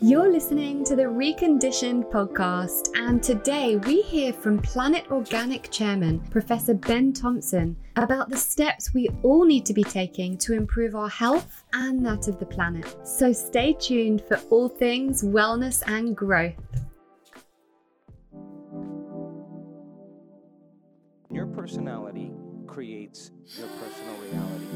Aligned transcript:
You're 0.00 0.30
listening 0.30 0.84
to 0.84 0.94
the 0.94 1.02
Reconditioned 1.02 2.08
podcast, 2.12 2.96
and 2.96 3.20
today 3.20 3.78
we 3.78 4.00
hear 4.02 4.32
from 4.32 4.60
Planet 4.60 5.10
Organic 5.10 5.72
Chairman 5.72 6.20
Professor 6.30 6.74
Ben 6.74 7.12
Thompson 7.12 7.76
about 7.96 8.28
the 8.28 8.36
steps 8.36 8.94
we 8.94 9.08
all 9.24 9.44
need 9.44 9.66
to 9.66 9.74
be 9.74 9.82
taking 9.82 10.38
to 10.38 10.52
improve 10.52 10.94
our 10.94 11.08
health 11.08 11.64
and 11.72 12.06
that 12.06 12.28
of 12.28 12.38
the 12.38 12.46
planet. 12.46 12.96
So 13.04 13.32
stay 13.32 13.72
tuned 13.72 14.22
for 14.28 14.36
all 14.50 14.68
things 14.68 15.24
wellness 15.24 15.82
and 15.88 16.16
growth. 16.16 16.54
Your 21.28 21.46
personality 21.46 22.30
creates 22.68 23.32
your 23.56 23.66
personal 23.66 24.14
reality. 24.30 24.66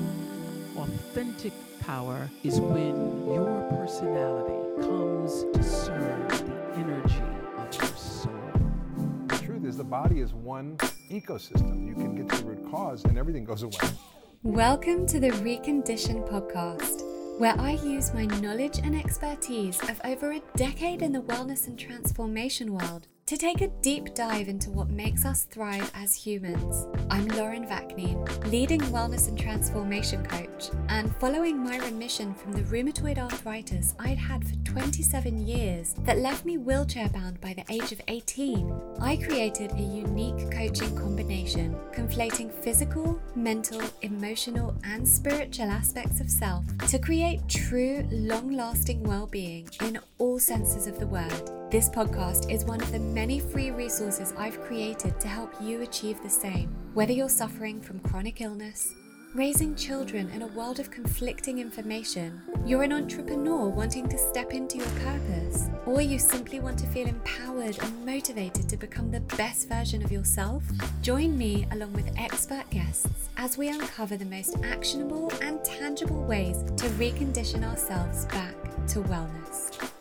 Authentic 0.79 1.53
power 1.83 2.31
is 2.45 2.61
when 2.61 3.27
your 3.27 3.69
personality 3.71 4.55
comes 4.83 5.45
to 5.53 5.63
serve 5.65 6.29
the 6.29 6.55
energy 6.77 7.25
of 7.59 7.75
your 7.75 7.97
soul. 7.97 8.33
The 9.27 9.39
truth 9.39 9.65
is, 9.65 9.77
the 9.77 9.85
body 9.85 10.21
is 10.21 10.33
one 10.33 10.77
ecosystem. 11.11 11.85
You 11.85 11.95
can 11.95 12.15
get 12.15 12.29
to 12.29 12.43
the 12.43 12.51
root 12.51 12.71
cause 12.71 13.05
and 13.05 13.19
everything 13.19 13.45
goes 13.45 13.65
away. 13.65 13.79
Welcome 14.45 15.07
to 15.09 15.19
the 15.19 15.31
Reconditioned 15.31 16.29
podcast, 16.31 17.03
where 17.41 17.59
I 17.59 17.73
use 17.73 18.15
my 18.15 18.27
knowledge 18.27 18.79
and 18.79 18.95
expertise 18.95 19.81
of 19.89 20.01
over 20.05 20.33
a 20.33 20.43
decade 20.57 21.03
in 21.03 21.11
the 21.11 21.23
wellness 21.23 21.67
and 21.67 21.77
transformation 21.77 22.75
world 22.75 23.09
to 23.27 23.37
take 23.37 23.61
a 23.61 23.69
deep 23.83 24.15
dive 24.15 24.49
into 24.49 24.71
what 24.71 24.89
makes 24.89 25.25
us 25.25 25.45
thrive 25.45 25.91
as 25.95 26.13
humans. 26.13 26.87
I'm 27.09 27.29
Lauren 27.29 27.65
Vaknin, 27.67 28.51
leading 28.51 28.81
wellness 28.81 29.29
and 29.29 29.39
transformation 29.39 30.27
coach, 30.27 30.71
and 30.89 31.15
following 31.17 31.57
my 31.63 31.79
remission 31.79 32.35
from 32.35 32.53
the 32.53 32.63
rheumatoid 32.63 33.19
arthritis 33.19 33.95
I'd 33.99 34.19
had 34.19 34.45
for 34.45 34.57
27 34.65 35.47
years 35.47 35.95
that 36.01 36.19
left 36.19 36.45
me 36.45 36.59
wheelchair 36.59 37.09
bound 37.11 37.41
by 37.41 37.55
the 37.55 37.65
age 37.73 37.93
of 37.93 38.03
18, 38.09 38.73
I 39.01 39.17
created 39.17 39.71
a 39.73 39.81
unique 39.81 40.51
coaching 40.51 40.97
combination, 40.97 41.77
conflating 41.95 42.53
physical, 42.53 43.21
mental, 43.37 43.83
emotional, 44.03 44.75
and 44.85 45.07
spiritual 45.07 45.71
aspects 45.71 46.21
of 46.21 46.29
self 46.29 46.65
to 46.89 46.99
create 46.99 47.49
true, 47.49 48.05
long 48.11 48.53
lasting 48.53 49.05
well 49.05 49.29
being 49.29 49.69
in 49.81 50.01
all 50.19 50.41
senses 50.41 50.89
of 50.89 50.99
the 50.99 51.07
word. 51.07 51.62
This 51.73 51.89
podcast 51.89 52.53
is 52.53 52.67
one 52.67 52.83
of 52.83 52.93
the 52.93 52.99
many 52.99 53.41
free 53.41 53.71
resources 53.71 54.35
I've 54.37 54.61
created 54.61 55.19
to 55.19 55.27
help 55.27 55.55
you 55.59 55.81
achieve 55.81 56.23
the 56.23 56.29
same. 56.29 56.69
Whether 56.93 57.15
you're 57.15 57.31
suffering 57.31 57.81
from 57.81 57.99
chronic 58.01 58.43
illness, 58.43 58.93
raising 59.35 59.75
children 59.75 60.29
in 60.35 60.43
a 60.43 60.49
world 60.49 60.81
of 60.81 60.91
conflicting 60.91 61.61
information, 61.61 62.43
you're 62.67 62.83
an 62.83 62.93
entrepreneur 62.93 63.71
wanting 63.71 64.07
to 64.11 64.19
step 64.19 64.53
into 64.53 64.77
your 64.77 64.91
purpose, 65.03 65.71
or 65.87 66.03
you 66.03 66.19
simply 66.19 66.61
want 66.61 66.79
to 66.81 66.87
feel 66.89 67.07
empowered 67.09 67.79
and 67.83 68.05
motivated 68.05 68.69
to 68.69 68.77
become 68.77 69.11
the 69.11 69.21
best 69.39 69.67
version 69.67 70.05
of 70.05 70.13
yourself, 70.13 70.63
join 71.01 71.39
me 71.39 71.67
along 71.73 71.95
with 71.95 72.15
expert 72.19 72.69
guests 72.69 73.09
as 73.39 73.57
we 73.57 73.71
uncover 73.71 74.19
the 74.19 74.27
most 74.27 74.59
actionable 74.63 75.33
and 75.41 75.65
tangible 75.65 76.23
ways 76.25 76.59
to 76.77 76.87
recondition 77.01 77.65
ourselves 77.65 78.27
back 78.27 78.55
to 78.89 79.01
wellness. 79.05 79.92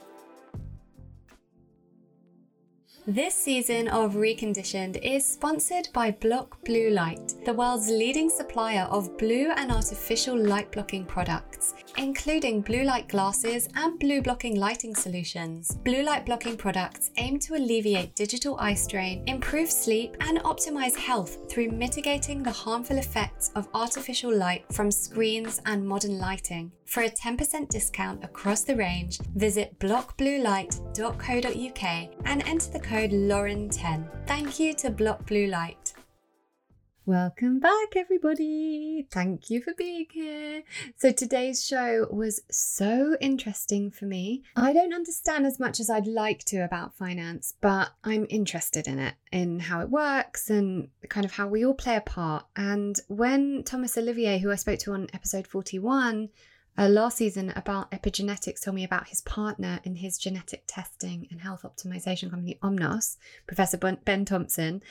This 3.07 3.33
season 3.33 3.87
of 3.87 4.13
Reconditioned 4.13 4.99
is 5.01 5.25
sponsored 5.25 5.89
by 5.91 6.11
Block 6.11 6.63
Blue 6.63 6.91
Light, 6.91 7.33
the 7.45 7.53
world's 7.53 7.89
leading 7.89 8.29
supplier 8.29 8.83
of 8.91 9.17
blue 9.17 9.49
and 9.57 9.71
artificial 9.71 10.37
light 10.37 10.71
blocking 10.71 11.05
products, 11.05 11.73
including 11.97 12.61
blue 12.61 12.83
light 12.83 13.07
glasses 13.07 13.67
and 13.73 13.99
blue 13.99 14.21
blocking 14.21 14.55
lighting 14.55 14.93
solutions. 14.95 15.75
Blue 15.77 16.03
light 16.03 16.27
blocking 16.27 16.55
products 16.55 17.09
aim 17.17 17.39
to 17.39 17.55
alleviate 17.55 18.13
digital 18.13 18.55
eye 18.59 18.75
strain, 18.75 19.23
improve 19.25 19.71
sleep, 19.71 20.15
and 20.19 20.37
optimize 20.41 20.95
health 20.95 21.49
through 21.49 21.71
mitigating 21.71 22.43
the 22.43 22.51
harmful 22.51 22.99
effects 22.99 23.49
of 23.55 23.67
artificial 23.73 24.31
light 24.31 24.63
from 24.71 24.91
screens 24.91 25.59
and 25.65 25.83
modern 25.83 26.19
lighting. 26.19 26.71
For 26.91 27.01
a 27.03 27.09
10% 27.09 27.69
discount 27.69 28.21
across 28.21 28.63
the 28.63 28.75
range, 28.75 29.19
visit 29.33 29.79
blockbluelight.co.uk 29.79 32.09
and 32.25 32.43
enter 32.45 32.69
the 32.69 32.81
code 32.81 33.11
Lauren10. 33.11 34.27
Thank 34.27 34.59
you 34.59 34.73
to 34.73 34.89
Block 34.89 35.25
Blue 35.25 35.47
Light. 35.47 35.93
Welcome 37.05 37.61
back, 37.61 37.95
everybody. 37.95 39.07
Thank 39.09 39.49
you 39.49 39.61
for 39.61 39.73
being 39.73 40.07
here. 40.11 40.63
So, 40.97 41.13
today's 41.13 41.65
show 41.65 42.07
was 42.11 42.41
so 42.51 43.15
interesting 43.21 43.89
for 43.89 44.03
me. 44.03 44.43
I 44.57 44.73
don't 44.73 44.93
understand 44.93 45.45
as 45.45 45.61
much 45.61 45.79
as 45.79 45.89
I'd 45.89 46.07
like 46.07 46.43
to 46.47 46.57
about 46.57 46.97
finance, 46.97 47.53
but 47.61 47.91
I'm 48.03 48.27
interested 48.29 48.87
in 48.87 48.99
it, 48.99 49.13
in 49.31 49.61
how 49.61 49.79
it 49.79 49.89
works 49.89 50.49
and 50.49 50.89
kind 51.07 51.25
of 51.25 51.31
how 51.31 51.47
we 51.47 51.65
all 51.65 51.73
play 51.73 51.95
a 51.95 52.01
part. 52.01 52.47
And 52.57 52.99
when 53.07 53.63
Thomas 53.63 53.97
Olivier, 53.97 54.39
who 54.39 54.51
I 54.51 54.55
spoke 54.55 54.79
to 54.79 54.91
on 54.91 55.07
episode 55.13 55.47
41, 55.47 56.27
uh, 56.77 56.87
last 56.87 57.17
season 57.17 57.51
about 57.55 57.91
epigenetics 57.91 58.63
told 58.63 58.75
me 58.75 58.83
about 58.83 59.07
his 59.07 59.21
partner 59.21 59.79
in 59.83 59.95
his 59.95 60.17
genetic 60.17 60.63
testing 60.67 61.27
and 61.29 61.41
health 61.41 61.63
optimization 61.63 62.29
company 62.29 62.57
Omnos, 62.63 63.17
Professor 63.45 63.77
Ben 63.77 64.25
Thompson. 64.25 64.81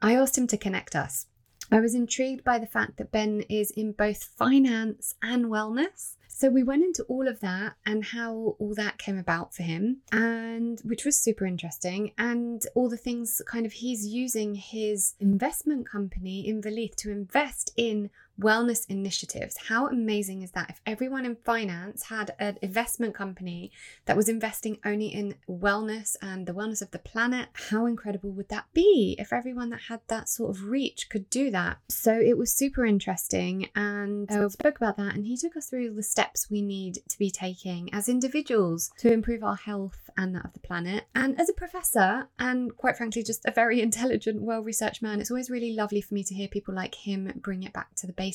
I 0.00 0.14
asked 0.14 0.38
him 0.38 0.46
to 0.48 0.56
connect 0.56 0.96
us. 0.96 1.26
I 1.70 1.80
was 1.80 1.94
intrigued 1.94 2.44
by 2.44 2.58
the 2.58 2.66
fact 2.66 2.96
that 2.96 3.12
Ben 3.12 3.42
is 3.48 3.70
in 3.70 3.92
both 3.92 4.24
finance 4.24 5.14
and 5.22 5.46
wellness. 5.46 6.16
So 6.28 6.50
we 6.50 6.62
went 6.62 6.84
into 6.84 7.02
all 7.04 7.28
of 7.28 7.40
that 7.40 7.76
and 7.86 8.04
how 8.04 8.56
all 8.58 8.74
that 8.74 8.98
came 8.98 9.16
about 9.16 9.54
for 9.54 9.62
him, 9.62 10.02
and 10.12 10.78
which 10.84 11.06
was 11.06 11.18
super 11.18 11.46
interesting, 11.46 12.12
and 12.18 12.62
all 12.74 12.90
the 12.90 12.98
things 12.98 13.40
kind 13.46 13.64
of 13.64 13.72
he's 13.72 14.06
using 14.06 14.54
his 14.54 15.14
investment 15.18 15.88
company 15.88 16.46
Inverleith 16.46 16.94
to 16.96 17.10
invest 17.10 17.72
in 17.76 18.10
wellness 18.40 18.86
initiatives. 18.88 19.56
How 19.68 19.86
amazing 19.86 20.42
is 20.42 20.50
that? 20.52 20.70
If 20.70 20.80
everyone 20.86 21.24
in 21.24 21.36
finance 21.36 22.04
had 22.04 22.34
an 22.38 22.58
investment 22.62 23.14
company 23.14 23.70
that 24.04 24.16
was 24.16 24.28
investing 24.28 24.78
only 24.84 25.08
in 25.08 25.36
wellness 25.48 26.16
and 26.20 26.46
the 26.46 26.52
wellness 26.52 26.82
of 26.82 26.90
the 26.90 26.98
planet, 26.98 27.48
how 27.70 27.86
incredible 27.86 28.30
would 28.30 28.48
that 28.48 28.66
be 28.74 29.16
if 29.18 29.32
everyone 29.32 29.70
that 29.70 29.82
had 29.88 30.00
that 30.08 30.28
sort 30.28 30.50
of 30.50 30.64
reach 30.64 31.08
could 31.08 31.28
do 31.30 31.50
that? 31.50 31.78
So 31.88 32.12
it 32.12 32.36
was 32.36 32.52
super 32.52 32.84
interesting. 32.84 33.68
And 33.74 34.30
I 34.30 34.48
spoke 34.48 34.76
about 34.76 34.96
that, 34.98 35.14
and 35.14 35.26
he 35.26 35.36
took 35.36 35.56
us 35.56 35.68
through 35.68 35.94
the 35.94 36.02
steps 36.02 36.50
we 36.50 36.62
need 36.62 36.98
to 37.08 37.18
be 37.18 37.30
taking 37.30 37.92
as 37.92 38.08
individuals 38.08 38.90
to 38.98 39.12
improve 39.12 39.42
our 39.42 39.56
health 39.56 40.10
and 40.16 40.34
that 40.34 40.44
of 40.44 40.52
the 40.52 40.60
planet. 40.60 41.04
And 41.14 41.40
as 41.40 41.48
a 41.48 41.54
professor, 41.54 42.28
and 42.38 42.76
quite 42.76 42.96
frankly, 42.96 43.22
just 43.22 43.44
a 43.46 43.50
very 43.50 43.80
intelligent, 43.86 44.42
well 44.42 44.62
researched 44.62 45.02
man, 45.02 45.20
it's 45.20 45.30
always 45.30 45.50
really 45.50 45.72
lovely 45.72 46.00
for 46.00 46.14
me 46.14 46.22
to 46.24 46.34
hear 46.34 46.48
people 46.48 46.74
like 46.74 46.94
him 46.94 47.32
bring 47.36 47.62
it 47.62 47.72
back 47.72 47.94
to 47.96 48.06
the 48.06 48.12
basics 48.12 48.25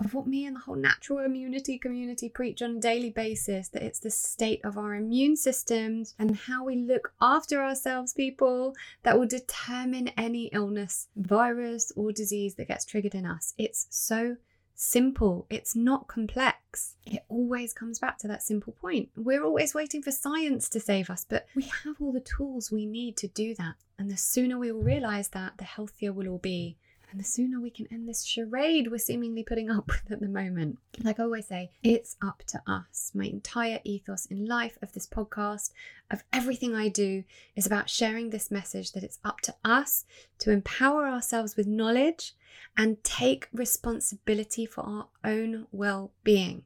of 0.00 0.14
what 0.14 0.26
me 0.26 0.46
and 0.46 0.56
the 0.56 0.60
whole 0.60 0.76
natural 0.76 1.18
immunity 1.20 1.78
community 1.78 2.28
preach 2.28 2.62
on 2.62 2.76
a 2.76 2.80
daily 2.80 3.10
basis 3.10 3.68
that 3.68 3.82
it's 3.82 4.00
the 4.00 4.10
state 4.10 4.60
of 4.64 4.76
our 4.76 4.94
immune 4.94 5.36
systems 5.36 6.14
and 6.18 6.36
how 6.36 6.64
we 6.64 6.76
look 6.76 7.12
after 7.20 7.62
ourselves, 7.62 8.12
people, 8.12 8.74
that 9.02 9.18
will 9.18 9.26
determine 9.26 10.08
any 10.16 10.46
illness, 10.46 11.08
virus, 11.16 11.92
or 11.96 12.12
disease 12.12 12.54
that 12.56 12.68
gets 12.68 12.84
triggered 12.84 13.14
in 13.14 13.26
us. 13.26 13.54
It's 13.58 13.86
so 13.90 14.36
simple, 14.74 15.46
it's 15.50 15.76
not 15.76 16.08
complex. 16.08 16.96
It 17.04 17.22
always 17.28 17.74
comes 17.74 17.98
back 17.98 18.18
to 18.18 18.28
that 18.28 18.42
simple 18.42 18.72
point. 18.72 19.10
We're 19.14 19.44
always 19.44 19.74
waiting 19.74 20.02
for 20.02 20.10
science 20.10 20.68
to 20.70 20.80
save 20.80 21.10
us, 21.10 21.26
but 21.28 21.46
we 21.54 21.64
have 21.84 21.96
all 22.00 22.12
the 22.12 22.20
tools 22.20 22.70
we 22.70 22.86
need 22.86 23.16
to 23.18 23.28
do 23.28 23.54
that. 23.56 23.74
And 23.98 24.10
the 24.10 24.16
sooner 24.16 24.58
we 24.58 24.72
all 24.72 24.80
realize 24.80 25.28
that, 25.28 25.58
the 25.58 25.64
healthier 25.64 26.12
we'll 26.12 26.28
all 26.28 26.38
be. 26.38 26.78
And 27.10 27.18
the 27.18 27.24
sooner 27.24 27.60
we 27.60 27.70
can 27.70 27.88
end 27.90 28.08
this 28.08 28.24
charade 28.24 28.88
we're 28.88 28.98
seemingly 28.98 29.42
putting 29.42 29.68
up 29.68 29.88
with 29.88 30.12
at 30.12 30.20
the 30.20 30.28
moment. 30.28 30.78
Like 31.02 31.18
I 31.18 31.24
always 31.24 31.48
say, 31.48 31.72
it's 31.82 32.16
up 32.22 32.44
to 32.48 32.62
us. 32.68 33.10
My 33.14 33.24
entire 33.24 33.80
ethos 33.82 34.26
in 34.26 34.46
life 34.46 34.78
of 34.80 34.92
this 34.92 35.08
podcast, 35.08 35.72
of 36.10 36.22
everything 36.32 36.74
I 36.76 36.88
do, 36.88 37.24
is 37.56 37.66
about 37.66 37.90
sharing 37.90 38.30
this 38.30 38.50
message 38.50 38.92
that 38.92 39.02
it's 39.02 39.18
up 39.24 39.40
to 39.42 39.54
us 39.64 40.04
to 40.38 40.52
empower 40.52 41.08
ourselves 41.08 41.56
with 41.56 41.66
knowledge 41.66 42.34
and 42.76 43.02
take 43.02 43.48
responsibility 43.52 44.64
for 44.64 44.82
our 44.82 45.08
own 45.24 45.66
well 45.72 46.12
being. 46.22 46.62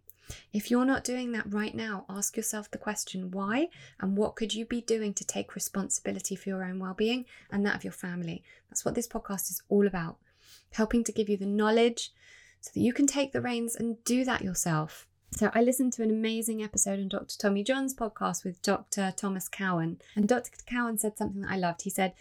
If 0.52 0.70
you're 0.70 0.85
not 0.85 1.05
doing 1.05 1.32
that 1.32 1.52
right 1.52 1.75
now, 1.75 2.05
ask 2.08 2.37
yourself 2.37 2.70
the 2.70 2.79
question 2.79 3.31
why 3.31 3.69
and 4.00 4.17
what 4.17 4.37
could 4.37 4.55
you 4.55 4.67
be 4.67 4.81
doing 4.82 5.14
to 5.14 5.25
take 5.25 5.55
responsibility 5.55 6.35
for 6.37 6.50
your 6.50 6.64
own 6.64 6.79
well 6.79 6.94
being 6.94 7.25
and 7.50 7.64
that 7.64 7.76
of 7.76 7.85
your 7.85 7.93
family. 7.93 8.43
That's 8.69 8.85
what 8.85 8.94
this 8.94 9.08
podcast 9.08 9.50
is 9.50 9.62
all 9.69 9.87
about 9.87 10.19
helping 10.72 11.05
to 11.05 11.12
give 11.12 11.28
you 11.28 11.37
the 11.37 11.46
knowledge 11.46 12.12
so 12.61 12.70
that 12.75 12.81
you 12.81 12.93
can 12.93 13.06
take 13.06 13.32
the 13.32 13.40
reins 13.40 13.76
and 13.76 14.02
do 14.05 14.25
that 14.25 14.43
yourself. 14.43 15.06
So, 15.37 15.50
I 15.52 15.62
listened 15.62 15.93
to 15.94 16.02
an 16.02 16.11
amazing 16.11 16.62
episode 16.62 17.00
on 17.00 17.08
Dr. 17.08 17.37
Tommy 17.37 17.64
John's 17.64 17.94
podcast 17.94 18.44
with 18.44 18.62
Dr. 18.62 19.12
Thomas 19.16 19.49
Cowan, 19.49 20.00
and 20.14 20.28
Dr. 20.28 20.50
Cowan 20.64 20.96
said 20.96 21.19
something 21.19 21.43
that 21.43 21.50
I 21.50 21.56
loved. 21.56 21.82
He 21.82 21.90
said, 21.90 22.14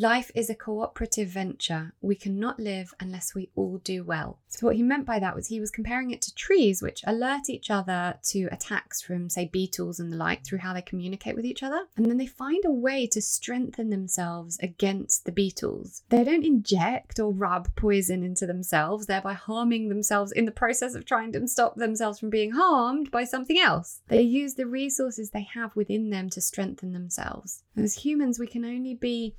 Life 0.00 0.30
is 0.32 0.48
a 0.48 0.54
cooperative 0.54 1.26
venture. 1.26 1.92
We 2.00 2.14
cannot 2.14 2.60
live 2.60 2.94
unless 3.00 3.34
we 3.34 3.50
all 3.56 3.78
do 3.78 4.04
well. 4.04 4.38
So, 4.46 4.64
what 4.64 4.76
he 4.76 4.82
meant 4.84 5.04
by 5.04 5.18
that 5.18 5.34
was 5.34 5.48
he 5.48 5.58
was 5.58 5.72
comparing 5.72 6.12
it 6.12 6.22
to 6.22 6.34
trees, 6.36 6.80
which 6.80 7.02
alert 7.04 7.50
each 7.50 7.68
other 7.68 8.14
to 8.28 8.44
attacks 8.52 9.02
from, 9.02 9.28
say, 9.28 9.46
beetles 9.46 9.98
and 9.98 10.12
the 10.12 10.16
like 10.16 10.44
through 10.44 10.58
how 10.58 10.72
they 10.72 10.82
communicate 10.82 11.34
with 11.34 11.44
each 11.44 11.64
other. 11.64 11.88
And 11.96 12.06
then 12.06 12.16
they 12.16 12.28
find 12.28 12.64
a 12.64 12.70
way 12.70 13.08
to 13.08 13.20
strengthen 13.20 13.90
themselves 13.90 14.56
against 14.62 15.24
the 15.24 15.32
beetles. 15.32 16.04
They 16.10 16.22
don't 16.22 16.44
inject 16.44 17.18
or 17.18 17.32
rub 17.32 17.74
poison 17.74 18.22
into 18.22 18.46
themselves, 18.46 19.06
thereby 19.06 19.32
harming 19.32 19.88
themselves 19.88 20.30
in 20.30 20.44
the 20.44 20.52
process 20.52 20.94
of 20.94 21.06
trying 21.06 21.32
to 21.32 21.48
stop 21.48 21.74
themselves 21.74 22.20
from 22.20 22.30
being 22.30 22.52
harmed 22.52 23.10
by 23.10 23.24
something 23.24 23.58
else. 23.58 24.00
They 24.06 24.22
use 24.22 24.54
the 24.54 24.66
resources 24.66 25.30
they 25.30 25.48
have 25.54 25.74
within 25.74 26.10
them 26.10 26.30
to 26.30 26.40
strengthen 26.40 26.92
themselves. 26.92 27.64
As 27.76 27.94
humans, 27.94 28.38
we 28.38 28.46
can 28.46 28.64
only 28.64 28.94
be 28.94 29.34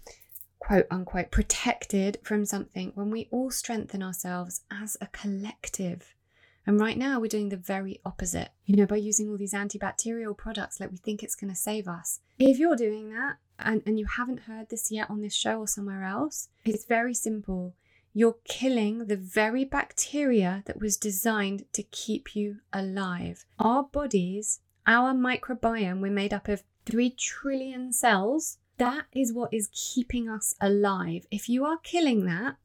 quote 0.60 0.86
unquote 0.92 1.32
protected 1.32 2.20
from 2.24 2.46
something 2.46 2.92
when 2.94 3.10
we 3.10 3.28
all 3.32 3.50
strengthen 3.50 4.04
ourselves 4.04 4.62
as 4.70 4.98
a 5.02 5.08
collective. 5.08 6.14
And 6.68 6.80
right 6.80 6.98
now, 6.98 7.20
we're 7.20 7.28
doing 7.28 7.50
the 7.50 7.58
very 7.58 8.00
opposite, 8.06 8.50
you 8.66 8.76
know, 8.76 8.86
by 8.86 8.98
using 8.98 9.30
all 9.30 9.38
these 9.38 9.54
antibacterial 9.54 10.38
products 10.38 10.80
like 10.80 10.92
we 10.92 10.98
think 10.98 11.24
it's 11.24 11.36
going 11.36 11.50
to 11.50 11.56
save 11.56 11.88
us. 11.88 12.20
If 12.38 12.60
you're 12.60 12.76
doing 12.76 13.10
that 13.10 13.38
and, 13.58 13.82
and 13.86 13.98
you 13.98 14.06
haven't 14.06 14.42
heard 14.42 14.70
this 14.70 14.92
yet 14.92 15.10
on 15.10 15.22
this 15.22 15.34
show 15.34 15.60
or 15.60 15.68
somewhere 15.68 16.04
else, 16.04 16.50
it's 16.66 16.86
very 16.86 17.14
simple. 17.14 17.74
You're 18.14 18.38
killing 18.44 19.06
the 19.06 19.18
very 19.18 19.66
bacteria 19.66 20.64
that 20.66 20.80
was 20.80 20.98
designed 20.98 21.66
to 21.74 21.84
keep 21.84 22.36
you 22.36 22.58
alive. 22.74 23.46
Our 23.58 23.84
bodies, 23.84 24.60
our 24.86 25.14
microbiome, 25.14 26.02
we're 26.02 26.12
made 26.12 26.34
up 26.34 26.48
of 26.48 26.64
3 26.86 27.12
trillion 27.12 27.94
cells 27.94 28.58
that 28.80 29.06
is 29.14 29.32
what 29.32 29.54
is 29.54 29.70
keeping 29.72 30.28
us 30.28 30.56
alive. 30.60 31.28
If 31.32 31.48
you 31.48 31.64
are 31.66 31.78
killing 31.78 32.26
that, 32.26 32.56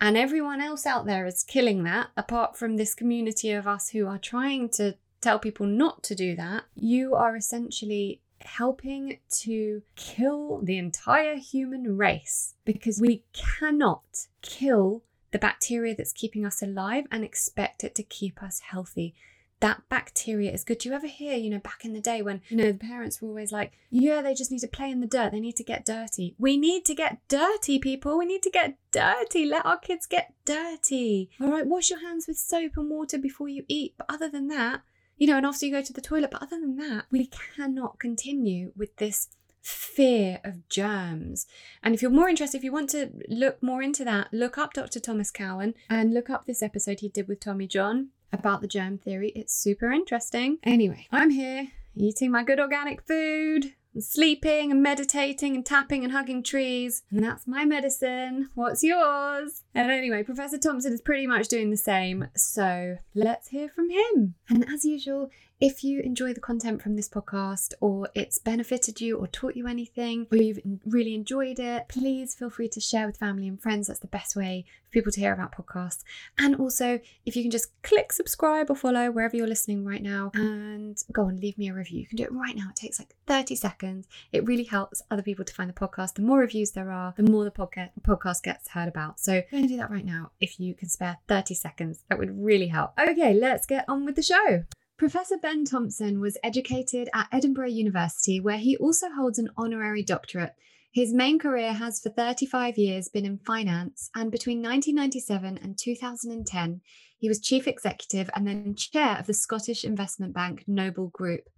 and 0.00 0.16
everyone 0.16 0.60
else 0.60 0.86
out 0.86 1.06
there 1.06 1.26
is 1.26 1.42
killing 1.42 1.84
that, 1.84 2.08
apart 2.16 2.56
from 2.56 2.76
this 2.76 2.94
community 2.94 3.52
of 3.52 3.66
us 3.66 3.90
who 3.90 4.06
are 4.06 4.18
trying 4.18 4.68
to 4.70 4.96
tell 5.20 5.38
people 5.38 5.66
not 5.66 6.02
to 6.04 6.14
do 6.14 6.36
that, 6.36 6.64
you 6.74 7.14
are 7.14 7.36
essentially 7.36 8.20
helping 8.40 9.18
to 9.28 9.82
kill 9.96 10.60
the 10.62 10.78
entire 10.78 11.36
human 11.36 11.96
race 11.96 12.54
because 12.64 13.00
we 13.00 13.24
cannot 13.32 14.28
kill 14.42 15.02
the 15.32 15.38
bacteria 15.38 15.94
that's 15.94 16.12
keeping 16.12 16.46
us 16.46 16.62
alive 16.62 17.04
and 17.10 17.24
expect 17.24 17.82
it 17.82 17.94
to 17.96 18.02
keep 18.02 18.42
us 18.42 18.60
healthy 18.60 19.14
that 19.60 19.82
bacteria 19.88 20.52
is 20.52 20.64
good. 20.64 20.78
Do 20.78 20.88
you 20.88 20.94
ever 20.94 21.06
hear, 21.06 21.36
you 21.36 21.50
know, 21.50 21.58
back 21.58 21.84
in 21.84 21.92
the 21.92 22.00
day 22.00 22.22
when, 22.22 22.42
you 22.48 22.56
know, 22.56 22.72
the 22.72 22.78
parents 22.78 23.20
were 23.20 23.28
always 23.28 23.50
like, 23.50 23.72
yeah, 23.90 24.22
they 24.22 24.34
just 24.34 24.50
need 24.50 24.60
to 24.60 24.68
play 24.68 24.90
in 24.90 25.00
the 25.00 25.06
dirt. 25.06 25.32
They 25.32 25.40
need 25.40 25.56
to 25.56 25.64
get 25.64 25.84
dirty. 25.84 26.34
We 26.38 26.56
need 26.56 26.84
to 26.86 26.94
get 26.94 27.18
dirty, 27.28 27.78
people. 27.78 28.18
We 28.18 28.26
need 28.26 28.42
to 28.44 28.50
get 28.50 28.76
dirty. 28.92 29.46
Let 29.46 29.66
our 29.66 29.78
kids 29.78 30.06
get 30.06 30.32
dirty. 30.44 31.30
All 31.40 31.50
right, 31.50 31.66
wash 31.66 31.90
your 31.90 32.00
hands 32.00 32.26
with 32.28 32.38
soap 32.38 32.72
and 32.76 32.90
water 32.90 33.18
before 33.18 33.48
you 33.48 33.64
eat. 33.68 33.94
But 33.98 34.06
other 34.08 34.28
than 34.28 34.48
that, 34.48 34.82
you 35.16 35.26
know, 35.26 35.36
and 35.36 35.46
after 35.46 35.66
you 35.66 35.72
go 35.72 35.82
to 35.82 35.92
the 35.92 36.00
toilet, 36.00 36.30
but 36.30 36.42
other 36.42 36.60
than 36.60 36.76
that, 36.76 37.06
we 37.10 37.26
cannot 37.56 37.98
continue 37.98 38.72
with 38.76 38.96
this 38.96 39.28
fear 39.68 40.40
of 40.44 40.68
germs. 40.68 41.46
And 41.82 41.94
if 41.94 42.02
you're 42.02 42.10
more 42.10 42.28
interested, 42.28 42.58
if 42.58 42.64
you 42.64 42.72
want 42.72 42.90
to 42.90 43.10
look 43.28 43.62
more 43.62 43.82
into 43.82 44.04
that, 44.04 44.28
look 44.32 44.56
up 44.58 44.72
Dr. 44.72 45.00
Thomas 45.00 45.30
Cowan 45.30 45.74
and 45.90 46.14
look 46.14 46.30
up 46.30 46.46
this 46.46 46.62
episode 46.62 47.00
he 47.00 47.08
did 47.08 47.28
with 47.28 47.40
Tommy 47.40 47.66
John 47.66 48.08
about 48.32 48.60
the 48.60 48.68
germ 48.68 48.98
theory. 48.98 49.32
It's 49.34 49.54
super 49.54 49.92
interesting. 49.92 50.58
Anyway, 50.62 51.06
I'm 51.10 51.30
here 51.30 51.68
eating 51.94 52.30
my 52.30 52.44
good 52.44 52.60
organic 52.60 53.02
food, 53.06 53.74
and 53.94 54.04
sleeping 54.04 54.70
and 54.70 54.82
meditating 54.82 55.56
and 55.56 55.64
tapping 55.64 56.04
and 56.04 56.12
hugging 56.12 56.42
trees. 56.42 57.02
And 57.10 57.22
that's 57.22 57.46
my 57.46 57.64
medicine. 57.64 58.48
What's 58.54 58.82
yours? 58.82 59.64
And 59.74 59.90
anyway, 59.90 60.22
Professor 60.22 60.58
Thompson 60.58 60.92
is 60.92 61.00
pretty 61.00 61.26
much 61.26 61.48
doing 61.48 61.70
the 61.70 61.76
same. 61.76 62.28
So 62.36 62.98
let's 63.14 63.48
hear 63.48 63.68
from 63.68 63.90
him. 63.90 64.34
And 64.48 64.68
as 64.72 64.84
usual, 64.84 65.30
if 65.60 65.82
you 65.82 66.00
enjoy 66.00 66.32
the 66.32 66.40
content 66.40 66.80
from 66.80 66.94
this 66.94 67.08
podcast 67.08 67.74
or 67.80 68.08
it's 68.14 68.38
benefited 68.38 69.00
you 69.00 69.16
or 69.16 69.26
taught 69.26 69.56
you 69.56 69.66
anything 69.66 70.26
or 70.30 70.38
you've 70.38 70.60
really 70.86 71.14
enjoyed 71.14 71.58
it, 71.58 71.88
please 71.88 72.34
feel 72.34 72.50
free 72.50 72.68
to 72.68 72.80
share 72.80 73.06
with 73.06 73.16
family 73.16 73.48
and 73.48 73.60
friends. 73.60 73.88
That's 73.88 73.98
the 73.98 74.06
best 74.06 74.36
way 74.36 74.64
for 74.84 74.90
people 74.90 75.10
to 75.10 75.20
hear 75.20 75.32
about 75.32 75.52
podcasts. 75.52 76.04
And 76.38 76.54
also, 76.56 77.00
if 77.26 77.34
you 77.34 77.42
can 77.42 77.50
just 77.50 77.70
click 77.82 78.12
subscribe 78.12 78.70
or 78.70 78.76
follow 78.76 79.10
wherever 79.10 79.36
you're 79.36 79.48
listening 79.48 79.84
right 79.84 80.02
now 80.02 80.30
and 80.34 81.02
go 81.12 81.26
and 81.26 81.40
leave 81.40 81.58
me 81.58 81.68
a 81.68 81.74
review. 81.74 82.00
You 82.00 82.06
can 82.06 82.16
do 82.16 82.24
it 82.24 82.32
right 82.32 82.54
now. 82.54 82.68
It 82.70 82.76
takes 82.76 83.00
like 83.00 83.14
30 83.26 83.56
seconds. 83.56 84.06
It 84.30 84.46
really 84.46 84.64
helps 84.64 85.02
other 85.10 85.22
people 85.22 85.44
to 85.44 85.54
find 85.54 85.68
the 85.68 85.74
podcast. 85.74 86.14
The 86.14 86.22
more 86.22 86.38
reviews 86.38 86.70
there 86.70 86.92
are, 86.92 87.14
the 87.16 87.24
more 87.24 87.42
the 87.42 87.50
podcast 87.50 87.90
podcast 88.02 88.44
gets 88.44 88.68
heard 88.68 88.88
about. 88.88 89.18
So 89.18 89.42
go 89.50 89.56
and 89.56 89.68
do 89.68 89.76
that 89.78 89.90
right 89.90 90.04
now 90.04 90.30
if 90.40 90.60
you 90.60 90.74
can 90.74 90.88
spare 90.88 91.18
30 91.26 91.54
seconds. 91.54 92.04
That 92.08 92.18
would 92.18 92.44
really 92.44 92.68
help. 92.68 92.92
Okay, 92.98 93.34
let's 93.34 93.66
get 93.66 93.84
on 93.88 94.04
with 94.04 94.14
the 94.14 94.22
show. 94.22 94.64
Professor 94.98 95.38
Ben 95.38 95.64
Thompson 95.64 96.18
was 96.18 96.36
educated 96.42 97.08
at 97.14 97.28
Edinburgh 97.30 97.68
University, 97.68 98.40
where 98.40 98.58
he 98.58 98.76
also 98.78 99.08
holds 99.08 99.38
an 99.38 99.48
honorary 99.56 100.02
doctorate. 100.02 100.54
His 100.92 101.14
main 101.14 101.38
career 101.38 101.72
has 101.72 102.00
for 102.00 102.10
35 102.10 102.76
years 102.76 103.06
been 103.06 103.24
in 103.24 103.38
finance, 103.38 104.10
and 104.16 104.32
between 104.32 104.58
1997 104.58 105.56
and 105.62 105.78
2010, 105.78 106.80
he 107.16 107.28
was 107.28 107.38
chief 107.38 107.68
executive 107.68 108.28
and 108.34 108.44
then 108.44 108.74
chair 108.74 109.16
of 109.20 109.28
the 109.28 109.34
Scottish 109.34 109.84
investment 109.84 110.34
bank 110.34 110.64
Noble 110.66 111.10
Group. 111.10 111.48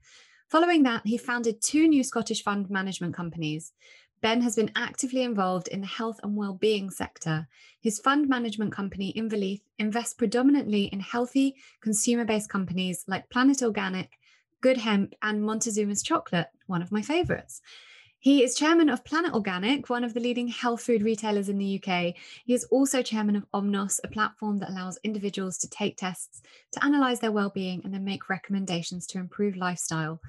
Following 0.50 0.82
that, 0.82 1.06
he 1.06 1.16
founded 1.16 1.62
two 1.62 1.88
new 1.88 2.04
Scottish 2.04 2.42
fund 2.42 2.68
management 2.68 3.14
companies. 3.14 3.72
Ben 4.22 4.42
has 4.42 4.56
been 4.56 4.70
actively 4.76 5.22
involved 5.22 5.68
in 5.68 5.80
the 5.80 5.86
health 5.86 6.20
and 6.22 6.36
well-being 6.36 6.90
sector. 6.90 7.48
His 7.80 7.98
fund 7.98 8.28
management 8.28 8.72
company, 8.72 9.14
Inverleith, 9.16 9.62
invests 9.78 10.14
predominantly 10.14 10.84
in 10.84 11.00
healthy, 11.00 11.56
consumer-based 11.80 12.50
companies 12.50 13.04
like 13.08 13.30
Planet 13.30 13.62
Organic, 13.62 14.18
Good 14.60 14.76
Hemp, 14.76 15.14
and 15.22 15.42
Montezuma's 15.42 16.02
Chocolate, 16.02 16.48
one 16.66 16.82
of 16.82 16.92
my 16.92 17.00
favourites. 17.00 17.62
He 18.22 18.44
is 18.44 18.54
chairman 18.54 18.90
of 18.90 19.02
Planet 19.02 19.32
Organic, 19.32 19.88
one 19.88 20.04
of 20.04 20.12
the 20.12 20.20
leading 20.20 20.48
health 20.48 20.82
food 20.82 21.02
retailers 21.02 21.48
in 21.48 21.56
the 21.56 21.82
UK. 21.82 22.14
He 22.44 22.52
is 22.52 22.64
also 22.64 23.00
chairman 23.00 23.34
of 23.34 23.46
Omnos, 23.54 23.98
a 24.04 24.08
platform 24.08 24.58
that 24.58 24.68
allows 24.68 24.98
individuals 25.02 25.56
to 25.56 25.70
take 25.70 25.96
tests 25.96 26.42
to 26.72 26.84
analyse 26.84 27.20
their 27.20 27.32
well-being 27.32 27.80
and 27.82 27.94
then 27.94 28.04
make 28.04 28.28
recommendations 28.28 29.06
to 29.06 29.18
improve 29.18 29.56
lifestyle. 29.56 30.20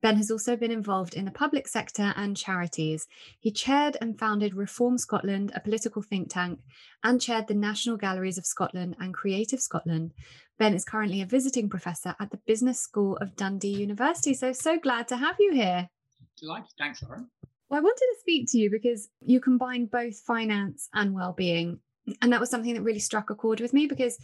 Ben 0.00 0.16
has 0.16 0.30
also 0.30 0.54
been 0.54 0.70
involved 0.70 1.14
in 1.14 1.24
the 1.24 1.32
public 1.32 1.66
sector 1.66 2.14
and 2.14 2.36
charities. 2.36 3.08
He 3.40 3.50
chaired 3.50 3.96
and 4.00 4.16
founded 4.16 4.54
Reform 4.54 4.96
Scotland, 4.96 5.50
a 5.52 5.58
political 5.58 6.02
think 6.02 6.30
tank, 6.30 6.60
and 7.02 7.20
chaired 7.20 7.48
the 7.48 7.54
National 7.54 7.96
Galleries 7.96 8.38
of 8.38 8.46
Scotland 8.46 8.94
and 9.00 9.12
Creative 9.12 9.60
Scotland. 9.60 10.14
Ben 10.56 10.72
is 10.72 10.84
currently 10.84 11.20
a 11.20 11.26
visiting 11.26 11.68
professor 11.68 12.14
at 12.20 12.30
the 12.30 12.40
Business 12.46 12.78
School 12.80 13.16
of 13.16 13.34
Dundee 13.34 13.76
University. 13.76 14.34
So, 14.34 14.52
so 14.52 14.78
glad 14.78 15.08
to 15.08 15.16
have 15.16 15.34
you 15.40 15.52
here. 15.52 15.88
Delighted. 16.40 16.70
Thanks, 16.78 17.02
Lauren. 17.02 17.28
Well, 17.68 17.78
I 17.78 17.82
wanted 17.82 18.00
to 18.00 18.20
speak 18.20 18.50
to 18.50 18.58
you 18.58 18.70
because 18.70 19.08
you 19.20 19.40
combine 19.40 19.86
both 19.86 20.18
finance 20.18 20.88
and 20.92 21.14
well-being. 21.14 21.78
And 22.20 22.32
that 22.32 22.40
was 22.40 22.50
something 22.50 22.74
that 22.74 22.82
really 22.82 22.98
struck 22.98 23.30
a 23.30 23.34
chord 23.34 23.60
with 23.60 23.72
me 23.72 23.86
because 23.86 24.18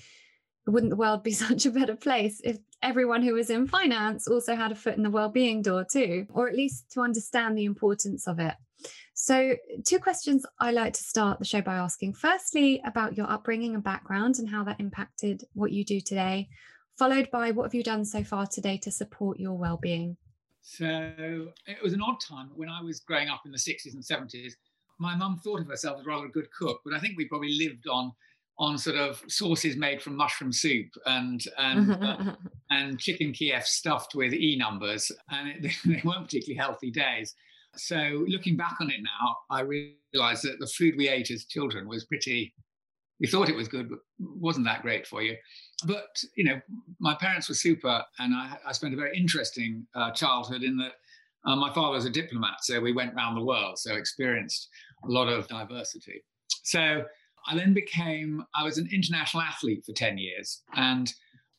wouldn't 0.66 0.90
the 0.90 0.96
world 0.96 1.22
be 1.22 1.32
such 1.32 1.66
a 1.66 1.70
better 1.70 1.96
place 1.96 2.40
if 2.44 2.58
everyone 2.82 3.22
who 3.22 3.34
was 3.34 3.50
in 3.50 3.66
finance 3.66 4.28
also 4.28 4.54
had 4.54 4.72
a 4.72 4.76
foot 4.76 4.96
in 4.96 5.02
the 5.02 5.10
well-being 5.10 5.62
door 5.62 5.84
too 5.90 6.26
or 6.32 6.48
at 6.48 6.54
least 6.54 6.90
to 6.90 7.00
understand 7.00 7.56
the 7.56 7.64
importance 7.64 8.26
of 8.26 8.38
it 8.38 8.54
so 9.14 9.56
two 9.86 9.98
questions 9.98 10.44
i 10.60 10.70
like 10.70 10.92
to 10.92 11.02
start 11.02 11.38
the 11.38 11.44
show 11.44 11.62
by 11.62 11.74
asking 11.74 12.12
firstly 12.12 12.82
about 12.84 13.16
your 13.16 13.30
upbringing 13.30 13.74
and 13.74 13.82
background 13.82 14.38
and 14.38 14.48
how 14.48 14.62
that 14.62 14.78
impacted 14.78 15.44
what 15.54 15.72
you 15.72 15.84
do 15.84 16.00
today 16.00 16.48
followed 16.98 17.30
by 17.30 17.50
what 17.50 17.64
have 17.64 17.74
you 17.74 17.82
done 17.82 18.04
so 18.04 18.22
far 18.22 18.46
today 18.46 18.76
to 18.76 18.90
support 18.90 19.40
your 19.40 19.54
well-being 19.54 20.16
so 20.68 21.48
it 21.66 21.80
was 21.82 21.92
an 21.92 22.02
odd 22.02 22.20
time 22.20 22.50
when 22.54 22.68
i 22.68 22.82
was 22.82 23.00
growing 23.00 23.28
up 23.28 23.42
in 23.46 23.52
the 23.52 23.58
60s 23.58 23.94
and 23.94 24.02
70s 24.02 24.52
my 24.98 25.14
mum 25.14 25.38
thought 25.44 25.60
of 25.60 25.68
herself 25.68 26.00
as 26.00 26.06
rather 26.06 26.26
a 26.26 26.30
good 26.30 26.50
cook 26.50 26.80
but 26.84 26.94
i 26.94 26.98
think 26.98 27.16
we 27.16 27.26
probably 27.26 27.56
lived 27.56 27.86
on 27.88 28.12
on 28.58 28.78
sort 28.78 28.96
of 28.96 29.22
sauces 29.28 29.76
made 29.76 30.00
from 30.00 30.16
mushroom 30.16 30.52
soup 30.52 30.88
and 31.06 31.44
and 31.58 31.92
uh, 32.02 32.34
and 32.70 32.98
chicken 32.98 33.32
Kiev 33.32 33.64
stuffed 33.64 34.14
with 34.14 34.32
e 34.32 34.56
numbers, 34.56 35.12
and 35.30 35.48
it, 35.48 35.72
they 35.84 36.00
weren't 36.04 36.24
particularly 36.24 36.58
healthy 36.58 36.90
days. 36.90 37.34
So 37.76 38.24
looking 38.26 38.56
back 38.56 38.76
on 38.80 38.90
it 38.90 39.00
now, 39.02 39.36
I 39.50 39.60
realised 39.60 40.44
that 40.44 40.58
the 40.58 40.66
food 40.66 40.94
we 40.96 41.08
ate 41.08 41.30
as 41.30 41.44
children 41.44 41.88
was 41.88 42.04
pretty. 42.04 42.54
We 43.20 43.26
thought 43.26 43.48
it 43.48 43.56
was 43.56 43.68
good, 43.68 43.88
but 43.88 44.00
wasn't 44.18 44.66
that 44.66 44.82
great 44.82 45.06
for 45.06 45.22
you. 45.22 45.36
But 45.84 46.22
you 46.36 46.44
know, 46.44 46.60
my 46.98 47.14
parents 47.14 47.48
were 47.48 47.54
super, 47.54 48.02
and 48.18 48.34
I, 48.34 48.56
I 48.66 48.72
spent 48.72 48.94
a 48.94 48.96
very 48.96 49.16
interesting 49.16 49.86
uh, 49.94 50.10
childhood 50.12 50.62
in 50.62 50.76
that. 50.78 50.92
Uh, 51.44 51.54
my 51.54 51.72
father 51.72 51.92
was 51.92 52.04
a 52.04 52.10
diplomat, 52.10 52.56
so 52.62 52.80
we 52.80 52.92
went 52.92 53.14
around 53.14 53.36
the 53.36 53.44
world, 53.44 53.78
so 53.78 53.94
experienced 53.94 54.68
a 55.04 55.08
lot 55.08 55.28
of 55.28 55.46
diversity. 55.46 56.24
So 56.64 57.04
I 57.46 57.54
then 57.54 57.72
became, 57.72 58.44
I 58.54 58.64
was 58.64 58.78
an 58.78 58.88
international 58.92 59.42
athlete 59.42 59.84
for 59.86 59.92
10 59.92 60.18
years. 60.18 60.62
And, 60.74 61.12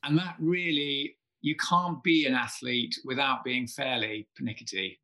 and 0.04 0.18
that 0.18 0.36
really, 0.40 1.16
you 1.42 1.56
can't 1.56 2.04
be 2.04 2.26
an 2.26 2.34
athlete 2.34 2.96
without 3.06 3.44
being 3.44 3.68
fairly 3.68 4.28
pernickety. 4.36 5.00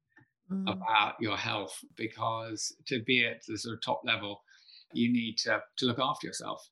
mm. 0.51 0.71
about 0.71 1.13
your 1.19 1.37
health 1.37 1.77
because 1.95 2.75
to 2.87 3.01
be 3.03 3.25
at 3.25 3.41
the 3.47 3.57
sort 3.57 3.75
of 3.75 3.81
top 3.81 4.01
level, 4.05 4.43
you 4.91 5.11
need 5.11 5.37
to, 5.37 5.59
to 5.77 5.85
look 5.85 5.99
after 5.99 6.27
yourself. 6.27 6.69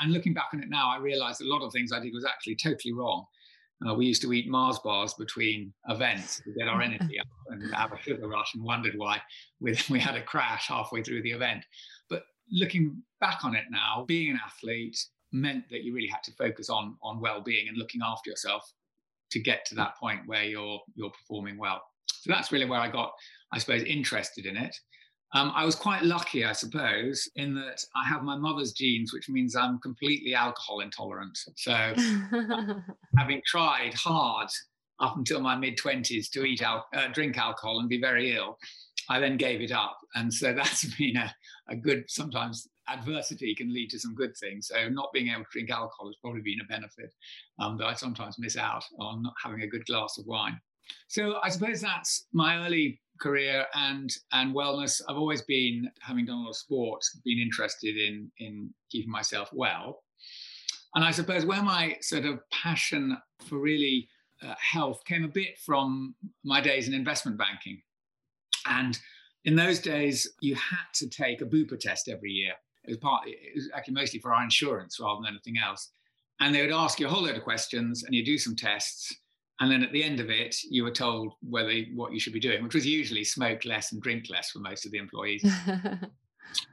And 0.00 0.12
looking 0.12 0.34
back 0.34 0.48
on 0.52 0.60
it 0.60 0.68
now, 0.68 0.90
I 0.90 0.98
realized 0.98 1.40
a 1.40 1.48
lot 1.48 1.62
of 1.62 1.72
things 1.72 1.92
I 1.92 2.00
did 2.00 2.12
was 2.14 2.24
actually 2.24 2.56
totally 2.56 2.92
wrong. 2.92 3.26
Uh, 3.86 3.94
we 3.94 4.06
used 4.06 4.22
to 4.22 4.32
eat 4.32 4.48
Mars 4.48 4.78
bars 4.78 5.14
between 5.14 5.72
events 5.88 6.40
to 6.44 6.52
get 6.56 6.68
our 6.68 6.80
energy 6.82 7.18
up 7.18 7.26
and 7.48 7.74
have 7.74 7.92
a 7.92 8.00
sugar 8.00 8.28
rush 8.28 8.54
and 8.54 8.62
wondered 8.62 8.94
why 8.96 9.20
we, 9.60 9.76
we 9.90 9.98
had 9.98 10.16
a 10.16 10.22
crash 10.22 10.68
halfway 10.68 11.02
through 11.02 11.22
the 11.22 11.32
event. 11.32 11.64
But 12.08 12.22
looking 12.50 13.02
back 13.20 13.44
on 13.44 13.54
it 13.54 13.64
now, 13.70 14.04
being 14.06 14.30
an 14.30 14.40
athlete 14.44 14.98
meant 15.32 15.64
that 15.70 15.82
you 15.82 15.94
really 15.94 16.08
had 16.08 16.22
to 16.22 16.32
focus 16.32 16.70
on, 16.70 16.96
on 17.02 17.20
well-being 17.20 17.68
and 17.68 17.76
looking 17.76 18.00
after 18.04 18.30
yourself 18.30 18.62
to 19.32 19.40
get 19.40 19.64
to 19.66 19.74
that 19.74 19.96
point 19.96 20.20
where 20.26 20.44
you're 20.44 20.80
you're 20.94 21.10
performing 21.10 21.58
well. 21.58 21.82
So 22.06 22.30
that's 22.32 22.52
really 22.52 22.66
where 22.66 22.78
I 22.80 22.88
got, 22.88 23.12
I 23.52 23.58
suppose, 23.58 23.82
interested 23.82 24.46
in 24.46 24.56
it. 24.56 24.74
Um, 25.34 25.52
I 25.54 25.64
was 25.64 25.74
quite 25.74 26.04
lucky, 26.04 26.44
I 26.44 26.52
suppose, 26.52 27.28
in 27.34 27.54
that 27.56 27.84
I 27.96 28.04
have 28.04 28.22
my 28.22 28.36
mother's 28.36 28.72
genes, 28.72 29.12
which 29.12 29.28
means 29.28 29.56
I'm 29.56 29.80
completely 29.80 30.34
alcohol 30.34 30.80
intolerant. 30.80 31.36
So, 31.56 31.72
having 33.18 33.42
tried 33.44 33.94
hard 33.94 34.48
up 35.00 35.16
until 35.16 35.40
my 35.40 35.56
mid 35.56 35.76
20s 35.76 36.30
to 36.30 36.44
eat 36.44 36.62
al- 36.62 36.86
uh, 36.94 37.08
drink 37.08 37.36
alcohol 37.36 37.80
and 37.80 37.88
be 37.88 38.00
very 38.00 38.36
ill, 38.36 38.56
I 39.08 39.18
then 39.18 39.36
gave 39.36 39.60
it 39.60 39.72
up. 39.72 39.98
And 40.14 40.32
so 40.32 40.52
that's 40.56 40.84
been 40.96 41.16
a, 41.16 41.34
a 41.68 41.76
good, 41.76 42.04
sometimes 42.08 42.68
adversity 42.88 43.54
can 43.54 43.72
lead 43.72 43.90
to 43.90 43.98
some 43.98 44.14
good 44.14 44.36
things. 44.36 44.68
So 44.68 44.88
not 44.88 45.12
being 45.12 45.28
able 45.28 45.44
to 45.44 45.50
drink 45.50 45.70
alcohol 45.70 46.06
has 46.06 46.16
probably 46.22 46.42
been 46.42 46.60
a 46.60 46.72
benefit 46.72 47.12
um, 47.58 47.76
that 47.78 47.86
I 47.86 47.94
sometimes 47.94 48.38
miss 48.38 48.56
out 48.56 48.84
on 49.00 49.22
not 49.22 49.34
having 49.42 49.62
a 49.62 49.66
good 49.66 49.86
glass 49.86 50.18
of 50.18 50.26
wine. 50.26 50.60
So 51.08 51.38
I 51.42 51.48
suppose 51.48 51.80
that's 51.80 52.26
my 52.32 52.64
early 52.64 53.00
career 53.20 53.66
and 53.74 54.10
and 54.32 54.54
wellness. 54.54 55.00
I've 55.08 55.16
always 55.16 55.42
been, 55.42 55.90
having 56.00 56.26
done 56.26 56.38
a 56.38 56.42
lot 56.42 56.50
of 56.50 56.56
sport, 56.56 57.02
been 57.24 57.38
interested 57.38 57.96
in 57.96 58.30
in 58.38 58.74
keeping 58.90 59.10
myself 59.10 59.50
well. 59.52 60.02
And 60.94 61.04
I 61.04 61.10
suppose 61.10 61.44
where 61.44 61.62
my 61.62 61.96
sort 62.00 62.24
of 62.24 62.38
passion 62.50 63.16
for 63.40 63.58
really 63.58 64.08
uh, 64.42 64.54
health 64.58 65.04
came 65.04 65.24
a 65.24 65.28
bit 65.28 65.58
from 65.58 66.14
my 66.44 66.60
days 66.60 66.86
in 66.86 66.94
investment 66.94 67.36
banking. 67.36 67.82
And 68.66 68.98
in 69.44 69.56
those 69.56 69.80
days, 69.80 70.28
you 70.40 70.54
had 70.54 70.86
to 70.94 71.08
take 71.08 71.40
a 71.40 71.46
Bupa 71.46 71.78
test 71.78 72.08
every 72.08 72.30
year. 72.30 72.52
It 72.84 72.90
was 72.90 72.98
part. 72.98 73.26
It 73.26 73.54
was 73.54 73.70
actually 73.74 73.94
mostly 73.94 74.20
for 74.20 74.32
our 74.34 74.42
insurance 74.42 75.00
rather 75.00 75.20
than 75.22 75.32
anything 75.32 75.56
else. 75.62 75.90
And 76.40 76.54
they 76.54 76.62
would 76.62 76.72
ask 76.72 76.98
you 76.98 77.06
a 77.06 77.10
whole 77.10 77.22
load 77.22 77.36
of 77.36 77.44
questions, 77.44 78.04
and 78.04 78.14
you 78.14 78.24
do 78.24 78.38
some 78.38 78.56
tests 78.56 79.14
and 79.60 79.70
then 79.70 79.84
at 79.84 79.92
the 79.92 80.02
end 80.02 80.18
of 80.18 80.30
it, 80.30 80.56
you 80.68 80.82
were 80.82 80.90
told 80.90 81.34
whether 81.48 81.72
what 81.94 82.12
you 82.12 82.18
should 82.18 82.32
be 82.32 82.40
doing, 82.40 82.62
which 82.64 82.74
was 82.74 82.86
usually 82.86 83.22
smoke 83.22 83.64
less 83.64 83.92
and 83.92 84.02
drink 84.02 84.28
less 84.28 84.50
for 84.50 84.58
most 84.58 84.84
of 84.84 84.92
the 84.92 84.98
employees. 84.98 85.44
and 85.66 86.08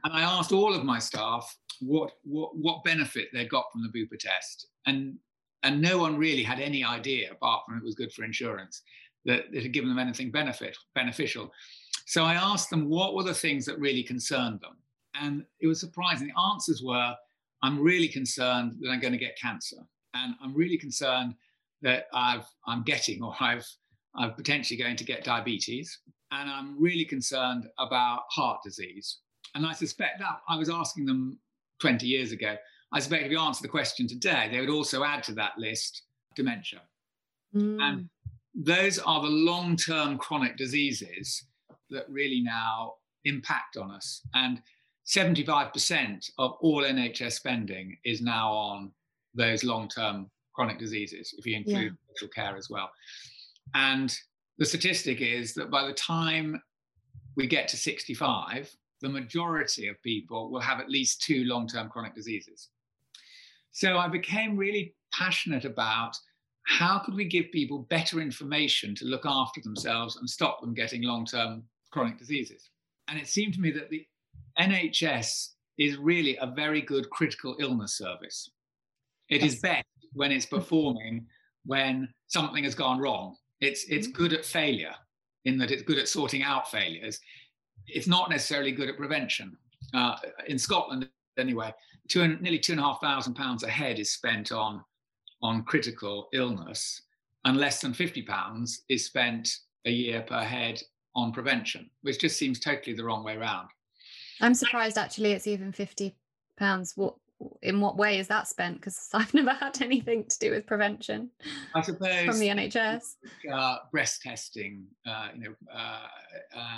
I 0.04 0.22
asked 0.22 0.52
all 0.52 0.74
of 0.74 0.84
my 0.84 0.98
staff 0.98 1.56
what 1.80 2.12
what 2.24 2.56
what 2.56 2.84
benefit 2.84 3.28
they 3.32 3.46
got 3.46 3.66
from 3.72 3.82
the 3.82 3.88
Bupa 3.88 4.18
test, 4.18 4.66
and 4.86 5.16
and 5.62 5.80
no 5.80 5.98
one 5.98 6.18
really 6.18 6.42
had 6.42 6.58
any 6.58 6.84
idea, 6.84 7.30
apart 7.30 7.62
from 7.64 7.78
it 7.78 7.84
was 7.84 7.94
good 7.94 8.12
for 8.12 8.24
insurance, 8.24 8.82
that 9.26 9.44
it 9.52 9.62
had 9.62 9.72
given 9.72 9.88
them 9.88 10.00
anything 10.00 10.32
benefit 10.32 10.76
beneficial. 10.94 11.52
So 12.06 12.24
I 12.24 12.34
asked 12.34 12.68
them 12.68 12.88
what 12.88 13.14
were 13.14 13.22
the 13.22 13.32
things 13.32 13.64
that 13.66 13.78
really 13.78 14.02
concerned 14.02 14.60
them, 14.60 14.76
and 15.14 15.44
it 15.60 15.68
was 15.68 15.78
surprising. 15.78 16.28
The 16.28 16.40
answers 16.40 16.82
were, 16.82 17.14
"I'm 17.62 17.78
really 17.78 18.08
concerned 18.08 18.74
that 18.80 18.90
I'm 18.90 19.00
going 19.00 19.12
to 19.12 19.18
get 19.18 19.38
cancer, 19.38 19.78
and 20.14 20.34
I'm 20.42 20.52
really 20.52 20.78
concerned." 20.78 21.36
That 21.82 22.06
I've, 22.14 22.46
I'm 22.66 22.82
getting 22.82 23.22
or 23.22 23.34
I've, 23.40 23.66
I'm 24.14 24.34
potentially 24.34 24.78
going 24.78 24.96
to 24.96 25.04
get 25.04 25.24
diabetes. 25.24 25.98
And 26.30 26.48
I'm 26.48 26.80
really 26.80 27.04
concerned 27.04 27.66
about 27.78 28.22
heart 28.30 28.60
disease. 28.64 29.18
And 29.54 29.66
I 29.66 29.72
suspect 29.72 30.18
that 30.20 30.40
I 30.48 30.56
was 30.56 30.70
asking 30.70 31.04
them 31.04 31.38
20 31.80 32.06
years 32.06 32.32
ago. 32.32 32.56
I 32.92 33.00
suspect 33.00 33.24
if 33.24 33.30
you 33.32 33.38
answer 33.38 33.62
the 33.62 33.68
question 33.68 34.06
today, 34.06 34.48
they 34.50 34.60
would 34.60 34.70
also 34.70 35.04
add 35.04 35.22
to 35.24 35.34
that 35.34 35.52
list 35.58 36.02
dementia. 36.36 36.80
Mm. 37.54 37.78
And 37.80 38.08
those 38.54 38.98
are 38.98 39.20
the 39.20 39.28
long 39.28 39.76
term 39.76 40.18
chronic 40.18 40.56
diseases 40.56 41.44
that 41.90 42.08
really 42.08 42.40
now 42.40 42.94
impact 43.24 43.76
on 43.76 43.90
us. 43.90 44.22
And 44.34 44.60
75% 45.06 46.30
of 46.38 46.52
all 46.60 46.82
NHS 46.82 47.32
spending 47.32 47.96
is 48.04 48.22
now 48.22 48.52
on 48.52 48.92
those 49.34 49.64
long 49.64 49.88
term 49.88 50.30
chronic 50.54 50.78
diseases, 50.78 51.34
if 51.38 51.46
you 51.46 51.56
include 51.56 51.96
yeah. 52.20 52.28
care 52.34 52.56
as 52.56 52.68
well. 52.70 52.90
And 53.74 54.14
the 54.58 54.66
statistic 54.66 55.20
is 55.20 55.54
that 55.54 55.70
by 55.70 55.86
the 55.86 55.94
time 55.94 56.60
we 57.36 57.46
get 57.46 57.68
to 57.68 57.76
65, 57.76 58.74
the 59.00 59.08
majority 59.08 59.88
of 59.88 60.00
people 60.02 60.50
will 60.50 60.60
have 60.60 60.80
at 60.80 60.90
least 60.90 61.22
two 61.22 61.44
long 61.44 61.66
term 61.66 61.88
chronic 61.88 62.14
diseases. 62.14 62.68
So 63.72 63.96
I 63.98 64.08
became 64.08 64.56
really 64.56 64.94
passionate 65.12 65.64
about 65.64 66.16
how 66.64 66.98
could 66.98 67.14
we 67.14 67.24
give 67.24 67.50
people 67.52 67.86
better 67.90 68.20
information 68.20 68.94
to 68.96 69.04
look 69.04 69.26
after 69.26 69.60
themselves 69.60 70.16
and 70.16 70.28
stop 70.28 70.60
them 70.60 70.74
getting 70.74 71.02
long 71.02 71.26
term 71.26 71.64
chronic 71.90 72.18
diseases. 72.18 72.70
And 73.08 73.18
it 73.18 73.26
seemed 73.26 73.54
to 73.54 73.60
me 73.60 73.70
that 73.72 73.90
the 73.90 74.06
NHS 74.58 75.48
is 75.78 75.96
really 75.96 76.36
a 76.36 76.46
very 76.46 76.80
good 76.80 77.10
critical 77.10 77.56
illness 77.58 77.96
service. 77.96 78.50
It 79.28 79.40
yes. 79.40 79.54
is 79.54 79.60
best 79.60 79.84
when 80.14 80.32
it's 80.32 80.46
performing 80.46 81.26
when 81.64 82.08
something 82.26 82.64
has 82.64 82.74
gone 82.74 82.98
wrong. 82.98 83.36
It's 83.60 83.84
it's 83.84 84.08
mm-hmm. 84.08 84.16
good 84.16 84.32
at 84.32 84.44
failure 84.44 84.94
in 85.44 85.58
that 85.58 85.70
it's 85.70 85.82
good 85.82 85.98
at 85.98 86.08
sorting 86.08 86.42
out 86.42 86.70
failures. 86.70 87.20
It's 87.86 88.06
not 88.06 88.30
necessarily 88.30 88.72
good 88.72 88.88
at 88.88 88.96
prevention. 88.96 89.56
Uh, 89.94 90.16
in 90.46 90.58
Scotland, 90.58 91.08
anyway, 91.38 91.74
two, 92.08 92.36
nearly 92.40 92.58
two 92.58 92.72
and 92.72 92.80
a 92.80 92.84
half 92.84 93.00
thousand 93.00 93.34
pounds 93.34 93.62
a 93.62 93.68
head 93.68 93.98
is 93.98 94.12
spent 94.12 94.52
on 94.52 94.82
on 95.42 95.64
critical 95.64 96.28
illness, 96.32 97.02
and 97.44 97.56
less 97.56 97.80
than 97.80 97.92
fifty 97.92 98.22
pounds 98.22 98.82
is 98.88 99.06
spent 99.06 99.48
a 99.84 99.90
year 99.90 100.22
per 100.22 100.40
head 100.40 100.80
on 101.14 101.32
prevention, 101.32 101.90
which 102.02 102.20
just 102.20 102.36
seems 102.36 102.58
totally 102.58 102.94
the 102.96 103.04
wrong 103.04 103.24
way 103.24 103.36
around. 103.36 103.68
I'm 104.40 104.54
surprised 104.54 104.96
actually 104.98 105.32
it's 105.32 105.46
even 105.46 105.72
fifty 105.72 106.16
pounds. 106.56 106.92
What 106.96 107.14
in 107.62 107.80
what 107.80 107.96
way 107.96 108.18
is 108.18 108.28
that 108.28 108.48
spent? 108.48 108.76
Because 108.76 109.08
I've 109.14 109.32
never 109.34 109.52
had 109.52 109.80
anything 109.82 110.24
to 110.28 110.38
do 110.38 110.50
with 110.50 110.66
prevention. 110.66 111.30
I 111.74 111.80
suppose 111.82 112.24
from 112.24 112.38
the 112.38 112.48
NHS. 112.48 113.16
Uh, 113.52 113.76
breast 113.90 114.22
testing, 114.22 114.84
uh, 115.06 115.28
you 115.34 115.40
know, 115.44 115.54
uh, 115.74 116.06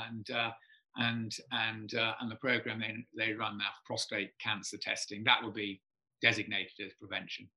and 0.09 0.31
uh, 0.31 0.51
and 0.97 1.35
and 1.53 1.95
uh, 1.95 2.15
and 2.21 2.31
the 2.31 2.37
program 2.37 2.81
they 2.81 3.27
they 3.27 3.33
run 3.33 3.59
now 3.59 3.65
for 3.65 3.87
prostate 3.87 4.31
cancer 4.43 4.77
testing 4.77 5.25
that 5.25 5.43
would 5.43 5.55
be 5.55 5.81
designated 6.23 6.73
as 6.87 6.93
prevention. 7.01 7.49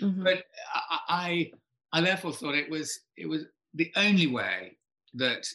Mm-hmm. 0.00 0.22
But 0.22 0.44
I, 0.74 0.98
I 1.08 1.50
I 1.92 2.00
therefore 2.00 2.32
thought 2.32 2.54
it 2.54 2.70
was 2.70 3.00
it 3.16 3.26
was 3.26 3.44
the 3.74 3.92
only 3.96 4.26
way 4.26 4.76
that 5.14 5.46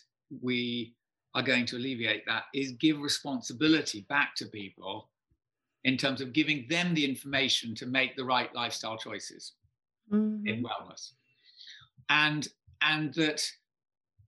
we 0.42 0.94
are 1.36 1.44
going 1.44 1.66
to 1.66 1.78
alleviate 1.78 2.26
that 2.26 2.44
is 2.54 2.72
give 2.74 3.00
responsibility 3.00 4.06
back 4.10 4.36
to 4.36 4.46
people 4.48 5.10
in 5.84 5.98
terms 5.98 6.22
of 6.22 6.34
giving 6.34 6.66
them 6.70 6.94
the 6.94 7.06
information 7.06 7.74
to 7.76 7.86
make 7.86 8.16
the 8.16 8.26
right 8.26 8.54
lifestyle 8.54 8.98
choices 8.98 9.54
mm-hmm. 10.12 10.46
in 10.48 10.64
wellness. 10.64 11.12
And 12.10 12.48
and 12.82 13.14
that 13.16 13.46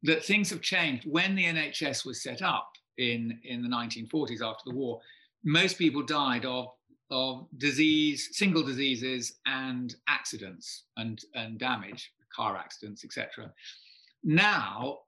that 0.03 0.23
things 0.23 0.49
have 0.49 0.61
changed. 0.61 1.05
When 1.09 1.35
the 1.35 1.45
NHS 1.45 2.05
was 2.05 2.23
set 2.23 2.41
up 2.41 2.71
in, 2.97 3.39
in 3.43 3.61
the 3.61 3.69
1940s 3.69 4.41
after 4.41 4.63
the 4.65 4.75
war, 4.75 4.99
most 5.43 5.77
people 5.77 6.03
died 6.03 6.45
of 6.45 6.67
of 7.11 7.45
disease, 7.57 8.29
single 8.31 8.63
diseases 8.63 9.33
and 9.45 9.95
accidents 10.07 10.85
and, 10.95 11.19
and 11.35 11.59
damage, 11.59 12.09
car 12.33 12.55
accidents, 12.55 13.03
etc. 13.03 13.51
Now, 14.23 14.99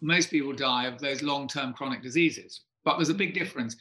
most 0.00 0.28
people 0.28 0.52
die 0.52 0.86
of 0.86 1.00
those 1.00 1.22
long-term 1.22 1.74
chronic 1.74 2.02
diseases. 2.02 2.62
But 2.84 2.96
there's 2.96 3.10
a 3.10 3.14
big 3.14 3.32
difference 3.32 3.76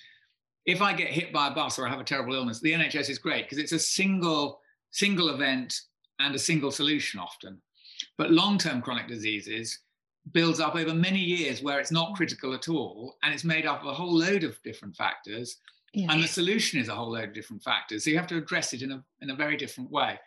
if 0.65 0.81
I 0.81 0.93
get 0.93 1.07
hit 1.07 1.33
by 1.33 1.47
a 1.47 1.55
bus 1.55 1.79
or 1.79 1.87
I 1.87 1.89
have 1.89 1.99
a 1.99 2.03
terrible 2.05 2.35
illness, 2.35 2.59
the 2.59 2.73
NHS 2.73 3.09
is 3.09 3.17
great 3.17 3.45
because 3.45 3.57
it's 3.57 3.71
a 3.71 3.79
single 3.79 4.59
single 4.91 5.29
event 5.29 5.79
and 6.19 6.35
a 6.35 6.39
single 6.39 6.71
solution 6.71 7.19
often. 7.19 7.61
But 8.17 8.31
long-term 8.31 8.81
chronic 8.81 9.07
diseases 9.07 9.79
builds 10.33 10.59
up 10.59 10.75
over 10.75 10.93
many 10.93 11.19
years 11.19 11.63
where 11.63 11.79
it's 11.79 11.91
not 11.91 12.15
critical 12.15 12.53
at 12.53 12.69
all 12.69 13.17
and 13.23 13.33
it's 13.33 13.43
made 13.43 13.65
up 13.65 13.81
of 13.81 13.87
a 13.87 13.93
whole 13.93 14.13
load 14.13 14.43
of 14.43 14.61
different 14.63 14.95
factors 14.95 15.57
yeah. 15.93 16.11
and 16.11 16.23
the 16.23 16.27
solution 16.27 16.79
is 16.79 16.89
a 16.89 16.95
whole 16.95 17.11
load 17.11 17.29
of 17.29 17.33
different 17.33 17.63
factors 17.63 18.03
so 18.03 18.11
you 18.11 18.17
have 18.17 18.27
to 18.27 18.37
address 18.37 18.71
it 18.73 18.83
in 18.83 18.91
a, 18.91 19.03
in 19.21 19.31
a 19.31 19.35
very 19.35 19.57
different 19.57 19.89
way 19.89 20.19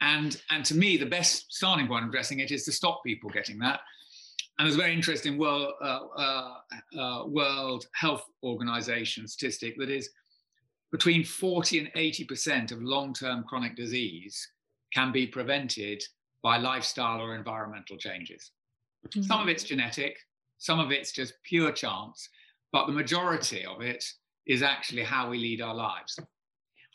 and 0.00 0.42
and 0.50 0.64
to 0.64 0.74
me 0.74 0.96
the 0.96 1.06
best 1.06 1.46
starting 1.48 1.86
point 1.86 2.02
of 2.02 2.08
addressing 2.08 2.40
it 2.40 2.50
is 2.50 2.64
to 2.64 2.72
stop 2.72 3.04
people 3.04 3.30
getting 3.30 3.56
that 3.58 3.80
and 4.58 4.66
there's 4.66 4.76
a 4.76 4.78
very 4.78 4.94
interesting 4.94 5.36
World, 5.36 5.74
uh, 5.82 6.00
uh, 6.16 6.54
uh, 6.98 7.26
World 7.26 7.86
Health 7.92 8.24
Organization 8.42 9.28
statistic 9.28 9.76
that 9.78 9.90
is 9.90 10.10
between 10.92 11.24
40 11.24 11.80
and 11.80 11.92
80% 11.94 12.72
of 12.72 12.82
long 12.82 13.12
term 13.12 13.44
chronic 13.44 13.76
disease 13.76 14.48
can 14.94 15.12
be 15.12 15.26
prevented 15.26 16.02
by 16.42 16.56
lifestyle 16.56 17.20
or 17.20 17.34
environmental 17.34 17.96
changes. 17.96 18.52
Mm-hmm. 19.08 19.22
Some 19.22 19.40
of 19.40 19.48
it's 19.48 19.64
genetic, 19.64 20.16
Some 20.58 20.80
of 20.80 20.90
it's 20.90 21.12
just 21.12 21.34
pure 21.42 21.72
chance, 21.72 22.28
but 22.72 22.86
the 22.86 22.92
majority 22.92 23.66
of 23.66 23.82
it 23.82 24.04
is 24.46 24.62
actually 24.62 25.02
how 25.02 25.28
we 25.28 25.38
lead 25.38 25.60
our 25.60 25.74
lives. 25.74 26.18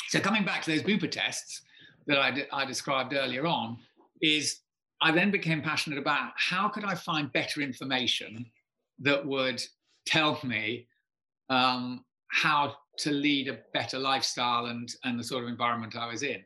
So 0.08 0.20
coming 0.20 0.46
back 0.46 0.63
to 0.63 0.72
those 0.72 0.82
Bupa 0.82 1.12
tests 1.12 1.62
that 2.08 2.18
I, 2.18 2.32
de- 2.32 2.56
I 2.56 2.65
described 2.65 3.13
earlier 3.13 3.46
on, 3.46 3.77
is 4.22 4.62
I 5.01 5.12
then 5.12 5.31
became 5.31 5.62
passionate 5.62 5.98
about 5.98 6.31
how 6.38 6.70
could 6.70 6.84
I 6.84 6.96
find 6.96 7.31
better 7.34 7.62
information 7.62 8.46
that 9.00 9.25
would 9.25 9.62
tell 10.05 10.39
me 10.43 10.88
um, 11.50 12.05
how 12.27 12.75
to 13.00 13.12
lead 13.12 13.48
a 13.48 13.60
better 13.74 13.98
lifestyle 13.98 14.67
and, 14.67 14.93
and 15.03 15.20
the 15.20 15.24
sort 15.24 15.43
of 15.43 15.50
environment 15.50 15.96
I 15.96 16.08
was 16.08 16.24
in. 16.24 16.43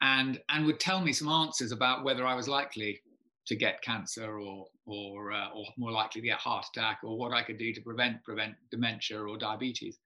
And, 0.00 0.40
and 0.48 0.66
would 0.66 0.80
tell 0.80 1.00
me 1.00 1.12
some 1.12 1.28
answers 1.28 1.72
about 1.72 2.04
whether 2.04 2.26
I 2.26 2.34
was 2.34 2.48
likely 2.48 3.00
to 3.46 3.54
get 3.54 3.82
cancer 3.82 4.38
or, 4.38 4.66
or, 4.86 5.32
uh, 5.32 5.50
or 5.54 5.64
more 5.76 5.92
likely 5.92 6.20
to 6.20 6.26
get 6.26 6.38
heart 6.38 6.66
attack 6.74 7.00
or 7.04 7.16
what 7.16 7.32
I 7.32 7.42
could 7.42 7.58
do 7.58 7.72
to 7.72 7.80
prevent, 7.80 8.22
prevent 8.24 8.54
dementia 8.70 9.20
or 9.20 9.38
diabetes. 9.38 9.98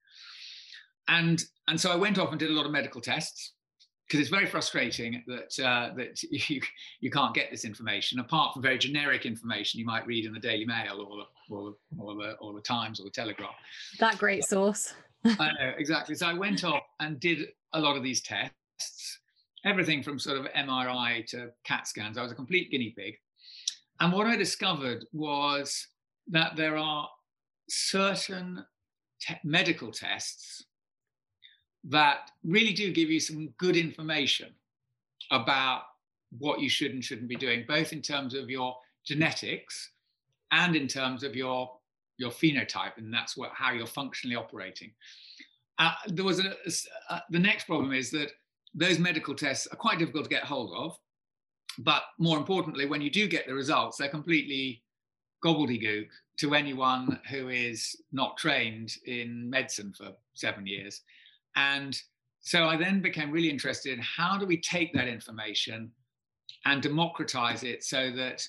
And, 1.07 1.43
and 1.67 1.79
so 1.79 1.91
I 1.91 1.95
went 1.95 2.19
off 2.19 2.29
and 2.29 2.39
did 2.39 2.51
a 2.51 2.53
lot 2.53 2.65
of 2.65 2.71
medical 2.71 3.01
tests 3.01 3.53
because 4.09 4.19
it's 4.19 4.29
very 4.29 4.47
frustrating 4.47 5.23
that 5.27 5.59
uh, 5.59 5.93
that 5.95 6.21
you 6.49 6.61
you 6.99 7.11
can't 7.11 7.33
get 7.33 7.51
this 7.51 7.63
information 7.63 8.19
apart 8.19 8.53
from 8.53 8.61
very 8.61 8.77
generic 8.77 9.25
information 9.25 9.79
you 9.79 9.85
might 9.85 10.05
read 10.07 10.25
in 10.25 10.33
the 10.33 10.39
Daily 10.39 10.65
Mail 10.65 11.01
or 11.01 11.17
the 11.17 11.55
or 11.55 11.71
the, 11.71 12.01
or 12.01 12.15
the, 12.15 12.31
or 12.33 12.53
the 12.53 12.61
Times 12.61 12.99
or 12.99 13.03
the 13.03 13.09
Telegraph. 13.09 13.55
That 13.99 14.17
great 14.17 14.43
source. 14.43 14.93
I 15.25 15.51
know 15.59 15.73
exactly. 15.77 16.15
So 16.15 16.27
I 16.27 16.33
went 16.33 16.63
off 16.63 16.83
and 16.99 17.19
did 17.19 17.49
a 17.73 17.79
lot 17.79 17.97
of 17.97 18.03
these 18.03 18.21
tests, 18.21 19.19
everything 19.65 20.01
from 20.01 20.17
sort 20.17 20.37
of 20.37 20.45
MRI 20.53 21.25
to 21.27 21.51
CAT 21.63 21.87
scans. 21.87 22.17
I 22.17 22.23
was 22.23 22.31
a 22.31 22.35
complete 22.35 22.71
guinea 22.71 22.93
pig, 22.97 23.15
and 23.99 24.11
what 24.11 24.27
I 24.27 24.35
discovered 24.35 25.05
was 25.13 25.87
that 26.27 26.55
there 26.55 26.77
are 26.77 27.09
certain 27.69 28.65
te- 29.19 29.39
medical 29.43 29.91
tests 29.91 30.65
that 31.85 32.31
really 32.43 32.73
do 32.73 32.91
give 32.91 33.09
you 33.09 33.19
some 33.19 33.53
good 33.57 33.75
information 33.75 34.53
about 35.31 35.83
what 36.37 36.59
you 36.59 36.69
should 36.69 36.91
and 36.91 37.03
shouldn't 37.03 37.29
be 37.29 37.35
doing, 37.35 37.65
both 37.67 37.93
in 37.93 38.01
terms 38.01 38.33
of 38.33 38.49
your 38.49 38.75
genetics 39.05 39.91
and 40.51 40.75
in 40.75 40.87
terms 40.87 41.23
of 41.23 41.35
your 41.35 41.71
your 42.17 42.31
phenotype, 42.31 42.97
and 42.97 43.13
that's 43.13 43.37
what 43.37 43.51
how 43.53 43.71
you're 43.71 43.87
functionally 43.87 44.35
operating. 44.35 44.91
Uh, 45.77 45.93
there 46.07 46.25
was 46.25 46.39
a, 46.39 46.53
a, 47.09 47.23
the 47.29 47.39
next 47.39 47.65
problem 47.65 47.93
is 47.93 48.11
that 48.11 48.29
those 48.75 48.99
medical 48.99 49.33
tests 49.33 49.67
are 49.67 49.77
quite 49.77 49.99
difficult 49.99 50.25
to 50.25 50.29
get 50.29 50.43
hold 50.43 50.73
of, 50.75 50.97
but 51.79 52.03
more 52.19 52.37
importantly, 52.37 52.85
when 52.85 53.01
you 53.01 53.09
do 53.09 53.27
get 53.27 53.47
the 53.47 53.53
results, 53.53 53.97
they're 53.97 54.09
completely 54.09 54.83
gobbledygook 55.43 56.07
to 56.37 56.53
anyone 56.53 57.19
who 57.29 57.47
is 57.47 57.95
not 58.11 58.37
trained 58.37 58.91
in 59.05 59.49
medicine 59.49 59.93
for 59.97 60.11
seven 60.33 60.67
years. 60.67 61.01
And 61.55 61.99
so 62.41 62.65
I 62.65 62.77
then 62.77 63.01
became 63.01 63.31
really 63.31 63.49
interested 63.49 63.93
in 63.93 63.99
how 63.99 64.37
do 64.37 64.45
we 64.45 64.57
take 64.57 64.93
that 64.93 65.07
information 65.07 65.91
and 66.65 66.81
democratize 66.81 67.63
it 67.63 67.83
so 67.83 68.11
that 68.11 68.47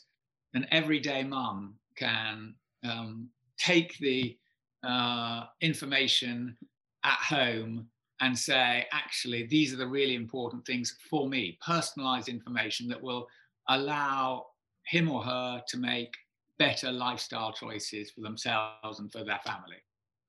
an 0.55 0.67
everyday 0.71 1.23
mum 1.23 1.75
can 1.97 2.55
um, 2.85 3.29
take 3.59 3.99
the 3.99 4.37
uh, 4.83 5.45
information 5.61 6.57
at 7.05 7.19
home 7.19 7.87
and 8.21 8.39
say, 8.39 8.87
actually, 8.93 9.47
these 9.47 9.73
are 9.73 9.77
the 9.77 9.87
really 9.87 10.15
important 10.15 10.65
things 10.67 10.97
for 11.09 11.29
me, 11.29 11.59
personalized 11.65 12.29
information 12.29 12.87
that 12.89 13.01
will 13.01 13.27
allow 13.69 14.47
him 14.85 15.11
or 15.11 15.23
her 15.23 15.63
to 15.69 15.77
make 15.79 16.15
better 16.59 16.93
lifestyle 16.93 17.53
choices 17.53 18.11
for 18.11 18.21
themselves 18.21 18.99
and 18.99 19.11
for 19.11 19.25
their 19.25 19.41
family. 19.45 19.77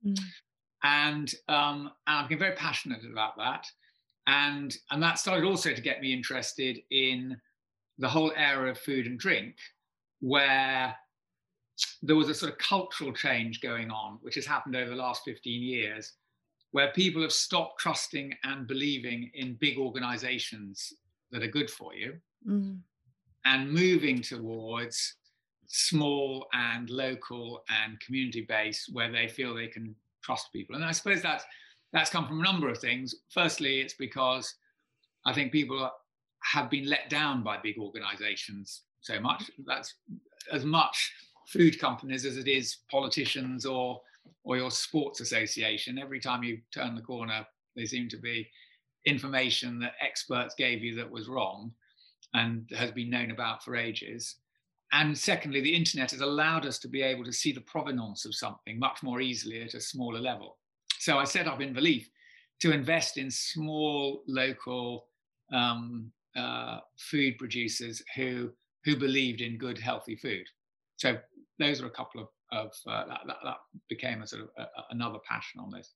Mm 0.06 0.18
and, 0.84 1.34
um, 1.48 1.92
and 2.08 2.18
I 2.18 2.24
became 2.24 2.40
very 2.40 2.56
passionate 2.56 3.02
about 3.10 3.38
that. 3.38 3.68
And, 4.28 4.76
and 4.92 5.02
that 5.02 5.20
started 5.20 5.46
also 5.46 5.74
to 5.74 5.82
get 5.82 6.02
me 6.02 6.14
interested 6.14 6.80
in 6.92 7.38
the 7.98 8.10
whole 8.10 8.32
area 8.36 8.72
of 8.72 8.78
food 8.78 9.06
and 9.06 9.20
drink, 9.20 9.56
where 10.20 10.96
there 12.02 12.16
was 12.16 12.30
a 12.30 12.34
sort 12.34 12.52
of 12.52 12.58
cultural 12.58 13.14
change 13.14 13.62
going 13.62 13.90
on, 13.92 14.20
which 14.22 14.36
has 14.36 14.46
happened 14.46 14.76
over 14.76 14.90
the 14.90 14.96
last 14.96 15.24
15 15.26 15.62
years, 15.62 16.14
where 16.72 16.92
people 16.94 17.22
have 17.22 17.32
stopped 17.32 17.80
trusting 17.80 18.34
and 18.44 18.68
believing 18.68 19.30
in 19.34 19.58
big 19.60 19.78
organizations 19.78 20.94
that 21.32 21.44
are 21.44 21.48
good 21.48 21.70
for 21.70 21.94
you 21.94 22.14
mm. 22.48 22.78
and 23.46 23.72
moving 23.72 24.22
towards 24.22 25.16
small 25.68 26.48
and 26.54 26.90
local 26.90 27.64
and 27.70 28.00
community 28.00 28.42
based 28.42 28.90
where 28.94 29.12
they 29.12 29.28
feel 29.28 29.54
they 29.54 29.68
can 29.68 29.96
trust 30.24 30.52
people. 30.54 30.76
And 30.76 30.86
I 30.86 30.92
suppose 30.92 31.22
that's 31.22 31.44
that's 31.94 32.10
come 32.10 32.28
from 32.28 32.40
a 32.40 32.44
number 32.44 32.70
of 32.70 32.78
things. 32.78 33.16
Firstly, 33.30 33.82
it's 33.82 33.94
because 33.94 34.56
I 35.26 35.34
think 35.34 35.52
people 35.52 35.90
have 36.44 36.70
been 36.70 36.90
let 36.90 37.10
down 37.10 37.44
by 37.44 37.58
big 37.58 37.78
organizations 37.78 38.84
so 39.02 39.20
much. 39.20 39.52
That's 39.66 39.96
as 40.52 40.66
much 40.66 41.14
food 41.48 41.80
companies 41.80 42.26
as 42.26 42.38
it 42.38 42.48
is 42.48 42.78
politicians 42.90 43.66
or 43.66 44.02
or 44.44 44.58
your 44.58 44.72
sports 44.72 45.20
association. 45.20 46.00
Every 46.00 46.20
time 46.20 46.44
you 46.44 46.60
turn 46.74 46.96
the 46.96 47.02
corner, 47.02 47.46
there 47.76 47.86
seem 47.86 48.10
to 48.10 48.18
be 48.18 48.50
information 49.06 49.80
that 49.80 49.94
experts 50.02 50.56
gave 50.56 50.84
you 50.84 50.96
that 50.96 51.10
was 51.10 51.28
wrong 51.28 51.72
and 52.34 52.70
has 52.76 52.92
been 52.92 53.10
known 53.10 53.32
about 53.32 53.64
for 53.64 53.76
ages. 53.76 54.36
And 54.94 55.18
secondly, 55.18 55.62
the 55.62 55.74
internet 55.74 56.12
has 56.12 56.22
allowed 56.22 56.66
us 56.66 56.78
to 56.80 56.90
be 56.90 57.02
able 57.02 57.24
to 57.24 57.32
see 57.32 57.52
the 57.52 57.62
provenance 57.62 58.26
of 58.26 58.36
something 58.36 58.78
much 58.78 59.04
more 59.04 59.22
easily 59.22 59.62
at 59.62 59.74
a 59.74 59.82
smaller 59.82 60.20
level. 60.20 60.58
So 61.00 61.18
I 61.18 61.24
set 61.24 61.48
up 61.48 61.60
Inverleith 61.60 62.08
to 62.62 62.72
invest 62.72 63.18
in 63.18 63.32
small 63.32 64.24
local 64.28 65.08
um, 65.54 66.12
uh, 66.36 66.80
food 66.98 67.38
producers 67.38 68.02
who 68.16 68.52
who 68.84 68.96
believed 68.96 69.42
in 69.42 69.58
good, 69.58 69.78
healthy 69.78 70.16
food. 70.16 70.46
So 70.98 71.18
those 71.60 71.82
are 71.82 71.86
a 71.86 71.92
couple 71.92 72.22
of, 72.22 72.28
of 72.52 72.72
uh, 72.88 73.06
that, 73.08 73.20
that, 73.28 73.38
that, 73.44 73.58
became 73.90 74.24
a 74.24 74.28
sort 74.28 74.44
of 74.44 74.50
a, 74.58 74.66
another 74.90 75.20
passion 75.30 75.60
on 75.60 75.70
this. 75.70 75.94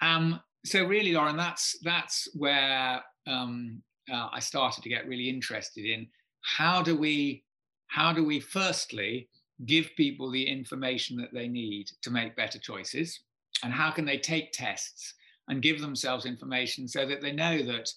Um, 0.00 0.40
so 0.64 0.84
really, 0.84 1.12
Lauren, 1.12 1.36
that's 1.36 1.78
that's 1.82 2.28
where 2.34 3.02
um, 3.26 3.82
uh, 4.12 4.28
I 4.32 4.40
started 4.40 4.82
to 4.82 4.88
get 4.88 5.06
really 5.06 5.28
interested 5.28 5.84
in 5.84 6.06
how 6.40 6.82
do 6.82 6.96
we 6.96 7.44
how 7.92 8.10
do 8.12 8.24
we 8.24 8.40
firstly 8.40 9.28
give 9.66 9.90
people 9.96 10.30
the 10.30 10.48
information 10.48 11.16
that 11.18 11.32
they 11.32 11.46
need 11.46 11.90
to 12.00 12.10
make 12.10 12.34
better 12.34 12.58
choices? 12.58 13.20
And 13.62 13.72
how 13.72 13.90
can 13.90 14.06
they 14.06 14.16
take 14.16 14.50
tests 14.52 15.14
and 15.48 15.60
give 15.60 15.80
themselves 15.80 16.24
information 16.24 16.88
so 16.88 17.06
that 17.06 17.20
they 17.20 17.32
know 17.32 17.62
that, 17.62 17.90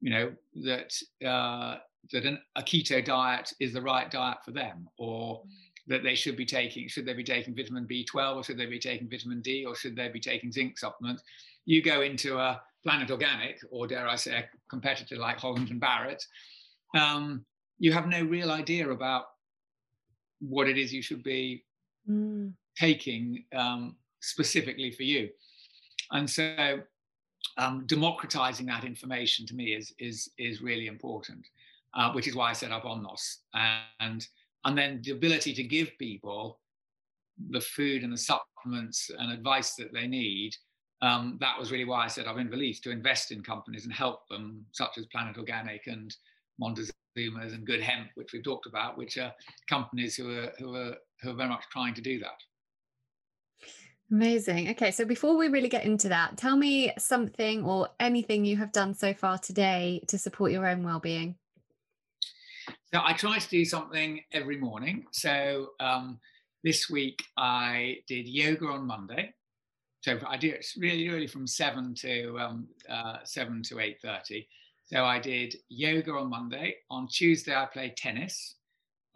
you 0.00 0.10
know, 0.10 0.32
that 0.64 0.94
uh, 1.26 1.76
that 2.10 2.24
an, 2.24 2.38
a 2.56 2.62
keto 2.62 3.04
diet 3.04 3.52
is 3.60 3.74
the 3.74 3.82
right 3.82 4.10
diet 4.10 4.38
for 4.44 4.52
them, 4.52 4.88
or 4.96 5.42
that 5.88 6.02
they 6.02 6.14
should 6.14 6.36
be 6.36 6.46
taking 6.46 6.88
should 6.88 7.04
they 7.04 7.12
be 7.12 7.24
taking 7.24 7.54
vitamin 7.54 7.86
B12 7.86 8.36
or 8.36 8.42
should 8.42 8.58
they 8.58 8.66
be 8.66 8.78
taking 8.78 9.10
vitamin 9.10 9.42
D 9.42 9.66
or 9.66 9.74
should 9.74 9.94
they 9.94 10.08
be 10.08 10.20
taking 10.20 10.50
zinc 10.50 10.78
supplements? 10.78 11.22
You 11.66 11.82
go 11.82 12.00
into 12.00 12.38
a 12.38 12.62
Planet 12.82 13.10
Organic 13.10 13.58
or 13.70 13.86
dare 13.86 14.08
I 14.08 14.16
say 14.16 14.38
a 14.38 14.48
competitor 14.70 15.16
like 15.16 15.38
Holland 15.38 15.68
and 15.68 15.80
Barrett, 15.80 16.24
um, 16.96 17.44
you 17.78 17.92
have 17.92 18.06
no 18.06 18.22
real 18.22 18.50
idea 18.50 18.90
about 18.90 19.24
what 20.40 20.68
it 20.68 20.78
is 20.78 20.92
you 20.92 21.02
should 21.02 21.22
be 21.22 21.64
mm. 22.08 22.52
taking 22.76 23.44
um, 23.54 23.96
specifically 24.20 24.90
for 24.90 25.02
you. 25.02 25.28
And 26.10 26.28
so 26.28 26.80
um, 27.56 27.84
democratizing 27.86 28.66
that 28.66 28.84
information 28.84 29.46
to 29.46 29.54
me 29.54 29.74
is 29.74 29.92
is 29.98 30.30
is 30.38 30.62
really 30.62 30.86
important, 30.86 31.46
uh, 31.94 32.12
which 32.12 32.28
is 32.28 32.34
why 32.34 32.50
I 32.50 32.52
set 32.52 32.72
up 32.72 32.84
Omnos. 32.84 33.38
And 34.00 34.26
and 34.64 34.76
then 34.76 35.00
the 35.02 35.12
ability 35.12 35.54
to 35.54 35.62
give 35.62 35.90
people 35.98 36.60
the 37.50 37.60
food 37.60 38.02
and 38.02 38.12
the 38.12 38.16
supplements 38.16 39.10
and 39.16 39.32
advice 39.32 39.74
that 39.76 39.92
they 39.92 40.06
need. 40.06 40.54
Um, 41.00 41.38
that 41.40 41.56
was 41.56 41.70
really 41.70 41.84
why 41.84 42.04
I 42.04 42.08
set 42.08 42.26
up 42.26 42.36
Inverleith 42.36 42.82
to 42.82 42.90
invest 42.90 43.30
in 43.30 43.40
companies 43.40 43.84
and 43.84 43.94
help 43.94 44.26
them, 44.28 44.64
such 44.72 44.98
as 44.98 45.06
Planet 45.06 45.38
Organic 45.38 45.86
and 45.86 46.12
Montezuma 46.58 46.92
and 47.40 47.66
Good 47.66 47.80
Hemp, 47.80 48.08
which 48.14 48.32
we've 48.32 48.44
talked 48.44 48.66
about, 48.66 48.96
which 48.96 49.18
are 49.18 49.32
companies 49.68 50.16
who 50.16 50.30
are 50.30 50.52
who 50.58 50.74
are 50.74 50.94
who 51.22 51.30
are 51.30 51.34
very 51.34 51.48
much 51.48 51.64
trying 51.72 51.94
to 51.94 52.00
do 52.00 52.18
that. 52.20 52.38
Amazing. 54.10 54.70
Okay, 54.70 54.90
so 54.90 55.04
before 55.04 55.36
we 55.36 55.48
really 55.48 55.68
get 55.68 55.84
into 55.84 56.08
that, 56.08 56.38
tell 56.38 56.56
me 56.56 56.92
something 56.98 57.62
or 57.64 57.88
anything 58.00 58.44
you 58.44 58.56
have 58.56 58.72
done 58.72 58.94
so 58.94 59.12
far 59.12 59.36
today 59.36 60.00
to 60.08 60.16
support 60.16 60.50
your 60.50 60.66
own 60.66 60.82
well-being. 60.82 61.36
So 62.92 63.00
I 63.04 63.12
try 63.12 63.38
to 63.38 63.48
do 63.48 63.66
something 63.66 64.20
every 64.32 64.56
morning. 64.56 65.04
So 65.12 65.72
um, 65.78 66.18
this 66.64 66.88
week 66.88 67.22
I 67.36 67.98
did 68.06 68.26
yoga 68.26 68.66
on 68.68 68.86
Monday. 68.86 69.34
So 70.00 70.18
I 70.26 70.38
do 70.38 70.50
it 70.50 70.64
really, 70.78 71.08
really 71.10 71.26
from 71.26 71.46
seven 71.46 71.94
to 71.96 72.38
um, 72.38 72.68
uh, 72.88 73.18
seven 73.24 73.62
to 73.64 73.80
eight 73.80 73.98
thirty. 74.00 74.48
So 74.90 75.04
I 75.04 75.18
did 75.18 75.54
yoga 75.68 76.12
on 76.12 76.30
Monday. 76.30 76.76
On 76.90 77.06
Tuesday, 77.08 77.54
I 77.54 77.66
played 77.66 77.96
tennis. 77.96 78.56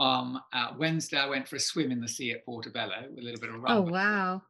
um, 0.01 0.41
uh, 0.53 0.73
Wednesday, 0.79 1.17
I 1.17 1.27
went 1.27 1.49
for 1.49 1.57
a 1.57 1.61
swim 1.61 1.91
in 1.91 2.01
the 2.01 2.09
sea 2.09 2.33
at 2.33 2.45
Portobello 2.45 3.07
with 3.09 3.21
a 3.21 3.23
little 3.23 3.41
bit 3.41 3.51
of 3.51 3.63
running. 3.63 3.89
Oh, 3.89 3.93
wow. 3.93 4.43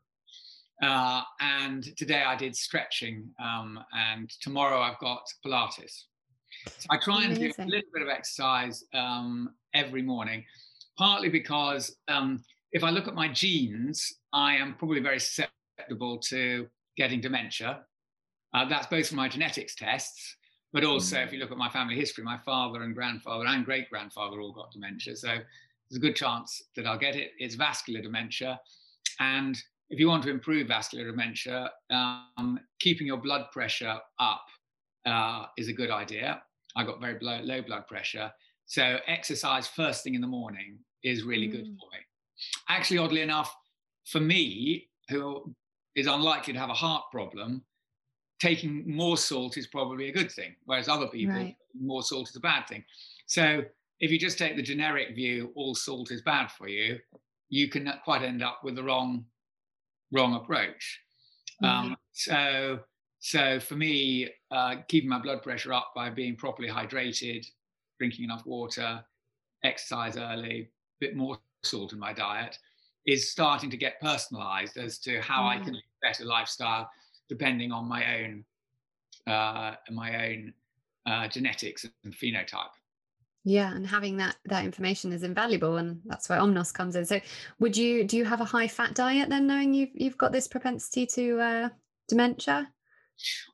Uh, 0.82 1.22
and 1.40 1.96
today 1.96 2.22
I 2.22 2.34
did 2.34 2.56
stretching, 2.56 3.28
um, 3.40 3.78
and 3.94 4.28
tomorrow 4.40 4.80
I've 4.80 4.98
got 4.98 5.22
Pilates. 5.44 6.04
So 6.66 6.86
I 6.90 6.96
try 6.96 7.24
and 7.24 7.38
do 7.38 7.52
a 7.56 7.64
little 7.66 7.90
bit 7.94 8.02
of 8.02 8.08
exercise 8.08 8.82
um, 8.92 9.50
every 9.74 10.02
morning, 10.02 10.44
partly 10.98 11.28
because 11.28 11.94
um, 12.08 12.42
if 12.72 12.82
I 12.82 12.90
look 12.90 13.06
at 13.06 13.14
my 13.14 13.28
genes, 13.28 14.12
I 14.32 14.56
am 14.56 14.74
probably 14.74 15.00
very 15.00 15.20
susceptible 15.20 16.18
to 16.30 16.66
getting 16.96 17.20
dementia. 17.20 17.82
Uh, 18.52 18.68
that's 18.68 18.86
both 18.88 19.06
from 19.06 19.18
my 19.18 19.28
genetics 19.28 19.76
tests, 19.76 20.36
but 20.72 20.84
also 20.84 21.18
if 21.18 21.32
you 21.32 21.38
look 21.38 21.50
at 21.52 21.58
my 21.58 21.68
family 21.68 21.96
history, 21.96 22.24
my 22.24 22.38
father 22.38 22.82
and 22.82 22.94
grandfather 22.94 23.46
and 23.46 23.64
great 23.64 23.90
grandfather 23.90 24.40
all 24.40 24.52
got 24.52 24.70
dementia. 24.72 25.16
So 25.16 25.28
there's 25.28 25.96
a 25.96 26.00
good 26.00 26.16
chance 26.16 26.62
that 26.76 26.86
I'll 26.86 26.98
get 26.98 27.16
it. 27.16 27.32
It's 27.38 27.54
vascular 27.54 28.00
dementia. 28.00 28.60
And 29.20 29.56
if 29.90 30.00
you 30.00 30.08
want 30.08 30.22
to 30.24 30.30
improve 30.30 30.68
vascular 30.68 31.04
dementia, 31.10 31.70
um, 31.90 32.58
keeping 32.80 33.06
your 33.06 33.18
blood 33.18 33.46
pressure 33.52 33.98
up 34.18 34.46
uh, 35.04 35.46
is 35.58 35.68
a 35.68 35.72
good 35.72 35.90
idea. 35.90 36.42
I 36.76 36.84
got 36.84 37.00
very 37.00 37.18
low, 37.20 37.40
low 37.42 37.60
blood 37.60 37.86
pressure. 37.86 38.32
So 38.64 38.98
exercise 39.06 39.66
first 39.66 40.02
thing 40.02 40.14
in 40.14 40.22
the 40.22 40.26
morning 40.26 40.78
is 41.04 41.24
really 41.24 41.48
good 41.48 41.66
Mm. 41.66 41.76
for 41.78 41.88
me. 41.92 41.98
Actually, 42.68 42.98
oddly 42.98 43.20
enough, 43.20 43.54
for 44.06 44.20
me, 44.20 44.88
who 45.10 45.54
is 45.94 46.06
unlikely 46.06 46.54
to 46.54 46.58
have 46.58 46.70
a 46.70 46.74
heart 46.74 47.04
problem, 47.12 47.62
taking 48.42 48.82
more 48.90 49.16
salt 49.16 49.56
is 49.56 49.68
probably 49.68 50.08
a 50.08 50.12
good 50.12 50.30
thing, 50.30 50.56
whereas 50.64 50.88
other 50.88 51.06
people, 51.06 51.36
Right. 51.36 51.56
more 51.80 52.02
salt 52.02 52.28
is 52.28 52.34
a 52.34 52.40
bad 52.40 52.66
thing. 52.66 52.84
So 53.26 53.64
if 54.00 54.10
you 54.10 54.18
just 54.18 54.36
take 54.36 54.56
the 54.56 54.62
generic 54.62 55.14
view, 55.14 55.52
all 55.54 55.76
salt 55.76 56.10
is 56.10 56.22
bad 56.22 56.50
for 56.50 56.66
you, 56.68 56.98
you 57.50 57.68
can 57.68 57.92
quite 58.02 58.22
end 58.22 58.42
up 58.42 58.64
with 58.64 58.74
the 58.74 58.82
wrong 58.82 59.24
wrong 60.10 60.34
approach. 60.34 61.00
Um, 61.62 61.96
so 62.10 62.80
so 63.20 63.60
for 63.60 63.76
me, 63.76 64.28
uh, 64.50 64.76
keeping 64.88 65.08
my 65.08 65.20
blood 65.20 65.42
pressure 65.44 65.72
up 65.72 65.92
by 65.94 66.10
being 66.10 66.34
properly 66.34 66.68
hydrated, 66.68 67.46
drinking 67.98 68.24
enough 68.24 68.44
water, 68.44 69.04
exercise 69.62 70.16
early, 70.16 70.58
a 70.62 70.68
bit 70.98 71.14
more 71.14 71.38
salt 71.62 71.92
in 71.92 72.00
my 72.00 72.12
diet, 72.12 72.58
is 73.06 73.30
starting 73.30 73.70
to 73.70 73.76
get 73.76 74.00
personalized 74.00 74.76
as 74.76 74.98
to 74.98 75.20
how 75.20 75.46
I 75.46 75.58
can 75.58 75.74
live 75.74 75.84
a 76.02 76.06
better 76.08 76.24
lifestyle 76.24 76.90
depending 77.28 77.72
on 77.72 77.88
my 77.88 78.20
own 78.20 78.44
uh, 79.26 79.74
my 79.90 80.26
own 80.26 80.52
uh, 81.06 81.28
genetics 81.28 81.84
and 82.04 82.14
phenotype. 82.14 82.74
Yeah, 83.44 83.74
and 83.74 83.86
having 83.86 84.16
that 84.18 84.36
that 84.44 84.64
information 84.64 85.12
is 85.12 85.24
invaluable, 85.24 85.78
and 85.78 86.00
that's 86.04 86.28
where 86.28 86.38
Omnos 86.38 86.72
comes 86.72 86.94
in. 86.94 87.04
So, 87.04 87.20
would 87.58 87.76
you 87.76 88.04
do 88.04 88.16
you 88.16 88.24
have 88.24 88.40
a 88.40 88.44
high 88.44 88.68
fat 88.68 88.94
diet 88.94 89.28
then, 89.28 89.46
knowing 89.46 89.74
you've 89.74 89.90
you've 89.94 90.18
got 90.18 90.32
this 90.32 90.46
propensity 90.46 91.06
to 91.06 91.40
uh, 91.40 91.68
dementia? 92.08 92.70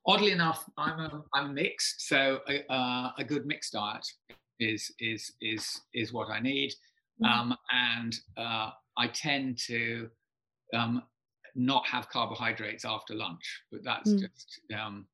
Oddly 0.07 0.33
enough, 0.33 0.64
I'm 0.76 1.00
a, 1.00 1.22
I'm 1.35 1.54
mixed, 1.54 2.07
so 2.09 2.40
a, 2.48 2.70
uh, 2.72 3.12
a 3.18 3.24
good 3.24 3.46
mixed 3.46 3.72
diet 3.72 4.07
is 4.61 4.90
is 5.00 5.33
is 5.40 5.81
is 5.94 6.12
what 6.12 6.28
I 6.31 6.40
need, 6.40 6.72
Mhm. 7.22 7.28
um, 7.28 7.57
and 7.70 8.14
uh, 8.37 8.70
I 8.96 9.09
tend 9.09 9.59
to 9.66 10.11
um, 10.74 11.02
not 11.54 11.87
have 11.87 12.08
carbohydrates 12.08 12.84
after 12.84 13.14
lunch, 13.14 13.62
but 13.70 13.82
that's 13.84 14.12
Mm. 14.12 14.20
just 14.20 14.61
um, 14.78 15.06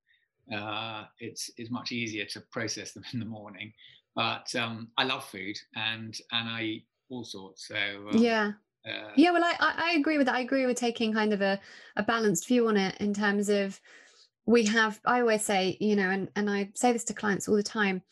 uh, 0.53 1.05
it's 1.19 1.51
it's 1.57 1.71
much 1.71 1.93
easier 1.93 2.25
to 2.27 2.41
process 2.53 2.93
them 2.93 3.05
in 3.13 3.19
the 3.21 3.25
morning. 3.27 3.73
But 4.15 4.55
um, 4.55 4.89
I 4.97 5.05
love 5.05 5.25
food 5.25 5.57
and 5.75 6.17
and 6.33 6.49
I 6.49 6.63
eat 6.63 6.87
all 7.09 7.25
sorts. 7.25 7.69
So 7.69 7.77
um, 7.77 8.19
yeah, 8.19 8.53
uh, 8.87 9.11
yeah. 9.17 9.31
Well, 9.33 9.45
I, 9.45 9.57
I 9.61 9.93
agree 9.99 10.19
with 10.19 10.27
that. 10.27 10.37
I 10.37 10.41
agree 10.41 10.67
with 10.67 10.77
taking 10.77 11.13
kind 11.13 11.33
of 11.33 11.41
a 11.41 11.61
a 11.97 12.03
balanced 12.03 12.47
view 12.47 12.69
on 12.69 12.77
it 12.77 12.97
in 13.01 13.15
terms 13.15 13.49
of 13.49 13.81
we 14.47 14.65
have. 14.67 15.01
I 15.05 15.21
always 15.21 15.45
say, 15.45 15.77
you 15.81 15.97
know, 15.97 16.11
and 16.11 16.31
and 16.37 16.51
I 16.51 16.71
say 16.75 16.93
this 16.93 17.05
to 17.05 17.15
clients 17.15 17.49
all 17.49 17.57
the 17.57 17.63
time. 17.63 18.03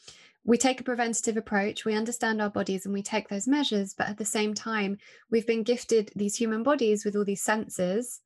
We 0.45 0.59
take 0.59 0.81
a 0.81 0.85
preventative 0.85 1.37
approach. 1.37 1.85
We 1.85 1.95
understand 1.95 2.43
our 2.43 2.51
bodies 2.51 2.85
and 2.85 2.93
we 2.93 3.03
take 3.03 3.29
those 3.29 3.47
measures. 3.47 3.95
But 3.97 4.09
at 4.09 4.19
the 4.19 4.25
same 4.25 4.55
time, 4.55 4.99
we've 5.31 5.47
been 5.47 5.63
gifted 5.63 6.11
these 6.17 6.37
human 6.37 6.63
bodies 6.63 7.05
with 7.05 7.15
all 7.15 7.25
these 7.25 7.43
senses 7.43 8.21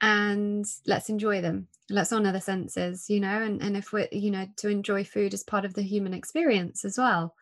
and 0.00 0.64
let's 0.86 1.08
enjoy 1.08 1.40
them 1.40 1.66
let's 1.90 2.12
honor 2.12 2.30
the 2.30 2.40
senses 2.40 3.10
you 3.10 3.18
know 3.18 3.42
and, 3.42 3.60
and 3.60 3.76
if 3.76 3.92
we're 3.92 4.06
you 4.12 4.30
know 4.30 4.46
to 4.56 4.68
enjoy 4.68 5.02
food 5.02 5.34
as 5.34 5.42
part 5.42 5.64
of 5.64 5.74
the 5.74 5.82
human 5.82 6.14
experience 6.14 6.84
as 6.84 6.96
well 6.96 7.34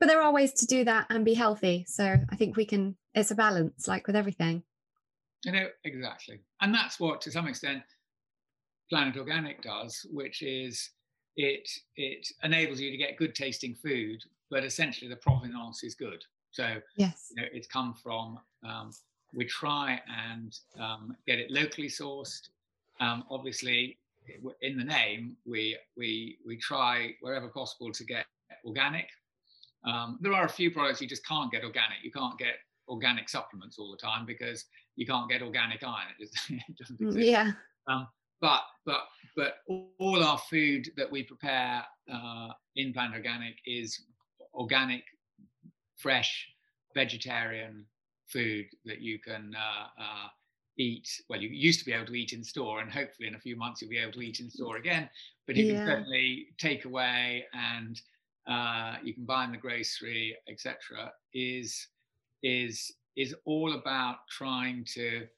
but 0.00 0.06
there 0.06 0.22
are 0.22 0.32
ways 0.32 0.52
to 0.54 0.64
do 0.64 0.82
that 0.82 1.04
and 1.10 1.26
be 1.26 1.34
healthy 1.34 1.84
so 1.86 2.16
i 2.30 2.36
think 2.36 2.56
we 2.56 2.64
can 2.64 2.96
it's 3.14 3.30
a 3.30 3.34
balance 3.34 3.86
like 3.86 4.06
with 4.06 4.16
everything 4.16 4.62
You 5.44 5.52
know, 5.52 5.68
exactly. 5.84 6.40
And 6.60 6.74
that's 6.74 6.98
what, 6.98 7.20
to 7.22 7.30
some 7.30 7.46
extent, 7.46 7.84
Planet 8.90 9.16
Organic 9.16 9.62
does, 9.62 10.04
which 10.10 10.42
is 10.42 10.90
it 11.38 11.70
it 11.96 12.28
enables 12.44 12.80
you 12.80 12.92
to 12.92 12.98
get 12.98 13.16
good 13.18 13.34
tasting 13.34 13.74
food, 13.76 14.22
but 14.50 14.64
essentially 14.64 15.08
the 15.08 15.16
provenance 15.16 15.84
is 15.84 15.96
good. 15.96 16.24
So 16.52 16.82
yes 16.96 17.30
you 17.30 17.42
know, 17.42 17.48
it's 17.52 17.68
come 17.68 17.94
from. 17.94 18.40
Um, 18.64 18.96
we 19.34 19.46
try 19.46 20.02
and 20.08 20.58
um, 20.78 21.16
get 21.26 21.38
it 21.38 21.50
locally 21.50 21.88
sourced. 21.88 22.50
Um, 23.00 23.24
obviously, 23.30 24.00
in 24.62 24.78
the 24.78 24.84
name, 24.84 25.38
we 25.46 25.78
we 25.96 26.38
we 26.46 26.58
try 26.58 27.14
wherever 27.22 27.48
possible 27.48 27.92
to 27.92 28.04
get 28.04 28.26
organic. 28.66 29.08
Um, 29.84 30.18
there 30.22 30.32
are 30.34 30.46
a 30.46 30.50
few 30.50 30.70
products 30.72 31.00
you 31.00 31.08
just 31.08 31.26
can't 31.26 31.52
get 31.52 31.64
organic. 31.64 31.98
You 32.02 32.12
can't 32.12 32.38
get 32.38 32.56
organic 32.88 33.28
supplements 33.28 33.78
all 33.78 33.92
the 33.92 33.98
time 33.98 34.26
because 34.26 34.66
you 34.96 35.06
can't 35.06 35.30
get 35.30 35.42
organic 35.42 35.84
iron. 35.84 36.08
It, 36.18 36.30
just, 36.32 36.50
it 36.50 36.76
doesn't 36.78 37.00
Mm, 37.00 37.12
exist. 37.14 37.26
yeah 37.26 37.52
Um, 37.86 38.08
but 38.40 38.62
but 38.86 39.02
but 39.38 39.58
all 40.00 40.24
our 40.24 40.36
food 40.50 40.90
that 40.96 41.08
we 41.08 41.22
prepare 41.22 41.84
uh, 42.12 42.48
in 42.74 42.92
Planet 42.92 43.14
Organic 43.14 43.54
is 43.64 44.06
organic, 44.52 45.04
fresh, 45.96 46.48
vegetarian 46.92 47.86
food 48.26 48.66
that 48.84 49.00
you 49.00 49.20
can 49.20 49.54
uh, 49.56 50.02
uh, 50.02 50.26
eat. 50.76 51.08
Well, 51.28 51.40
you 51.40 51.50
used 51.50 51.78
to 51.78 51.84
be 51.86 51.92
able 51.92 52.06
to 52.06 52.16
eat 52.16 52.32
in 52.32 52.42
store, 52.42 52.80
and 52.80 52.90
hopefully 52.90 53.28
in 53.28 53.36
a 53.36 53.40
few 53.40 53.54
months 53.54 53.80
you'll 53.80 53.90
be 53.90 53.98
able 53.98 54.14
to 54.14 54.22
eat 54.22 54.40
in 54.40 54.50
store 54.50 54.76
again. 54.76 55.08
But 55.46 55.54
you 55.54 55.66
Yeah. 55.66 55.74
can 55.84 55.84
certainly 55.84 56.48
take 56.58 56.84
away 56.84 57.46
and 57.52 58.00
uh, 58.48 58.96
you 59.04 59.14
can 59.14 59.24
buy 59.24 59.44
in 59.44 59.52
the 59.52 59.58
grocery, 59.58 60.36
etc. 60.48 61.12
Is 61.32 61.86
is 62.42 62.92
is 63.16 63.36
all 63.44 63.74
about 63.74 64.16
trying 64.28 64.84
to 64.94 65.28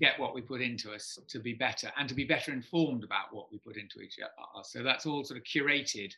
get 0.00 0.18
what 0.18 0.34
we 0.34 0.40
put 0.40 0.60
into 0.60 0.92
us 0.92 1.18
to 1.28 1.38
be 1.38 1.52
better 1.52 1.90
and 1.96 2.08
to 2.08 2.14
be 2.14 2.24
better 2.24 2.52
informed 2.52 3.04
about 3.04 3.32
what 3.32 3.50
we 3.52 3.58
put 3.58 3.76
into 3.76 4.00
each 4.00 4.18
other. 4.18 4.62
So 4.64 4.82
that's 4.82 5.06
all 5.06 5.24
sort 5.24 5.38
of 5.38 5.44
curated 5.44 6.12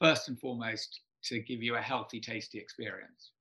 first 0.00 0.28
and 0.28 0.38
foremost 0.38 1.00
to 1.24 1.40
give 1.40 1.62
you 1.62 1.76
a 1.76 1.80
healthy, 1.80 2.20
tasty 2.20 2.58
experience. 2.58 3.32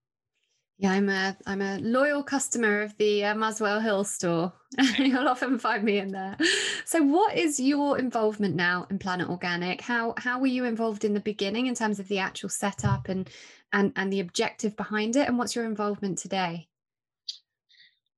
yeah 0.79 0.91
i'm 0.91 1.09
a 1.09 1.35
i'm 1.45 1.61
a 1.61 1.79
loyal 1.79 2.23
customer 2.23 2.81
of 2.81 2.95
the 2.97 3.25
uh, 3.25 3.35
muswell 3.35 3.79
hill 3.79 4.03
store. 4.03 4.53
You'll 4.97 5.27
often 5.27 5.57
find 5.59 5.83
me 5.83 5.97
in 5.97 6.11
there. 6.11 6.37
So 6.85 7.01
what 7.01 7.35
is 7.35 7.59
your 7.59 7.97
involvement 7.97 8.55
now 8.55 8.85
in 8.89 8.99
planet 8.99 9.29
organic? 9.29 9.81
How 9.81 10.13
how 10.17 10.39
were 10.39 10.47
you 10.47 10.65
involved 10.65 11.03
in 11.05 11.13
the 11.13 11.19
beginning 11.19 11.67
in 11.67 11.75
terms 11.75 11.99
of 11.99 12.07
the 12.07 12.19
actual 12.19 12.49
setup 12.49 13.09
and 13.09 13.29
and 13.71 13.91
and 13.95 14.11
the 14.11 14.19
objective 14.19 14.75
behind 14.75 15.15
it? 15.15 15.27
And 15.27 15.37
what's 15.37 15.55
your 15.55 15.65
involvement 15.65 16.17
today 16.17 16.67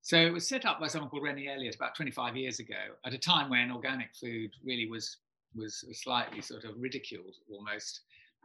So 0.09 0.17
it 0.17 0.33
was 0.33 0.47
set 0.47 0.65
up 0.65 0.79
by 0.79 0.87
someone 0.87 1.11
called 1.11 1.21
Renée 1.21 1.53
Elliott 1.53 1.75
about 1.75 1.93
25 1.93 2.35
years 2.35 2.57
ago 2.57 2.73
at 3.05 3.13
a 3.13 3.17
time 3.19 3.47
when 3.47 3.71
organic 3.71 4.15
food 4.15 4.49
really 4.65 4.89
was 4.89 5.17
was 5.53 5.85
a 5.87 5.93
slightly 5.93 6.41
sort 6.41 6.63
of 6.63 6.71
ridiculed 6.79 7.35
almost 7.47 7.99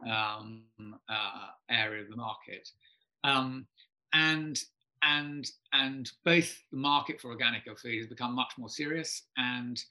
um, 0.07 0.61
uh, 1.09 1.47
area 1.71 2.03
of 2.03 2.09
the 2.11 2.15
market. 2.15 2.69
Um, 3.23 3.65
and 4.13 4.63
and 5.01 5.49
and 5.73 6.11
both 6.23 6.55
the 6.71 6.77
market 6.77 7.19
for 7.19 7.31
organic 7.31 7.63
food 7.79 7.97
has 7.97 8.05
become 8.05 8.35
much 8.35 8.51
more 8.59 8.69
serious 8.69 9.23
and 9.37 9.83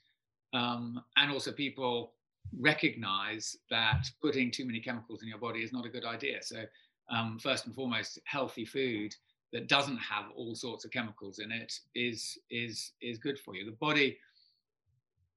um, 0.53 1.03
and 1.17 1.29
also 1.29 1.51
people 1.51 2.13
recognize 2.57 3.57
that 3.69 4.09
putting 4.21 4.49
too 4.49 4.65
many 4.65 4.79
chemicals 4.79 5.23
in 5.23 5.27
your 5.27 5.39
body 5.39 5.59
is 5.59 5.73
not 5.73 5.85
a 5.85 5.89
good 5.89 6.05
idea. 6.05 6.41
So 6.41 6.63
um, 7.09 7.37
first 7.37 7.65
and 7.65 7.75
foremost, 7.75 8.17
healthy 8.23 8.63
food 8.63 9.13
that 9.55 9.67
doesn't 9.67 9.97
have 9.97 10.25
all 10.35 10.53
sorts 10.53 10.83
of 10.85 10.91
chemicals 10.91 11.39
in 11.39 11.51
it 11.51 11.73
is 11.95 12.37
is 12.51 12.91
is 13.01 13.17
good 13.17 13.39
for 13.39 13.55
you. 13.55 13.65
The 13.65 13.77
body, 13.77 14.17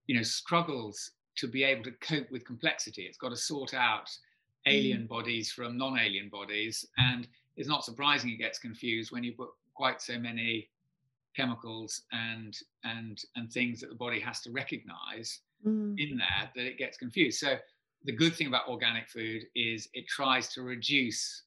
you 0.06 0.16
know, 0.16 0.22
struggles 0.22 1.12
to 1.36 1.46
be 1.46 1.62
able 1.62 1.84
to 1.84 1.92
cope 2.00 2.30
with 2.30 2.44
complexity. 2.44 3.02
It's 3.02 3.18
got 3.18 3.30
to 3.30 3.36
sort 3.36 3.74
out 3.74 4.10
alien 4.66 5.06
bodies 5.06 5.52
from 5.52 5.78
non-alien 5.78 6.28
bodies, 6.28 6.84
and 6.98 7.28
it's 7.56 7.68
not 7.68 7.84
surprising 7.84 8.30
it 8.30 8.38
gets 8.38 8.58
confused 8.58 9.12
when 9.12 9.24
you 9.24 9.32
put 9.32 9.50
quite 9.74 10.02
so 10.02 10.18
many 10.18 10.68
chemicals 11.36 12.02
and 12.12 12.58
and 12.84 13.22
and 13.36 13.52
things 13.52 13.80
that 13.80 13.88
the 13.88 13.94
body 13.94 14.18
has 14.18 14.40
to 14.40 14.50
recognize 14.50 15.40
Mm, 15.66 15.98
in 15.98 16.18
there 16.18 16.50
that 16.54 16.66
it 16.66 16.78
gets 16.78 16.96
confused. 16.96 17.40
So 17.40 17.56
the 18.04 18.12
good 18.12 18.34
thing 18.34 18.46
about 18.46 18.68
organic 18.68 19.08
food 19.08 19.42
is 19.56 19.88
it 19.92 20.06
tries 20.06 20.48
to 20.54 20.62
reduce 20.62 21.42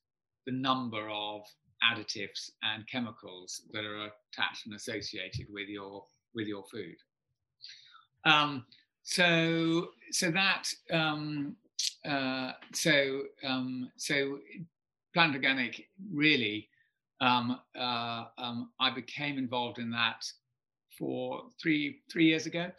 the 0.46 0.52
number 0.52 1.10
of 1.10 1.44
additives 1.84 2.52
and 2.64 2.88
chemicals 2.88 3.64
that 3.72 3.86
are 3.86 4.10
attached 4.32 4.66
and 4.66 4.76
associated 4.76 5.48
with 5.50 5.68
your 5.68 6.06
with 6.34 6.48
your 6.48 6.64
food. 6.64 6.96
Um, 8.26 8.66
so 9.04 9.90
so 10.12 10.32
that 10.32 10.68
um, 10.92 11.56
uh, 12.06 12.52
so 12.74 13.24
um, 13.44 13.92
so 13.98 14.40
Planet 15.14 15.36
Organic 15.36 15.88
really 16.14 16.70
um, 17.20 17.60
uh, 17.78 18.26
um, 18.38 18.72
I 18.80 18.90
became 18.90 19.38
involved 19.38 19.78
in 19.80 19.92
that 19.92 20.26
for 20.98 21.44
three 21.62 22.00
three 22.12 22.26
years 22.26 22.46
ago, 22.46 22.72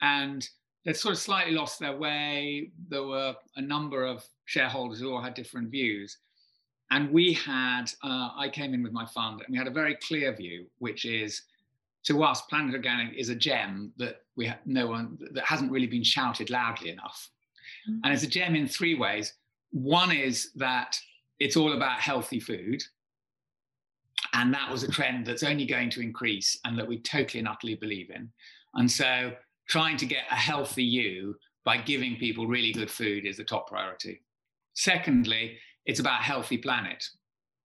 and 0.00 0.48
they 0.84 0.92
sort 0.92 1.14
of 1.14 1.20
slightly 1.20 1.52
lost 1.52 1.78
their 1.78 1.96
way. 1.96 2.70
There 2.88 3.04
were 3.04 3.36
a 3.56 3.62
number 3.62 4.04
of 4.04 4.26
shareholders 4.46 5.00
who 5.00 5.12
all 5.12 5.22
had 5.22 5.34
different 5.34 5.70
views, 5.70 6.18
and 6.92 7.10
we 7.10 7.32
had 7.32 7.86
uh, 8.04 8.30
I 8.36 8.50
came 8.52 8.74
in 8.74 8.82
with 8.82 8.92
my 8.92 9.06
fund, 9.06 9.40
and 9.40 9.50
we 9.50 9.58
had 9.58 9.66
a 9.66 9.70
very 9.70 9.96
clear 9.96 10.34
view, 10.34 10.66
which 10.78 11.04
is 11.06 11.42
to 12.04 12.22
us, 12.22 12.42
Planet 12.42 12.74
Organic 12.74 13.14
is 13.16 13.30
a 13.30 13.34
gem 13.34 13.92
that 13.96 14.22
we 14.36 14.46
ha- 14.46 14.58
no 14.66 14.86
one 14.88 15.18
that 15.32 15.44
hasn't 15.44 15.72
really 15.72 15.86
been 15.86 16.02
shouted 16.02 16.50
loudly 16.50 16.90
enough, 16.90 17.30
mm-hmm. 17.88 18.00
and 18.04 18.12
it's 18.12 18.24
a 18.24 18.28
gem 18.28 18.54
in 18.54 18.68
three 18.68 18.94
ways. 18.94 19.32
One 19.70 20.12
is 20.12 20.52
that 20.56 20.98
it's 21.40 21.56
all 21.56 21.72
about 21.72 22.00
healthy 22.00 22.40
food, 22.40 22.82
and 24.34 24.52
that 24.52 24.70
was 24.70 24.82
a 24.82 24.90
trend 24.90 25.26
that's 25.26 25.42
only 25.42 25.64
going 25.64 25.88
to 25.90 26.02
increase, 26.02 26.58
and 26.66 26.78
that 26.78 26.86
we 26.86 27.00
totally 27.00 27.38
and 27.38 27.48
utterly 27.48 27.74
believe 27.74 28.10
in. 28.10 28.30
And 28.74 28.90
so, 28.90 29.32
trying 29.66 29.96
to 29.96 30.06
get 30.06 30.24
a 30.30 30.36
healthy 30.36 30.84
you 30.84 31.36
by 31.64 31.78
giving 31.78 32.16
people 32.16 32.46
really 32.46 32.72
good 32.72 32.90
food 32.90 33.24
is 33.24 33.38
the 33.38 33.44
top 33.44 33.68
priority. 33.68 34.20
Secondly, 34.74 35.58
it's 35.86 36.00
about 36.00 36.22
healthy 36.22 36.58
planet. 36.58 37.04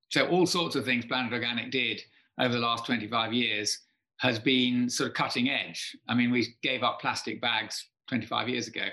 So 0.09 0.27
all 0.27 0.45
sorts 0.45 0.75
of 0.75 0.85
things 0.85 1.05
Planet 1.05 1.33
Organic 1.33 1.71
did 1.71 2.01
over 2.39 2.53
the 2.53 2.59
last 2.59 2.85
25 2.85 3.33
years 3.33 3.79
has 4.17 4.39
been 4.39 4.89
sort 4.89 5.09
of 5.09 5.15
cutting 5.15 5.49
edge. 5.49 5.95
I 6.07 6.15
mean, 6.15 6.31
we 6.31 6.55
gave 6.63 6.83
up 6.83 6.99
plastic 6.99 7.41
bags 7.41 7.89
25 8.07 8.49
years 8.49 8.67
ago. 8.67 8.85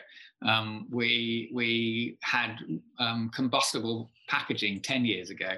Um, 0.44 0.86
we 0.90 1.50
we 1.54 2.18
had 2.22 2.56
um, 2.98 3.30
combustible 3.34 4.10
packaging 4.28 4.82
10 4.82 5.04
years 5.04 5.30
ago. 5.30 5.52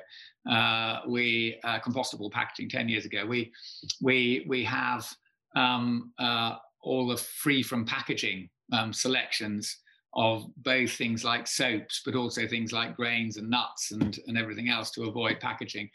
Uh, 0.49 1.01
we 1.09 1.59
uh, 1.65 1.81
compostable 1.81 2.31
packaging 2.31 2.69
10 2.69 2.89
years 2.89 3.05
ago. 3.05 3.27
We 3.27 3.53
we 4.01 4.45
we 4.47 4.63
have 4.65 5.09
um, 5.57 6.13
uh, 6.19 6.57
all 6.83 7.09
the 7.09 7.17
free 7.17 7.63
from 7.63 7.85
packaging 7.85 8.49
um, 8.73 8.93
selections 8.93 9.79
of 10.17 10.47
both 10.57 10.93
things 10.93 11.25
like 11.25 11.47
soaps, 11.47 12.01
but 12.05 12.15
also 12.15 12.49
things 12.49 12.73
like 12.73 12.97
grains 12.97 13.37
and 13.37 13.51
nuts 13.51 13.93
and, 13.93 14.19
and 14.27 14.39
everything 14.39 14.71
else 14.71 14.91
to 14.91 15.05
avoid 15.05 15.39
packaging. 15.41 15.91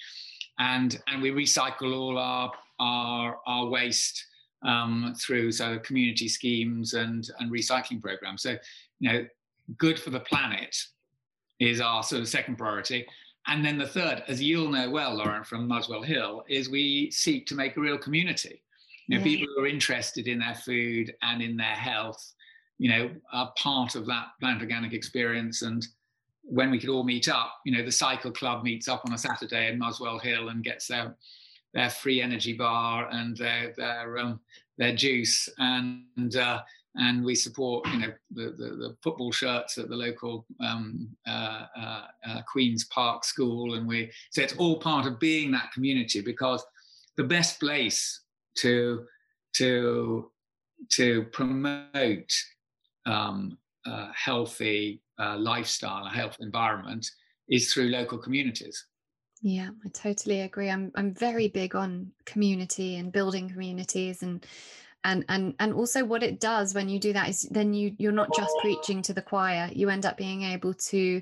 And, 0.60 1.02
and 1.08 1.22
we 1.22 1.32
recycle 1.32 1.98
all 1.98 2.20
our, 2.20 2.52
our, 2.80 3.40
our 3.48 3.66
waste 3.68 4.24
um, 4.64 5.16
through 5.20 5.52
so 5.52 5.80
community 5.80 6.28
schemes 6.28 6.94
and, 6.94 7.28
and 7.40 7.52
recycling 7.52 8.00
programs. 8.00 8.44
So, 8.44 8.58
you 9.00 9.12
know, 9.12 9.26
good 9.78 10.00
for 10.00 10.12
the 10.12 10.20
planet 10.20 10.78
is 11.60 11.82
our 11.82 12.04
sort 12.04 12.22
of 12.22 12.28
second 12.28 12.58
priority. 12.58 13.08
And 13.48 13.66
then 13.66 13.80
the 13.80 13.88
third, 13.88 14.24
as 14.28 14.40
you'll 14.40 14.70
know 14.70 14.92
well, 14.92 15.16
Lauren, 15.16 15.44
from 15.44 15.68
Muswell 15.68 16.04
Hill, 16.04 16.44
is 16.48 16.70
we 16.70 17.10
seek 17.10 17.48
to 17.48 17.56
make 17.56 17.76
a 17.76 17.82
real 17.82 17.98
community. 17.98 18.62
You 19.08 19.18
know, 19.18 19.26
yeah. 19.26 19.32
people 19.32 19.48
who 19.56 19.64
are 19.64 19.68
interested 19.68 20.28
in 20.28 20.38
their 20.38 20.54
food 20.54 21.16
and 21.24 21.42
in 21.42 21.58
their 21.58 21.66
health 21.66 22.34
you 22.82 22.90
know, 22.90 23.12
are 23.32 23.54
part 23.60 23.94
of 23.94 24.08
that 24.08 24.30
Planet 24.40 24.64
Organic 24.64 24.92
experience. 24.92 25.62
And 25.62 25.86
when 26.42 26.72
we 26.72 26.80
could 26.80 26.90
all 26.90 27.04
meet 27.04 27.30
up, 27.30 27.60
you 27.64 27.78
know, 27.78 27.86
the 27.86 27.92
cycle 27.92 28.32
club 28.32 28.64
meets 28.64 28.88
up 28.88 29.04
on 29.06 29.14
a 29.14 29.20
Saturday 29.20 29.72
in 29.72 29.78
Muswell 29.78 30.18
Hill 30.18 30.50
and 30.50 30.64
gets 30.64 30.88
their 30.88 31.16
their 31.76 31.92
free 31.92 32.24
energy 32.24 32.54
bar 32.54 33.08
and 33.12 33.38
their 33.38 33.72
their 33.78 34.18
um, 34.18 34.40
their 34.80 34.96
juice 34.96 35.48
and 35.60 36.36
uh, 36.36 36.62
and 36.96 37.24
we 37.24 37.36
support 37.36 37.88
you 37.90 38.00
know 38.00 38.14
the, 38.32 38.46
the, 38.58 38.76
the 38.76 38.98
football 39.04 39.32
shirts 39.32 39.78
at 39.78 39.88
the 39.88 39.96
local 39.96 40.48
um, 40.60 41.08
uh, 41.28 41.66
uh, 41.80 42.04
uh 42.28 42.42
Queens 42.52 42.86
Park 42.86 43.24
School 43.24 43.76
and 43.76 43.88
we 43.88 44.12
so 44.32 44.42
it's 44.42 44.56
all 44.58 44.80
part 44.80 45.06
of 45.06 45.20
being 45.20 45.52
that 45.52 45.72
community 45.72 46.20
because 46.20 46.66
the 47.16 47.24
best 47.24 47.60
place 47.60 48.22
to 48.56 49.06
to 49.54 50.32
to 50.90 51.24
promote 51.32 52.34
um, 53.06 53.58
healthy 54.14 55.02
uh, 55.20 55.38
lifestyle, 55.38 56.06
a 56.06 56.10
health 56.10 56.38
environment, 56.40 57.10
is 57.50 57.74
through 57.74 57.90
local 57.90 58.18
communities. 58.18 58.86
Yeah, 59.42 59.70
I 59.84 59.90
totally 59.90 60.42
agree. 60.42 60.70
I'm 60.70 60.92
I'm 60.96 61.14
very 61.14 61.48
big 61.48 61.76
on 61.76 62.12
community 62.26 62.98
and 62.98 63.12
building 63.12 63.50
communities 63.50 64.22
and 64.22 64.46
and 65.04 65.26
and 65.30 65.56
and 65.60 65.74
also 65.74 66.06
what 66.06 66.22
it 66.22 66.40
does 66.40 66.76
when 66.76 66.90
you 66.90 67.00
do 67.00 67.14
that 67.14 67.30
is 67.30 67.42
then 67.50 67.74
you 67.74 67.96
you're 67.98 68.12
not 68.12 68.34
just 68.36 68.54
preaching 68.62 69.02
to 69.04 69.14
the 69.14 69.22
choir. 69.22 69.70
You 69.74 69.90
end 69.90 70.06
up 70.06 70.16
being 70.16 70.44
able 70.44 70.76
to 70.76 71.22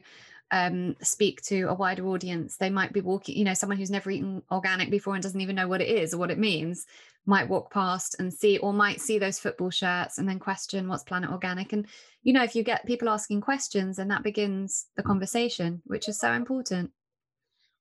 um, 0.52 0.96
speak 1.02 1.42
to 1.44 1.64
a 1.64 1.74
wider 1.74 2.08
audience. 2.08 2.58
They 2.58 2.70
might 2.70 2.94
be 2.94 3.02
walking, 3.02 3.38
you 3.38 3.46
know, 3.46 3.54
someone 3.54 3.78
who's 3.78 3.92
never 3.92 4.10
eaten 4.10 4.42
organic 4.52 4.90
before 4.90 5.14
and 5.14 5.24
doesn't 5.24 5.42
even 5.42 5.56
know 5.56 5.68
what 5.68 5.82
it 5.82 5.90
is 5.90 6.14
or 6.14 6.18
what 6.18 6.32
it 6.32 6.40
means 6.40 6.86
might 7.26 7.48
walk 7.48 7.72
past 7.72 8.16
and 8.20 8.34
see 8.34 8.58
or 8.58 8.74
might 8.74 9.00
see 9.00 9.20
those 9.20 9.40
football 9.40 9.70
shirts 9.70 10.18
and 10.18 10.28
then 10.28 10.40
question 10.40 10.88
what's 10.88 11.04
planet 11.04 11.30
organic 11.30 11.74
and 11.74 11.86
you 12.24 12.34
know 12.34 12.44
if 12.44 12.56
you 12.56 12.64
get 12.64 12.86
people 12.86 13.08
asking 13.08 13.40
questions 13.40 14.00
and 14.00 14.10
that 14.10 14.24
begins 14.24 14.88
the 14.98 15.04
conversation 15.04 15.82
which 15.86 16.10
is 16.10 16.20
so 16.20 16.32
important 16.34 16.92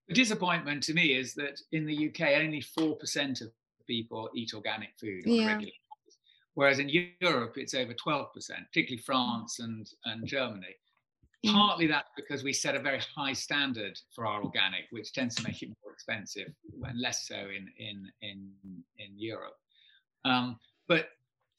the 0.08 0.14
disappointment 0.14 0.82
to 0.82 0.92
me 0.92 1.14
is 1.14 1.34
that 1.34 1.60
in 1.72 1.86
the 1.86 2.08
uk 2.08 2.20
only 2.20 2.60
4% 2.60 3.40
of 3.40 3.48
people 3.86 4.28
eat 4.34 4.52
organic 4.54 4.90
food 5.00 5.26
on 5.26 5.32
yeah. 5.32 5.42
a 5.44 5.46
regular 5.46 5.72
basis 6.06 6.18
whereas 6.54 6.78
in 6.78 6.90
europe 7.20 7.54
it's 7.56 7.74
over 7.74 7.94
12% 7.94 8.26
particularly 8.34 9.02
france 9.02 9.60
and, 9.60 9.88
and 10.04 10.26
germany 10.26 10.74
Partly 11.46 11.86
that's 11.86 12.10
because 12.16 12.42
we 12.42 12.52
set 12.52 12.74
a 12.74 12.80
very 12.80 13.00
high 13.16 13.32
standard 13.32 13.98
for 14.12 14.26
our 14.26 14.42
organic, 14.42 14.86
which 14.90 15.12
tends 15.12 15.36
to 15.36 15.44
make 15.44 15.62
it 15.62 15.68
more 15.82 15.92
expensive 15.92 16.52
and 16.82 17.00
less 17.00 17.28
so 17.28 17.36
in 17.36 17.70
in 17.78 18.10
in 18.22 18.50
in 18.98 19.16
Europe. 19.16 19.54
Um, 20.24 20.58
but 20.88 21.10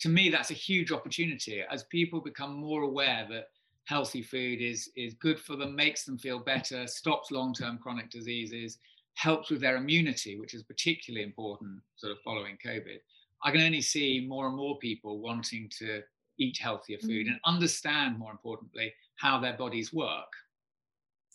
to 0.02 0.10
me, 0.10 0.30
that's 0.30 0.52
a 0.52 0.56
huge 0.56 0.92
opportunity 0.92 1.64
as 1.70 1.84
people 1.86 2.20
become 2.20 2.54
more 2.54 2.84
aware 2.84 3.26
that 3.30 3.48
healthy 3.86 4.22
food 4.22 4.62
is 4.62 4.90
is 4.98 5.14
good 5.14 5.40
for 5.40 5.56
them, 5.56 5.76
makes 5.76 6.04
them 6.04 6.18
feel 6.18 6.40
better, 6.40 6.86
stops 6.86 7.32
long-term 7.32 7.78
chronic 7.78 8.10
diseases, 8.10 8.80
helps 9.16 9.50
with 9.50 9.62
their 9.62 9.78
immunity, 9.78 10.38
which 10.40 10.54
is 10.54 10.64
particularly 10.64 11.24
important 11.24 11.80
sort 11.96 12.12
of 12.12 12.20
following 12.24 12.58
COVID. 12.66 13.00
I 13.44 13.52
can 13.52 13.62
only 13.62 13.82
see 13.82 14.26
more 14.28 14.48
and 14.48 14.58
more 14.58 14.78
people 14.80 15.20
wanting 15.20 15.70
to 15.80 16.02
eat 16.38 16.58
healthier 16.58 17.00
food 17.00 17.28
mm. 17.28 17.32
and 17.32 17.40
understand, 17.46 18.18
more 18.18 18.32
importantly, 18.32 18.94
how 19.20 19.40
their 19.40 19.54
bodies 19.54 19.94
work. 19.94 20.32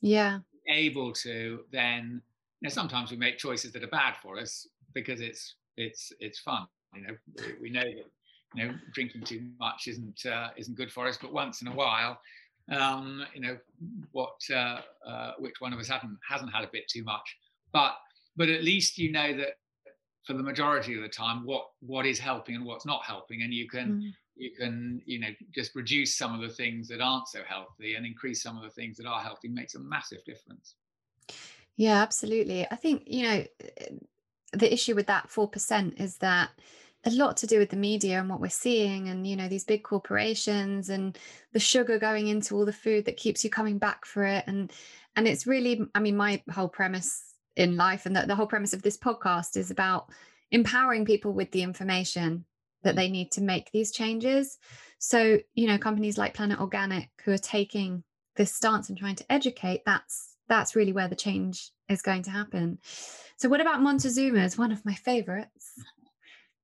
Yeah. 0.01 0.39
Able 0.69 1.13
to 1.13 1.61
then, 1.71 2.23
you 2.61 2.69
know, 2.69 2.73
sometimes 2.73 3.11
we 3.11 3.17
make 3.17 3.39
choices 3.39 3.73
that 3.73 3.85
are 3.85 3.89
bad 3.89 4.15
for 4.23 4.39
us 4.39 4.67
because 4.95 5.21
it's 5.21 5.57
it's 5.77 6.13
it's 6.21 6.39
fun. 6.39 6.67
You 6.95 7.03
know, 7.03 7.17
we, 7.37 7.45
we 7.63 7.71
know 7.71 7.83
that 7.83 8.07
you 8.55 8.67
know 8.67 8.75
drinking 8.93 9.25
too 9.25 9.43
much 9.61 9.87
isn't 9.87 10.25
uh, 10.25 10.49
isn't 10.57 10.77
good 10.77 10.91
for 10.91 11.07
us, 11.07 11.19
but 11.21 11.33
once 11.33 11.61
in 11.61 11.69
a 11.69 11.75
while, 11.75 12.19
um, 12.73 13.25
you 13.35 13.43
know, 13.43 13.59
what 14.13 14.39
uh, 14.51 14.81
uh, 15.07 15.33
which 15.39 15.61
one 15.61 15.75
of 15.75 15.79
us 15.79 15.89
hasn't 15.89 16.19
hasn't 16.27 16.53
had 16.55 16.65
a 16.65 16.71
bit 16.73 16.89
too 16.89 17.05
much, 17.05 17.37
but 17.73 17.97
but 18.37 18.49
at 18.49 18.65
least 18.65 18.97
you 18.97 19.13
know 19.13 19.37
that 19.37 19.59
for 20.27 20.33
the 20.33 20.43
majority 20.43 20.95
of 20.97 21.03
the 21.03 21.09
time 21.09 21.45
what 21.45 21.67
what 21.81 22.07
is 22.07 22.19
helping 22.19 22.55
and 22.55 22.65
what's 22.65 22.87
not 22.87 23.05
helping, 23.05 23.43
and 23.43 23.53
you 23.53 23.69
can 23.69 24.01
mm 24.01 24.13
you 24.37 24.51
can 24.51 25.01
you 25.07 25.21
know 25.21 25.29
just 25.55 25.75
reduce 25.75 26.17
some 26.17 26.35
of 26.35 26.41
the 26.41 26.55
things 26.55 26.89
that 26.89 27.01
aren't 27.01 27.29
so 27.29 27.41
healthy 27.47 27.95
and 27.95 28.05
increase 28.05 28.43
some 28.43 28.57
of 28.57 28.63
the 28.63 28.71
things 28.71 28.97
that 28.97 29.07
are 29.07 29.21
healthy 29.21 29.49
makes 29.49 29.75
a 29.75 29.81
massive 29.81 30.25
difference. 30.25 30.75
Yeah 31.77 32.03
absolutely. 32.03 32.67
I 32.71 32.77
think 32.77 33.05
you 33.07 33.23
know 33.25 33.45
eh, 33.61 33.89
the 34.53 34.73
issue 34.73 34.95
with 34.95 35.09
that 35.09 35.29
4% 35.29 36.01
is 36.01 36.19
that 36.19 36.51
a 37.07 37.11
lot 37.11 37.37
to 37.39 37.47
do 37.47 37.59
with 37.59 37.71
the 37.71 37.77
media 37.77 38.21
and 38.21 38.31
what 38.31 38.41
we're 38.41 38.49
seeing 38.49 39.09
and 39.09 39.27
you 39.27 39.37
know 39.37 39.49
these 39.49 39.65
big 39.65 39.83
corporations 39.83 40.89
and 40.89 41.19
the 41.53 41.61
sugar 41.61 41.99
going 41.99 42.29
into 42.29 42.55
all 42.55 42.65
the 42.65 42.73
food 42.73 43.05
that 43.05 43.17
keeps 43.17 43.45
you 43.45 43.51
coming 43.51 43.79
back 43.79 44.07
for 44.07 44.25
it. 44.25 44.45
And 44.47 44.73
and 45.17 45.29
it's 45.29 45.47
really 45.47 45.81
i 45.95 46.01
mean 46.01 46.17
my 46.17 46.43
whole 46.53 46.69
premise 46.69 47.35
in 47.57 47.77
life 47.77 48.07
and 48.07 48.17
the, 48.17 48.23
the 48.27 48.35
whole 48.35 48.47
premise 48.47 48.73
of 48.73 48.83
this 48.83 48.97
podcast 48.97 49.57
is 49.57 49.71
about 49.71 50.09
empowering 50.51 51.05
people 51.05 51.33
with 51.33 51.51
the 51.53 51.63
information 51.63 52.45
that 52.85 52.97
they 52.97 53.11
need 53.11 53.33
to 53.33 53.43
make 53.43 53.71
these 53.73 53.91
changes. 53.91 54.59
So, 54.99 55.39
you 55.55 55.67
know, 55.67 55.79
companies 55.79 56.17
like 56.17 56.35
Planet 56.35 56.61
Organic 56.61 57.11
who 57.25 57.33
are 57.33 57.39
taking 57.39 58.05
this 58.37 58.55
stance 58.55 58.89
and 58.89 58.97
trying 58.97 59.17
to 59.17 59.33
educate, 59.33 59.83
that's 59.85 60.37
that's 60.49 60.77
really 60.77 60.93
where 60.93 61.09
the 61.09 61.17
change 61.17 61.71
is 61.89 62.03
going 62.03 62.23
to 62.23 62.31
happen. 62.31 62.79
So, 63.37 63.49
what 63.49 63.61
about 63.61 63.81
Montezuma's? 63.81 64.59
One 64.59 64.73
of 64.73 64.85
my 64.85 64.95
favorites, 64.95 65.73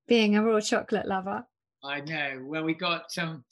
being 0.07 0.37
a 0.37 0.43
raw 0.43 0.61
chocolate 0.61 1.07
lover. 1.07 1.45
I 1.83 2.01
know. 2.01 2.43
Well, 2.45 2.65
we 2.65 2.75
got 2.75 3.17
um, 3.19 3.45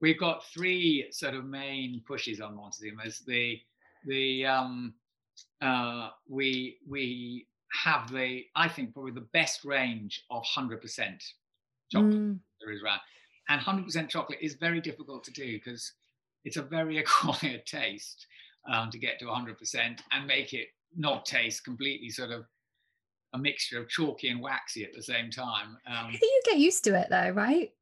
we've 0.00 0.18
got 0.18 0.44
three 0.46 1.08
sort 1.10 1.34
of 1.34 1.44
main 1.44 2.02
pushes 2.06 2.40
on 2.40 2.56
Montezuma's. 2.56 3.20
The 3.26 3.60
the 4.06 4.46
um, 4.46 4.94
uh, 5.60 6.10
we 6.28 6.78
we 6.88 7.46
have 7.84 8.10
the 8.10 8.44
I 8.56 8.68
think 8.68 8.92
probably 8.92 9.12
the 9.12 9.28
best 9.32 9.64
range 9.64 10.24
of 10.30 10.44
hundred 10.44 10.80
percent 10.80 11.22
chocolate 11.90 12.14
Mm. 12.14 12.40
there 12.60 12.72
is 12.72 12.82
around, 12.82 13.00
and 13.48 13.60
hundred 13.60 13.84
percent 13.84 14.10
chocolate 14.10 14.38
is 14.40 14.54
very 14.54 14.80
difficult 14.80 15.24
to 15.24 15.30
do 15.32 15.58
because 15.58 15.92
it's 16.44 16.56
a 16.56 16.62
very 16.62 16.98
acquired 17.04 17.66
taste 17.66 18.26
um, 18.70 18.90
to 18.90 18.98
get 18.98 19.18
to 19.18 19.28
hundred 19.28 19.58
percent 19.58 20.02
and 20.12 20.26
make 20.26 20.52
it 20.52 20.68
not 20.96 21.24
taste 21.26 21.64
completely 21.64 22.10
sort 22.10 22.30
of 22.30 22.44
a 23.32 23.38
mixture 23.38 23.78
of 23.80 23.88
chalky 23.88 24.28
and 24.28 24.40
waxy 24.40 24.84
at 24.84 24.92
the 24.92 25.02
same 25.02 25.30
time. 25.30 25.76
Um, 25.86 26.10
You 26.20 26.42
get 26.46 26.58
used 26.58 26.82
to 26.84 26.98
it 26.98 27.08
though, 27.10 27.30
right? 27.30 27.72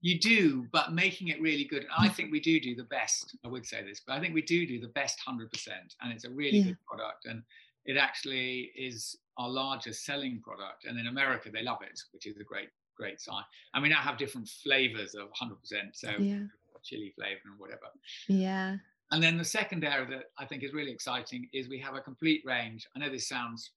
you 0.00 0.16
do, 0.20 0.64
but 0.70 0.92
making 0.92 1.26
it 1.26 1.40
really 1.40 1.64
good. 1.64 1.84
I 1.96 2.08
think 2.08 2.30
we 2.30 2.38
do 2.38 2.60
do 2.60 2.76
the 2.76 2.84
best. 2.84 3.34
I 3.44 3.48
would 3.48 3.66
say 3.66 3.82
this, 3.82 4.00
but 4.06 4.12
I 4.12 4.20
think 4.20 4.32
we 4.32 4.42
do 4.42 4.64
do 4.64 4.78
the 4.78 4.86
best 4.94 5.18
hundred 5.18 5.50
percent, 5.50 5.96
and 6.00 6.12
it's 6.12 6.24
a 6.24 6.30
really 6.30 6.58
Yeah. 6.58 6.64
good 6.66 6.76
product. 6.86 7.24
And 7.26 7.42
it 7.84 7.96
actually 7.96 8.70
is 8.76 9.16
our 9.38 9.48
largest 9.48 10.04
selling 10.04 10.40
product. 10.40 10.84
And 10.84 11.00
in 11.00 11.08
America, 11.08 11.50
they 11.50 11.62
love 11.64 11.82
it, 11.82 11.98
which 12.12 12.26
is 12.26 12.36
a 12.36 12.44
great, 12.44 12.68
great 12.98 13.20
sign. 13.20 13.42
And 13.74 13.82
we 13.82 13.88
now 13.88 14.00
have 14.00 14.18
different 14.18 14.48
flavors 14.48 15.14
of 15.14 15.28
hundred 15.34 15.60
percent, 15.60 15.94
so 15.94 16.10
Yeah. 16.18 16.42
chili 16.82 17.12
flavor 17.16 17.40
and 17.46 17.58
whatever. 17.58 17.86
Yeah. 18.28 18.76
And 19.10 19.22
then 19.22 19.38
the 19.38 19.44
second 19.44 19.84
area 19.84 20.06
that 20.10 20.24
I 20.38 20.44
think 20.44 20.62
is 20.62 20.72
really 20.74 20.92
exciting 20.92 21.48
is 21.54 21.68
we 21.68 21.78
have 21.80 21.94
a 21.94 22.00
complete 22.00 22.42
range. 22.44 22.86
I 22.94 22.98
know 22.98 23.10
this 23.10 23.28
sounds 23.28 23.70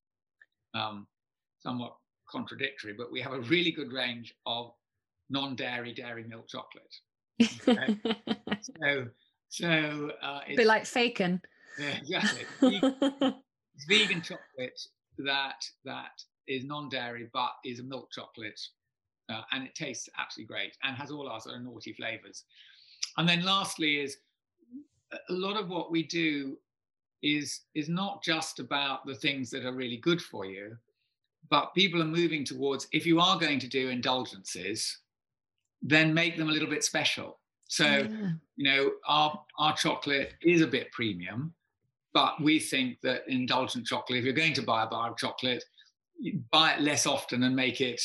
um, 0.74 1.08
somewhat 1.60 1.96
contradictory, 2.30 2.94
but 2.98 3.12
we 3.12 3.22
have 3.22 3.34
a 3.34 3.40
really 3.42 3.72
good 3.72 3.92
range 3.94 4.34
of 4.46 4.74
non-dairy 5.30 5.94
dairy 5.94 6.26
milk 6.26 6.48
chocolate. 6.50 6.96
So, 8.62 9.08
so 9.50 10.12
uh, 10.22 10.42
A 10.46 10.50
it's, 10.50 10.58
bit 10.58 10.68
like 10.68 10.86
faking. 10.86 11.42
yeah, 11.80 11.98
exactly. 11.98 12.46
It's 13.74 13.86
vegan 13.88 14.22
chocolate 14.22 14.80
that 15.20 15.64
that 15.86 16.12
is 16.48 16.66
non-dairy 16.66 17.30
but 17.34 17.52
is 17.66 17.80
a 17.80 17.84
milk 17.84 18.10
chocolate, 18.12 18.60
uh, 19.32 19.42
and 19.52 19.64
it 19.66 19.76
tastes 19.76 20.10
absolutely 20.18 20.54
great 20.54 20.78
and 20.84 20.96
has 20.96 21.12
all 21.12 21.28
our 21.28 21.40
sort 21.40 21.56
of 21.56 21.64
naughty 21.64 21.94
flavors. 21.94 22.44
And 23.18 23.28
then 23.28 23.44
lastly 23.44 24.00
is 24.00 24.18
a 25.12 25.34
lot 25.34 25.58
of 25.58 25.70
what 25.70 25.92
we 25.92 26.04
do 26.04 26.58
is 27.24 27.62
is 27.76 27.88
not 27.90 28.24
just 28.24 28.60
about 28.60 29.06
the 29.06 29.16
things 29.16 29.50
that 29.52 29.66
are 29.66 29.74
really 29.74 29.98
good 29.98 30.22
for 30.22 30.46
you, 30.46 30.78
but 31.50 31.74
people 31.74 32.02
are 32.02 32.06
moving 32.06 32.44
towards 32.46 32.88
if 32.92 33.06
you 33.06 33.20
are 33.20 33.40
going 33.40 33.60
to 33.60 33.68
do 33.68 33.90
indulgences, 33.90 35.00
then 35.82 36.14
make 36.14 36.38
them 36.38 36.50
a 36.50 36.52
little 36.52 36.70
bit 36.70 36.84
special. 36.84 37.40
So 37.68 37.86
Yeah. 37.86 38.32
you 38.58 38.66
know 38.70 38.92
our 39.08 39.44
our 39.58 39.76
chocolate 39.76 40.34
is 40.42 40.62
a 40.62 40.68
bit 40.68 40.92
premium 40.92 41.54
but 42.14 42.42
we 42.42 42.60
think 42.60 43.00
that 43.02 43.24
indulgent 43.28 43.88
chocolate 43.88 44.20
if 44.20 44.26
you're 44.26 44.34
going 44.34 44.54
to 44.54 44.62
buy 44.62 44.84
a 44.84 44.88
bar 44.88 45.12
of 45.12 45.18
chocolate 45.18 45.64
buy 46.52 46.74
it 46.74 46.82
less 46.82 47.08
often 47.08 47.44
and 47.44 47.56
make 47.56 47.82
it 47.82 48.02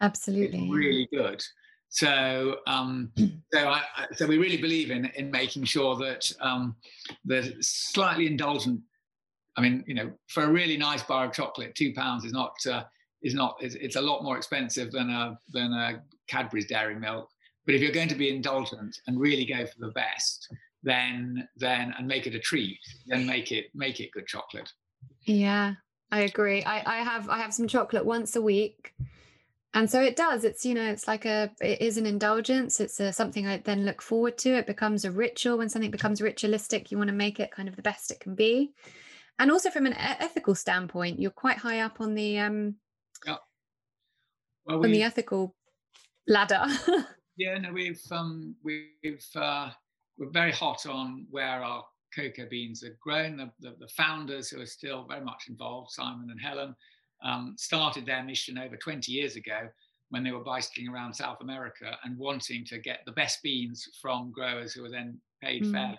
Absolutely. 0.00 0.60
yeah. 0.60 0.74
really 0.74 1.08
good 1.12 1.42
so 1.88 2.56
um 2.66 3.10
so 3.52 3.68
i 3.68 3.82
so 4.14 4.26
we 4.26 4.38
really 4.38 4.56
believe 4.56 4.90
in 4.90 5.06
in 5.16 5.30
making 5.30 5.64
sure 5.64 5.96
that 5.96 6.30
um 6.40 6.76
that 7.24 7.52
slightly 7.60 8.26
indulgent 8.26 8.80
i 9.56 9.60
mean 9.60 9.82
you 9.86 9.94
know 9.94 10.10
for 10.28 10.44
a 10.44 10.50
really 10.50 10.76
nice 10.76 11.02
bar 11.02 11.26
of 11.26 11.32
chocolate 11.32 11.74
two 11.74 11.92
pounds 11.94 12.24
is 12.24 12.32
not 12.32 12.54
uh, 12.70 12.84
is 13.22 13.34
not 13.34 13.56
it's, 13.60 13.74
it's 13.76 13.96
a 13.96 14.00
lot 14.00 14.22
more 14.22 14.36
expensive 14.36 14.92
than 14.92 15.08
a 15.10 15.38
than 15.52 15.72
a 15.72 16.02
cadbury's 16.26 16.66
dairy 16.66 16.94
milk 16.94 17.28
but 17.64 17.74
if 17.74 17.80
you're 17.80 17.92
going 17.92 18.08
to 18.08 18.14
be 18.14 18.28
indulgent 18.28 19.00
and 19.06 19.18
really 19.18 19.46
go 19.46 19.64
for 19.64 19.80
the 19.80 19.92
best 19.92 20.52
then 20.82 21.48
then 21.56 21.94
and 21.98 22.06
make 22.06 22.26
it 22.26 22.34
a 22.34 22.38
treat 22.38 22.78
then 23.06 23.26
make 23.26 23.50
it 23.50 23.66
make 23.74 23.98
it 23.98 24.10
good 24.12 24.26
chocolate 24.26 24.70
Yeah, 25.24 25.74
I 26.10 26.20
agree. 26.20 26.62
I, 26.64 27.00
I 27.00 27.02
have 27.02 27.28
I 27.28 27.38
have 27.38 27.52
some 27.52 27.68
chocolate 27.68 28.04
once 28.04 28.36
a 28.36 28.42
week. 28.42 28.94
And 29.74 29.90
so 29.90 30.00
it 30.00 30.16
does. 30.16 30.44
It's 30.44 30.64
you 30.64 30.74
know, 30.74 30.90
it's 30.90 31.06
like 31.06 31.24
a 31.24 31.50
it 31.60 31.80
is 31.80 31.98
an 31.98 32.06
indulgence. 32.06 32.80
It's 32.80 32.98
a, 33.00 33.12
something 33.12 33.46
I 33.46 33.58
then 33.58 33.84
look 33.84 34.00
forward 34.00 34.38
to. 34.38 34.56
It 34.56 34.66
becomes 34.66 35.04
a 35.04 35.10
ritual. 35.10 35.58
When 35.58 35.68
something 35.68 35.90
becomes 35.90 36.22
ritualistic, 36.22 36.90
you 36.90 36.98
want 36.98 37.08
to 37.08 37.14
make 37.14 37.38
it 37.38 37.50
kind 37.50 37.68
of 37.68 37.76
the 37.76 37.82
best 37.82 38.10
it 38.10 38.20
can 38.20 38.34
be. 38.34 38.72
And 39.38 39.50
also 39.50 39.70
from 39.70 39.86
an 39.86 39.94
ethical 39.94 40.54
standpoint, 40.54 41.20
you're 41.20 41.30
quite 41.30 41.58
high 41.58 41.80
up 41.80 42.00
on 42.00 42.14
the 42.14 42.38
um 42.38 42.76
well 43.26 43.40
on 44.84 44.90
the 44.90 45.02
ethical 45.02 45.54
ladder. 46.26 46.64
yeah 47.38 47.56
no 47.56 47.72
we've 47.72 48.02
um 48.10 48.54
we've 48.62 49.24
uh 49.36 49.70
we're 50.18 50.30
very 50.30 50.52
hot 50.52 50.84
on 50.86 51.24
where 51.30 51.62
our 51.62 51.84
cocoa 52.14 52.46
beans 52.50 52.82
are 52.82 52.96
grown 53.00 53.36
the, 53.36 53.50
the, 53.60 53.76
the 53.78 53.88
founders 53.88 54.50
who 54.50 54.60
are 54.60 54.66
still 54.66 55.06
very 55.08 55.24
much 55.24 55.44
involved 55.48 55.90
simon 55.90 56.28
and 56.30 56.40
helen 56.40 56.74
um, 57.22 57.54
started 57.58 58.06
their 58.06 58.22
mission 58.22 58.58
over 58.58 58.76
20 58.76 59.10
years 59.12 59.36
ago 59.36 59.68
when 60.10 60.22
they 60.24 60.30
were 60.30 60.44
bicycling 60.44 60.88
around 60.88 61.12
south 61.14 61.40
america 61.40 61.96
and 62.04 62.16
wanting 62.18 62.64
to 62.64 62.78
get 62.78 63.00
the 63.06 63.12
best 63.12 63.42
beans 63.42 63.88
from 64.00 64.30
growers 64.30 64.72
who 64.72 64.82
were 64.82 64.90
then 64.90 65.20
paid 65.42 65.62
Mm. 65.64 65.72
fairly 65.72 65.98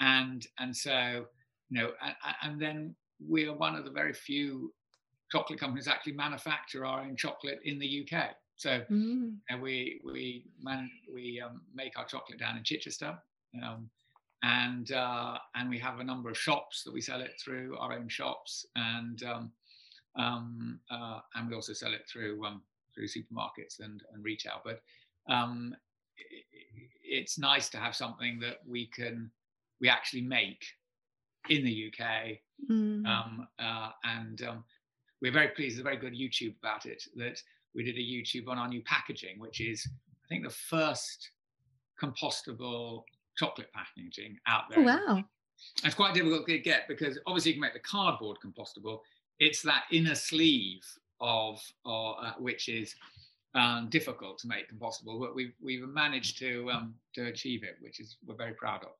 and 0.00 0.46
and 0.58 0.76
so 0.76 1.26
you 1.70 1.80
know 1.80 1.92
and, 2.02 2.14
and 2.42 2.60
then 2.60 2.94
we 3.26 3.46
are 3.48 3.54
one 3.56 3.74
of 3.76 3.84
the 3.84 3.90
very 3.90 4.12
few 4.12 4.72
chocolate 5.32 5.58
companies 5.58 5.88
actually 5.88 6.12
manufacture 6.12 6.84
our 6.84 7.00
own 7.00 7.16
chocolate 7.16 7.60
in 7.64 7.78
the 7.78 8.06
uk 8.12 8.30
so 8.56 8.82
Mm. 8.90 9.36
and 9.50 9.60
we 9.60 10.00
we 10.04 10.46
man, 10.62 10.90
we 11.12 11.40
um, 11.44 11.60
make 11.74 11.98
our 11.98 12.06
chocolate 12.06 12.38
down 12.38 12.56
in 12.56 12.64
Chichester, 12.64 13.18
um, 13.62 13.90
and 14.42 14.92
uh, 14.92 15.36
and 15.54 15.68
we 15.68 15.78
have 15.78 16.00
a 16.00 16.04
number 16.04 16.30
of 16.30 16.38
shops 16.38 16.82
that 16.84 16.92
we 16.94 17.02
sell 17.02 17.20
it 17.20 17.32
through 17.42 17.76
our 17.78 17.92
own 17.92 18.08
shops, 18.08 18.64
and 18.76 19.22
um, 19.24 19.52
um, 20.16 20.80
uh, 20.90 21.20
and 21.34 21.48
we 21.48 21.54
also 21.54 21.72
sell 21.72 21.92
it 21.92 22.06
through 22.10 22.44
um, 22.44 22.62
through 22.94 23.06
supermarkets 23.08 23.80
and, 23.80 24.02
and 24.12 24.24
retail. 24.24 24.60
But 24.64 24.80
um, 25.28 25.74
it's 27.02 27.38
nice 27.38 27.68
to 27.70 27.78
have 27.78 27.94
something 27.94 28.38
that 28.40 28.58
we 28.66 28.86
can 28.86 29.30
we 29.80 29.88
actually 29.88 30.22
make 30.22 30.64
in 31.48 31.64
the 31.64 31.92
UK 31.92 32.38
Mm. 32.70 33.06
um, 33.06 33.46
uh, 33.58 33.90
and 34.04 34.40
um, 34.40 34.64
we're 35.20 35.30
very 35.30 35.48
pleased. 35.48 35.74
There's 35.76 35.80
a 35.80 35.84
very 35.84 35.98
good 35.98 36.14
YouTube 36.14 36.56
about 36.58 36.86
it. 36.86 37.02
That 37.16 37.38
we 37.74 37.84
did 37.84 37.96
a 37.96 38.00
YouTube 38.00 38.48
on 38.48 38.56
our 38.56 38.66
new 38.66 38.80
packaging, 38.84 39.38
which 39.38 39.60
is 39.60 39.86
I 40.24 40.26
think 40.30 40.42
the 40.42 40.48
first 40.48 41.32
compostable 42.02 43.02
chocolate 43.36 43.70
packaging 43.74 44.38
out 44.46 44.64
Oh, 44.70 44.74
there. 44.74 44.84
wow. 44.84 45.22
It's 45.84 45.94
quite 45.94 46.14
difficult 46.14 46.46
to 46.46 46.58
get 46.58 46.88
because 46.88 47.18
obviously 47.26 47.50
you 47.50 47.54
can 47.56 47.60
make 47.62 47.74
the 47.74 47.80
cardboard 47.80 48.38
compostable. 48.44 49.00
It's 49.38 49.62
that 49.62 49.84
inner 49.92 50.14
sleeve 50.14 50.84
of, 51.20 51.60
or 51.84 52.16
uh, 52.24 52.32
which 52.38 52.68
is 52.68 52.94
um, 53.54 53.88
difficult 53.88 54.38
to 54.38 54.48
make 54.48 54.70
compostable, 54.70 55.20
but 55.20 55.34
we've 55.34 55.54
we've 55.60 55.86
managed 55.88 56.38
to 56.38 56.70
um, 56.70 56.94
to 57.14 57.26
achieve 57.26 57.64
it, 57.64 57.76
which 57.80 58.00
is 58.00 58.16
we're 58.26 58.36
very 58.36 58.54
proud 58.54 58.82
of. 58.82 58.90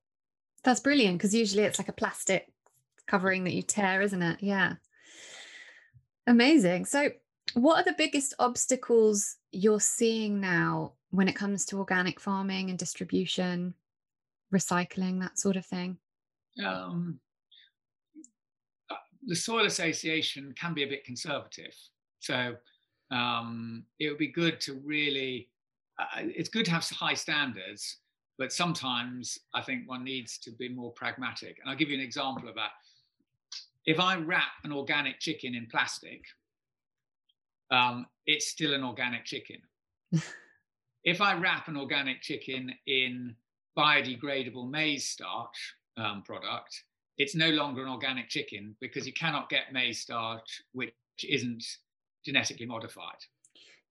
That's 0.64 0.80
brilliant 0.80 1.18
because 1.18 1.34
usually 1.34 1.62
it's 1.64 1.78
like 1.78 1.88
a 1.88 1.92
plastic 1.92 2.52
covering 3.06 3.44
that 3.44 3.54
you 3.54 3.62
tear, 3.62 4.02
isn't 4.02 4.22
it? 4.22 4.42
Yeah. 4.42 4.74
Amazing. 6.26 6.86
So, 6.86 7.10
what 7.54 7.80
are 7.80 7.84
the 7.84 7.96
biggest 7.96 8.34
obstacles 8.38 9.36
you're 9.52 9.80
seeing 9.80 10.40
now 10.40 10.94
when 11.10 11.28
it 11.28 11.36
comes 11.36 11.64
to 11.66 11.78
organic 11.78 12.18
farming 12.18 12.68
and 12.68 12.78
distribution, 12.78 13.74
recycling, 14.52 15.20
that 15.20 15.38
sort 15.38 15.56
of 15.56 15.64
thing? 15.64 15.98
um, 16.64 17.20
uh, 17.20 17.25
the 19.26 19.34
Soil 19.34 19.66
Association 19.66 20.54
can 20.58 20.72
be 20.72 20.84
a 20.84 20.88
bit 20.88 21.04
conservative. 21.04 21.74
So 22.20 22.54
um, 23.10 23.84
it 23.98 24.08
would 24.08 24.18
be 24.18 24.28
good 24.28 24.60
to 24.62 24.80
really, 24.84 25.48
uh, 25.98 26.22
it's 26.22 26.48
good 26.48 26.64
to 26.66 26.70
have 26.70 26.88
high 26.90 27.14
standards, 27.14 27.98
but 28.38 28.52
sometimes 28.52 29.38
I 29.54 29.62
think 29.62 29.88
one 29.88 30.04
needs 30.04 30.38
to 30.38 30.52
be 30.52 30.68
more 30.68 30.92
pragmatic. 30.92 31.58
And 31.60 31.70
I'll 31.70 31.76
give 31.76 31.90
you 31.90 31.96
an 31.96 32.04
example 32.04 32.48
of 32.48 32.54
that. 32.54 32.70
If 33.84 34.00
I 34.00 34.16
wrap 34.16 34.52
an 34.64 34.72
organic 34.72 35.20
chicken 35.20 35.54
in 35.54 35.66
plastic, 35.66 36.24
um, 37.70 38.06
it's 38.26 38.48
still 38.48 38.74
an 38.74 38.84
organic 38.84 39.24
chicken. 39.24 39.58
if 41.04 41.20
I 41.20 41.34
wrap 41.34 41.68
an 41.68 41.76
organic 41.76 42.20
chicken 42.20 42.72
in 42.86 43.34
biodegradable 43.76 44.68
maize 44.68 45.08
starch 45.08 45.74
um, 45.96 46.22
product, 46.22 46.82
it's 47.18 47.34
no 47.34 47.50
longer 47.50 47.82
an 47.82 47.88
organic 47.88 48.28
chicken 48.28 48.76
because 48.80 49.06
you 49.06 49.12
cannot 49.12 49.48
get 49.48 49.72
maize 49.72 50.00
starch 50.00 50.62
which 50.72 50.94
isn't 51.28 51.64
genetically 52.24 52.66
modified. 52.66 53.18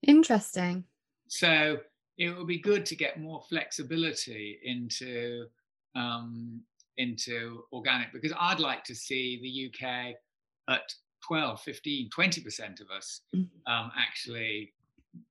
Interesting. 0.02 0.84
So 1.28 1.80
it 2.18 2.36
would 2.36 2.46
be 2.46 2.58
good 2.58 2.86
to 2.86 2.96
get 2.96 3.18
more 3.20 3.42
flexibility 3.48 4.58
into 4.62 5.46
um, 5.94 6.62
into 6.98 7.64
organic 7.72 8.12
because 8.12 8.32
I'd 8.38 8.60
like 8.60 8.84
to 8.84 8.94
see 8.94 9.38
the 9.40 9.66
UK 9.86 10.14
at 10.68 10.94
12, 11.26 11.60
15, 11.62 12.10
20% 12.10 12.80
of 12.80 12.90
us 12.90 13.22
Mhm. 13.34 13.50
um, 13.66 13.90
actually 13.96 14.74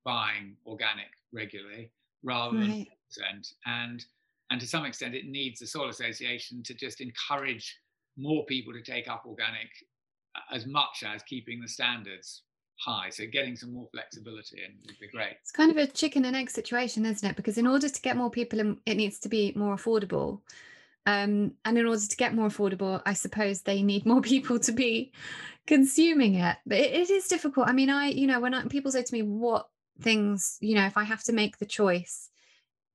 buying 0.04 0.58
organic 0.66 1.12
regularly 1.32 1.92
rather 2.24 2.58
than 2.58 2.70
Right. 2.70 2.88
10%. 3.12 3.54
And 3.66 4.06
and 4.52 4.62
to 4.62 4.68
some 4.68 4.86
extent 4.86 5.16
it 5.16 5.26
needs 5.26 5.60
the 5.60 5.68
soil 5.68 5.90
association 5.90 6.62
to 6.64 6.74
just 6.74 7.02
encourage 7.02 7.80
more 8.18 8.46
people 8.46 8.74
to 8.74 8.82
take 8.82 9.08
up 9.08 9.24
organic 9.26 9.70
as 10.52 10.66
much 10.66 11.04
as 11.06 11.24
keeping 11.24 11.62
the 11.62 11.68
standards 11.68 12.44
high. 12.78 13.10
So 13.10 13.26
getting 13.26 13.56
some 13.56 13.74
more 13.74 13.88
flexibility 13.92 14.62
in 14.64 14.76
would 14.86 15.00
be 15.00 15.08
great. 15.08 15.38
It's 15.42 15.52
kind 15.52 15.72
of 15.72 15.78
a 15.78 15.88
chicken 15.88 16.26
and 16.26 16.36
egg 16.36 16.50
situation, 16.50 17.06
isn't 17.06 17.28
it? 17.28 17.36
Because 17.36 17.58
in 17.58 17.68
order 17.68 17.90
to 17.90 18.02
get 18.02 18.18
more 18.18 18.30
people 18.30 18.60
in, 18.60 18.78
it 18.86 18.96
needs 18.96 19.20
to 19.20 19.30
be 19.30 19.54
more 19.56 19.76
affordable. 19.76 20.42
Um, 21.06 21.54
and 21.64 21.78
in 21.78 21.86
order 21.86 22.02
to 22.02 22.18
get 22.18 22.34
more 22.34 22.48
affordable, 22.48 23.02
I 23.06 23.14
suppose 23.14 23.62
they 23.62 23.82
need 23.82 24.06
more 24.06 24.22
people 24.34 24.60
to 24.60 24.72
be 24.72 25.14
consuming 25.68 26.36
it. 26.36 26.58
But 26.66 26.80
it, 26.80 26.94
it 26.94 27.10
is 27.10 27.28
difficult. 27.28 27.68
I 27.68 27.74
mean, 27.74 27.90
I, 27.90 28.08
you 28.08 28.28
know, 28.28 28.40
when 28.40 28.54
I, 28.54 28.66
people 28.66 28.92
say 28.92 29.04
to 29.04 29.14
me, 29.14 29.22
what 29.22 29.70
things, 30.02 30.58
you 30.60 30.76
know, 30.76 30.86
if 30.86 30.98
I 30.98 31.04
have 31.04 31.24
to 31.26 31.34
make 31.34 31.58
the 31.58 31.66
choice, 31.66 32.30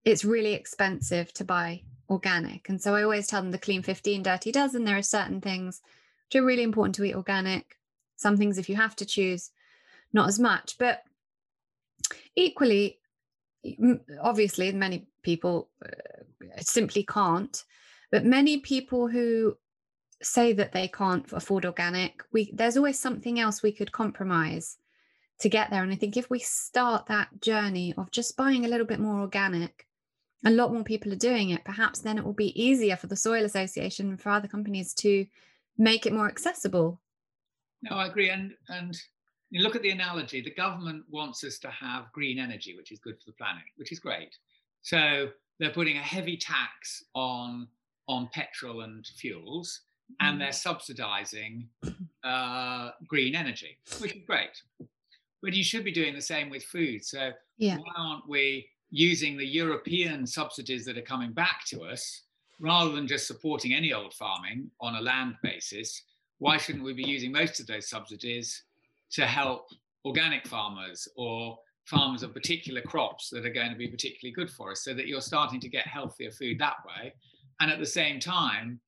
it's 0.05 0.25
really 0.25 0.55
expensive 0.55 1.33
to 1.35 1.45
buy 1.45 1.83
organic. 2.11 2.69
And 2.69 2.83
so 2.83 2.95
I 2.95 3.03
always 3.03 3.29
tell 3.29 3.41
them 3.41 3.53
the 3.53 3.59
clean 3.59 3.83
15, 3.83 4.23
dirty 4.23 4.53
dozen. 4.53 4.85
There 4.85 4.99
are 4.99 5.03
certain 5.03 5.41
things 5.41 5.81
which 6.27 6.41
are 6.41 6.45
really 6.45 6.65
important 6.65 6.97
to 6.97 7.05
eat 7.05 7.15
organic. 7.15 7.79
Some 8.17 8.37
things, 8.37 8.59
if 8.59 8.69
you 8.69 8.77
have 8.77 8.97
to 8.97 9.07
choose, 9.07 9.51
not 10.13 10.29
as 10.29 10.39
much. 10.39 10.77
But 10.79 11.03
equally, 12.35 12.99
obviously, 14.21 14.73
many 14.73 15.07
people 15.23 15.71
uh, 15.85 16.61
simply 16.61 17.05
can't. 17.05 17.65
But 18.11 18.25
many 18.25 18.59
people 18.59 19.09
who 19.09 19.57
say 20.23 20.53
that 20.53 20.73
they 20.73 20.89
can't 20.89 21.33
afford 21.33 21.65
organic, 21.65 22.23
we 22.33 22.51
there's 22.53 22.77
always 22.77 22.99
something 22.99 23.39
else 23.41 23.63
we 23.63 23.73
could 23.73 23.93
compromise 23.93 24.77
to 25.39 25.49
get 25.49 25.71
there. 25.71 25.83
And 25.83 25.93
I 25.93 25.97
think 25.97 26.17
if 26.17 26.29
we 26.29 26.41
start 26.41 27.07
that 27.07 27.29
journey 27.41 27.95
of 27.97 28.11
just 28.11 28.37
buying 28.37 28.65
a 28.65 28.69
little 28.69 28.87
bit 28.87 29.01
more 29.01 29.21
organic, 29.21 29.87
a 30.45 30.51
lot 30.51 30.73
more 30.73 30.85
people 30.85 31.13
are 31.13 31.17
doing 31.17 31.51
it, 31.51 31.65
perhaps 31.65 32.01
then 32.01 32.19
it 32.19 32.25
will 32.25 32.33
be 32.33 32.61
easier 32.61 32.97
for 32.97 33.07
the 33.07 33.17
Soil 33.17 33.45
Association 33.45 34.09
and 34.09 34.21
for 34.21 34.31
other 34.31 34.49
companies 34.49 34.95
to 34.95 35.27
make 35.77 36.07
it 36.07 36.13
more 36.13 36.29
accessible. 36.29 37.01
No, 37.83 37.97
I 37.97 38.07
agree. 38.07 38.31
And 38.31 38.55
and 38.69 38.97
you 39.51 39.63
look 39.63 39.77
at 39.77 39.83
the 39.83 39.91
analogy, 39.91 40.41
the 40.41 40.55
government 40.55 41.05
wants 41.11 41.43
us 41.45 41.59
to 41.59 41.69
have 41.71 42.13
green 42.13 42.39
energy, 42.39 42.77
which 42.77 42.93
is 42.93 42.99
good 42.99 43.19
for 43.19 43.27
the 43.27 43.37
planet, 43.37 43.65
which 43.77 43.93
is 43.93 43.99
great. 43.99 44.37
So 44.83 45.29
they're 45.59 45.73
putting 45.73 45.97
a 45.97 46.03
heavy 46.03 46.37
tax 46.37 47.05
on 47.15 47.69
on 48.09 48.29
petrol 48.33 48.81
and 48.83 49.07
fuels, 49.07 49.83
and 50.21 50.41
they're 50.41 50.49
mm. 50.49 50.55
subsidizing 50.55 51.69
uh, 52.25 52.91
green 53.07 53.35
energy, 53.35 53.79
which 53.99 54.15
is 54.17 54.23
great. 54.27 54.63
But 55.43 55.55
you 55.55 55.65
should 55.65 55.85
be 55.85 55.93
doing 55.93 56.15
the 56.15 56.23
same 56.23 56.51
with 56.51 56.65
food. 56.65 57.05
So 57.05 57.31
yeah. 57.57 57.77
why 57.77 57.93
aren't 57.97 58.29
we 58.29 58.69
using 58.91 59.37
the 59.37 59.47
European 59.47 60.27
subsidies 60.27 60.85
that 60.85 60.99
are 60.99 61.03
coming 61.03 61.33
back 61.33 61.65
to 61.67 61.83
us 61.83 62.23
rather 62.61 62.93
than 62.93 63.07
just 63.07 63.27
supporting 63.27 63.73
any 63.73 63.93
old 63.93 64.13
farming 64.15 64.71
on 64.81 64.97
a 64.97 65.01
land 65.01 65.37
basis? 65.43 66.03
Why 66.39 66.57
shouldn't 66.57 66.85
we 66.85 66.93
be 66.93 67.07
using 67.07 67.33
most 67.33 67.61
of 67.61 67.67
those 67.67 67.89
subsidies 67.89 68.65
to 69.13 69.27
help 69.27 69.69
organic 70.05 70.47
farmers 70.47 71.09
or 71.17 71.59
farmers 71.85 72.23
of 72.23 72.35
particular 72.35 72.81
crops 72.81 73.31
that 73.31 73.47
are 73.47 73.53
going 73.53 73.71
to 73.71 73.77
be 73.77 73.89
particularly 73.89 74.33
good 74.33 74.51
for 74.51 74.73
us 74.73 74.83
so 74.83 74.95
that 74.95 75.07
you're 75.07 75.21
starting 75.21 75.61
to 75.61 75.69
get 75.69 75.87
healthier 75.87 76.31
food 76.31 76.59
that 76.59 76.77
way? 76.87 77.13
And 77.61 77.71
at 77.71 77.79
the 77.79 77.87
same 77.87 78.21
time, 78.21 78.81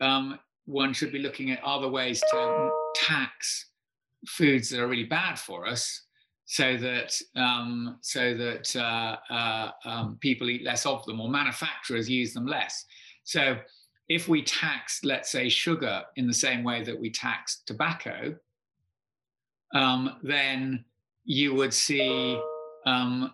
um, 0.00 0.38
one 0.66 0.92
should 0.92 1.12
be 1.12 1.18
looking 1.18 1.50
at 1.50 1.62
other 1.62 1.88
ways 1.88 2.22
to 2.30 2.70
tax 2.94 3.70
foods 4.26 4.70
that 4.70 4.80
are 4.80 4.88
really 4.88 5.04
bad 5.04 5.38
for 5.38 5.66
us 5.66 6.02
so 6.50 6.78
that 6.78 7.14
um, 7.36 7.98
so 8.00 8.34
that 8.34 8.74
uh, 8.74 9.16
uh, 9.30 9.70
um, 9.84 10.16
people 10.18 10.48
eat 10.48 10.64
less 10.64 10.86
of 10.86 11.04
them 11.04 11.20
or 11.20 11.28
manufacturers 11.28 12.08
use 12.08 12.32
them 12.32 12.46
less. 12.46 12.86
So 13.24 13.58
if 14.08 14.28
we 14.28 14.42
tax, 14.42 15.04
let's 15.04 15.30
say, 15.30 15.50
sugar 15.50 16.02
in 16.16 16.26
the 16.26 16.32
same 16.32 16.64
way 16.64 16.82
that 16.84 16.98
we 16.98 17.10
tax 17.10 17.60
tobacco, 17.66 18.34
um, 19.74 20.16
then 20.22 20.86
you 21.24 21.54
would 21.54 21.74
see 21.74 22.40
um, 22.86 23.30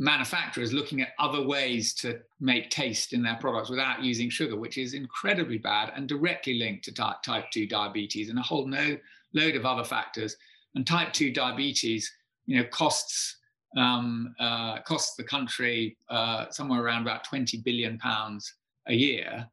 manufacturers 0.00 0.72
looking 0.72 1.00
at 1.00 1.12
other 1.20 1.46
ways 1.46 1.94
to 1.94 2.18
make 2.40 2.70
taste 2.70 3.12
in 3.12 3.22
their 3.22 3.36
products 3.36 3.70
without 3.70 4.02
using 4.02 4.28
sugar, 4.28 4.56
which 4.56 4.78
is 4.78 4.94
incredibly 4.94 5.58
bad 5.58 5.92
and 5.94 6.08
directly 6.08 6.58
linked 6.58 6.84
to 6.86 6.92
type, 6.92 7.22
type 7.22 7.52
2 7.52 7.68
diabetes 7.68 8.30
and 8.30 8.38
a 8.40 8.42
whole 8.42 8.66
no, 8.66 8.98
load 9.32 9.54
of 9.54 9.64
other 9.64 9.84
factors. 9.84 10.36
And 10.74 10.84
type 10.84 11.12
2 11.12 11.32
diabetes, 11.32 12.12
you 12.48 12.58
know, 12.58 12.64
costs 12.70 13.36
um, 13.76 14.34
uh, 14.40 14.80
costs 14.80 15.14
the 15.14 15.22
country 15.22 15.96
uh, 16.08 16.46
somewhere 16.50 16.82
around 16.82 17.02
about 17.02 17.22
20 17.24 17.58
billion 17.58 17.98
pounds 17.98 18.54
a 18.88 18.94
year. 18.94 19.46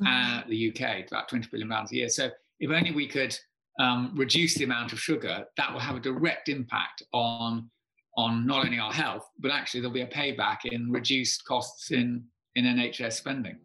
Mm-hmm. 0.00 0.06
Uh, 0.06 0.42
the 0.48 0.70
UK, 0.70 1.06
about 1.06 1.28
20 1.28 1.48
billion 1.50 1.68
pounds 1.68 1.92
a 1.92 1.96
year. 1.96 2.08
So 2.08 2.30
if 2.60 2.70
only 2.70 2.92
we 2.92 3.06
could 3.06 3.38
um, 3.78 4.12
reduce 4.16 4.54
the 4.54 4.64
amount 4.64 4.92
of 4.92 5.00
sugar, 5.00 5.44
that 5.56 5.72
will 5.72 5.80
have 5.80 5.96
a 5.96 6.00
direct 6.00 6.48
impact 6.48 7.02
on 7.12 7.70
on 8.16 8.44
not 8.44 8.64
only 8.64 8.80
our 8.80 8.92
health, 8.92 9.30
but 9.38 9.52
actually 9.52 9.80
there'll 9.80 9.94
be 9.94 10.00
a 10.00 10.06
payback 10.08 10.64
in 10.64 10.90
reduced 10.90 11.44
costs 11.44 11.92
in, 11.92 12.24
in 12.56 12.64
NHS 12.64 13.12
spending. 13.12 13.58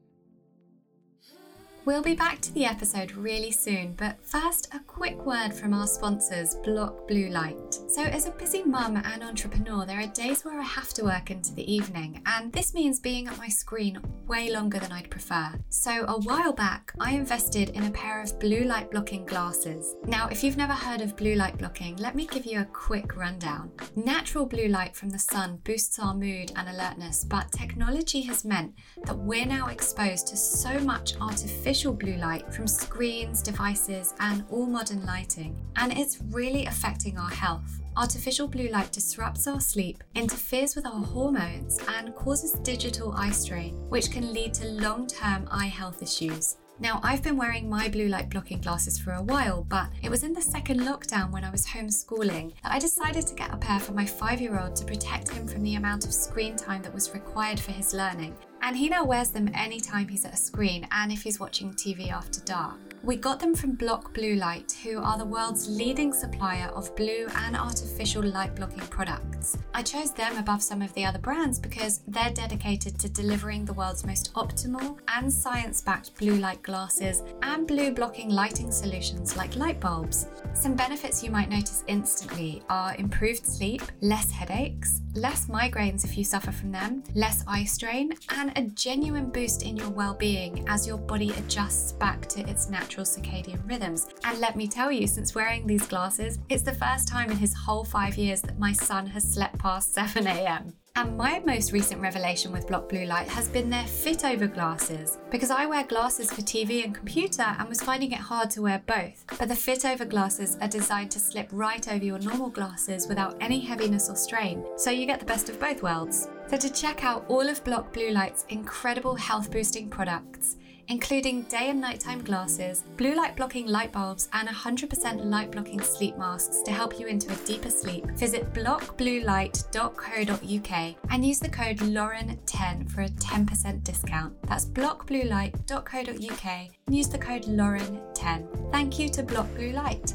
We'll 1.86 2.02
be 2.02 2.16
back 2.16 2.40
to 2.40 2.54
the 2.54 2.64
episode 2.64 3.12
really 3.12 3.52
soon, 3.52 3.96
but 3.98 4.16
first, 4.26 4.74
a 4.74 4.80
quick 4.80 5.18
word 5.26 5.54
from 5.54 5.74
our 5.74 5.86
sponsors, 5.86 6.56
Block 6.64 7.10
Blue 7.10 7.28
Light. 7.28 7.78
So, 7.90 8.04
as 8.04 8.26
a 8.26 8.32
busy 8.32 8.64
mum 8.64 8.96
and 8.96 9.22
entrepreneur, 9.22 9.86
there 9.86 10.00
are 10.00 10.08
days 10.08 10.46
where 10.46 10.58
I 10.58 10.64
have 10.64 10.94
to 10.94 11.04
work 11.04 11.30
into 11.30 11.54
the 11.54 11.70
evening, 11.70 12.22
and 12.26 12.54
this 12.54 12.74
means 12.74 13.02
being 13.02 13.28
at 13.28 13.38
my 13.38 13.50
screen 13.50 14.00
way 14.26 14.50
longer 14.50 14.80
than 14.80 14.94
I'd 14.94 15.10
prefer. 15.10 15.52
So, 15.68 16.06
a 16.08 16.22
while 16.22 16.54
back, 16.54 16.94
I 17.02 17.16
invested 17.16 17.72
in 17.72 17.84
a 17.84 17.92
pair 17.92 18.22
of 18.22 18.40
blue 18.40 18.64
light 18.64 18.90
blocking 18.90 19.26
glasses. 19.26 19.98
Now, 20.06 20.30
if 20.30 20.42
you've 20.42 20.56
never 20.56 20.72
heard 20.72 21.02
of 21.02 21.18
blue 21.18 21.36
light 21.36 21.58
blocking, 21.58 21.98
let 21.98 22.16
me 22.16 22.28
give 22.28 22.46
you 22.46 22.62
a 22.62 22.66
quick 22.72 23.18
rundown. 23.18 23.72
Natural 23.98 24.46
blue 24.46 24.70
light 24.70 24.96
from 24.96 25.10
the 25.10 25.20
sun 25.20 25.60
boosts 25.66 26.00
our 26.00 26.14
mood 26.14 26.54
and 26.56 26.70
alertness, 26.70 27.26
but 27.26 27.52
technology 27.52 28.22
has 28.22 28.46
meant 28.46 28.74
that 29.04 29.18
we're 29.18 29.46
now 29.46 29.68
exposed 29.68 30.28
to 30.28 30.38
so 30.38 30.80
much 30.80 31.20
artificial 31.20 31.73
artificial 31.74 31.94
blue 31.96 32.18
light 32.18 32.54
from 32.54 32.68
screens, 32.68 33.42
devices, 33.42 34.14
and 34.20 34.46
all 34.52 34.68
modern 34.68 35.04
lighting, 35.08 35.60
and 35.78 35.92
it's 35.92 36.20
really 36.30 36.68
affecting 36.68 37.18
our 37.18 37.32
health. 37.32 37.82
Artificial 37.98 38.48
blue 38.48 38.68
light 38.68 38.92
disrupts 38.92 39.48
our 39.48 39.60
sleep, 39.60 40.04
interferes 40.14 40.76
with 40.76 40.86
our 40.86 41.04
hormones, 41.04 41.80
and 41.88 42.14
causes 42.14 42.52
digital 42.60 43.12
eye 43.14 43.32
strain, 43.32 43.74
which 43.90 44.12
can 44.12 44.32
lead 44.32 44.54
to 44.54 44.68
long 44.68 45.08
term 45.08 45.48
eye 45.50 45.66
health 45.66 46.04
issues. 46.04 46.58
Now, 46.84 47.00
I've 47.02 47.24
been 47.24 47.38
wearing 47.38 47.70
my 47.70 47.88
blue 47.88 48.10
light 48.10 48.30
blocking 48.30 48.60
glasses 48.60 49.00
for 49.00 49.14
a 49.14 49.22
while, 49.22 49.64
but 49.64 49.88
it 50.02 50.10
was 50.10 50.24
in 50.24 50.34
the 50.34 50.42
second 50.42 50.82
lockdown 50.82 51.32
when 51.32 51.46
I 51.46 51.50
was 51.50 51.66
homeschooling 51.66 52.52
that 52.62 52.74
I 52.74 52.78
decided 52.78 53.26
to 53.26 53.36
get 53.36 53.54
a 53.54 53.58
pair 53.58 53.80
for 53.80 53.94
my 53.94 54.06
five 54.06 54.42
year 54.42 54.60
old 54.60 54.76
to 54.76 54.86
protect 54.86 55.30
him 55.30 55.48
from 55.48 55.64
the 55.64 55.76
amount 55.76 56.04
of 56.04 56.14
screen 56.14 56.58
time 56.58 56.82
that 56.82 56.94
was 56.94 57.14
required 57.14 57.58
for 57.58 57.72
his 57.72 57.94
learning 57.94 58.36
and 58.62 58.76
he 58.76 58.90
now 58.90 59.06
wears 59.06 59.30
them 59.30 59.50
anytime 59.54 60.10
he's 60.10 60.26
at 60.26 60.34
a 60.34 60.38
screen 60.38 60.86
and 60.92 61.10
if 61.10 61.24
he's 61.24 61.40
watching 61.40 61.72
TV 61.72 62.12
after 62.12 62.42
dark. 62.42 62.93
We 63.06 63.18
got 63.18 63.42
them 63.42 63.54
from 63.54 63.74
Block 63.76 64.14
Blue 64.14 64.36
Light, 64.36 64.78
who 64.82 64.98
are 65.04 65.18
the 65.18 65.26
world's 65.26 65.68
leading 65.68 66.14
supplier 66.14 66.70
of 66.70 66.96
blue 66.96 67.28
and 67.36 67.54
artificial 67.54 68.24
light 68.24 68.56
blocking 68.56 68.80
products. 68.88 69.58
I 69.74 69.84
chose 69.84 70.14
them 70.14 70.38
above 70.38 70.64
some 70.64 70.82
of 70.82 70.94
the 70.94 71.04
other 71.04 71.20
brands 71.20 71.60
because 71.60 72.00
they're 72.08 72.32
dedicated 72.32 72.98
to 73.00 73.10
delivering 73.10 73.66
the 73.66 73.74
world's 73.74 74.06
most 74.06 74.34
optimal 74.36 75.00
and 75.10 75.32
science 75.32 75.82
backed 75.82 76.16
blue 76.18 76.36
light 76.36 76.64
glasses 76.64 77.24
and 77.42 77.68
blue 77.68 77.92
blocking 77.92 78.30
lighting 78.30 78.72
solutions 78.72 79.36
like 79.36 79.58
light 79.58 79.82
bulbs. 79.82 80.28
Some 80.54 80.74
benefits 80.74 81.22
you 81.22 81.30
might 81.30 81.50
notice 81.50 81.84
instantly 81.88 82.64
are 82.70 82.96
improved 82.96 83.46
sleep, 83.46 83.82
less 84.00 84.32
headaches, 84.32 85.02
less 85.14 85.48
migraines 85.48 86.06
if 86.06 86.18
you 86.18 86.24
suffer 86.24 86.54
from 86.54 86.72
them, 86.72 87.04
less 87.16 87.44
eye 87.48 87.66
strain, 87.66 88.14
and 88.30 88.58
a 88.58 88.62
genuine 88.62 89.30
boost 89.30 89.64
in 89.64 89.76
your 89.76 89.90
well 89.90 90.14
being 90.14 90.64
as 90.70 90.88
your 90.88 90.98
body 90.98 91.32
adjusts 91.32 91.92
back 91.92 92.28
to 92.28 92.50
its 92.50 92.70
natural 92.70 92.93
circadian 93.02 93.68
rhythms. 93.68 94.08
And 94.24 94.40
let 94.40 94.56
me 94.56 94.68
tell 94.68 94.92
you, 94.92 95.08
since 95.08 95.34
wearing 95.34 95.66
these 95.66 95.88
glasses, 95.88 96.38
it's 96.50 96.64
the 96.64 96.76
first 96.76 97.08
time 97.08 97.32
in 97.32 97.38
his 97.38 97.54
whole 97.54 97.84
five 97.84 98.16
years 98.18 98.42
that 98.44 98.60
my 98.60 98.72
son 98.72 99.08
has 99.08 99.34
slept 99.34 99.58
past 99.58 99.94
7 99.96 100.28
am. 100.28 100.74
And 100.96 101.18
my 101.18 101.42
most 101.44 101.72
recent 101.72 102.00
revelation 102.02 102.52
with 102.52 102.68
Block 102.68 102.88
Blue 102.88 103.06
Light 103.06 103.28
has 103.28 103.50
been 103.50 103.68
their 103.68 103.88
fit 103.88 104.24
over 104.24 104.46
glasses, 104.46 105.18
because 105.32 105.50
I 105.50 105.66
wear 105.66 105.84
glasses 105.84 106.32
for 106.32 106.44
TV 106.44 106.84
and 106.84 106.94
computer 106.94 107.42
and 107.42 107.68
was 107.68 107.82
finding 107.82 108.12
it 108.12 108.20
hard 108.20 108.52
to 108.52 108.62
wear 108.62 108.80
both. 108.86 109.26
But 109.40 109.48
the 109.48 109.56
fit 109.56 109.86
over 109.86 110.06
glasses 110.06 110.56
are 110.62 110.68
designed 110.68 111.10
to 111.12 111.20
slip 111.20 111.50
right 111.52 111.92
over 111.92 112.06
your 112.06 112.20
normal 112.20 112.50
glasses 112.50 113.08
without 113.08 113.36
any 113.42 113.60
heaviness 113.60 114.08
or 114.08 114.16
strain, 114.16 114.64
so 114.78 114.92
you 114.92 115.08
get 115.08 115.20
the 115.20 115.26
best 115.26 115.50
of 115.50 115.60
both 115.60 115.82
worlds. 115.82 116.30
So 116.48 116.58
to 116.58 116.72
check 116.72 117.04
out 117.04 117.26
all 117.28 117.50
of 117.50 117.64
Block 117.64 117.92
Blue 117.92 118.12
Light's 118.12 118.46
incredible 118.50 119.16
health 119.16 119.50
boosting 119.50 119.90
products, 119.90 120.58
including 120.88 121.42
day 121.44 121.70
and 121.70 121.80
nighttime 121.82 122.24
glasses, 122.24 122.84
blue 122.98 123.14
light 123.16 123.36
blocking 123.36 123.68
light 123.68 123.92
bulbs, 123.92 124.30
and 124.34 124.48
100% 124.48 125.26
light 125.26 125.52
blocking 125.52 125.82
sleep 125.82 126.18
masks 126.18 126.62
to 126.64 126.72
help 126.72 127.00
you 127.00 127.06
into 127.08 127.32
a 127.32 127.36
deeper 127.46 127.70
sleep. 127.70 128.06
Visit 128.12 128.52
blockbluelight.co.uk 128.54 130.96
and 131.10 131.26
use 131.26 131.40
the 131.40 131.50
code 131.50 131.78
Lauren10 131.78 132.92
for 132.92 133.02
a 133.02 133.10
10% 133.10 133.84
discount. 133.84 134.34
That's 134.44 134.66
blockbluelight.co.uk 134.66 136.70
and 136.88 136.96
use 136.96 137.10
the 137.10 137.18
code 137.18 137.44
Lauren10. 137.44 138.72
Thank 138.72 139.00
you 139.00 139.10
to 139.10 139.24
Block 139.24 139.54
Blue 139.56 139.72
Light. 139.72 140.14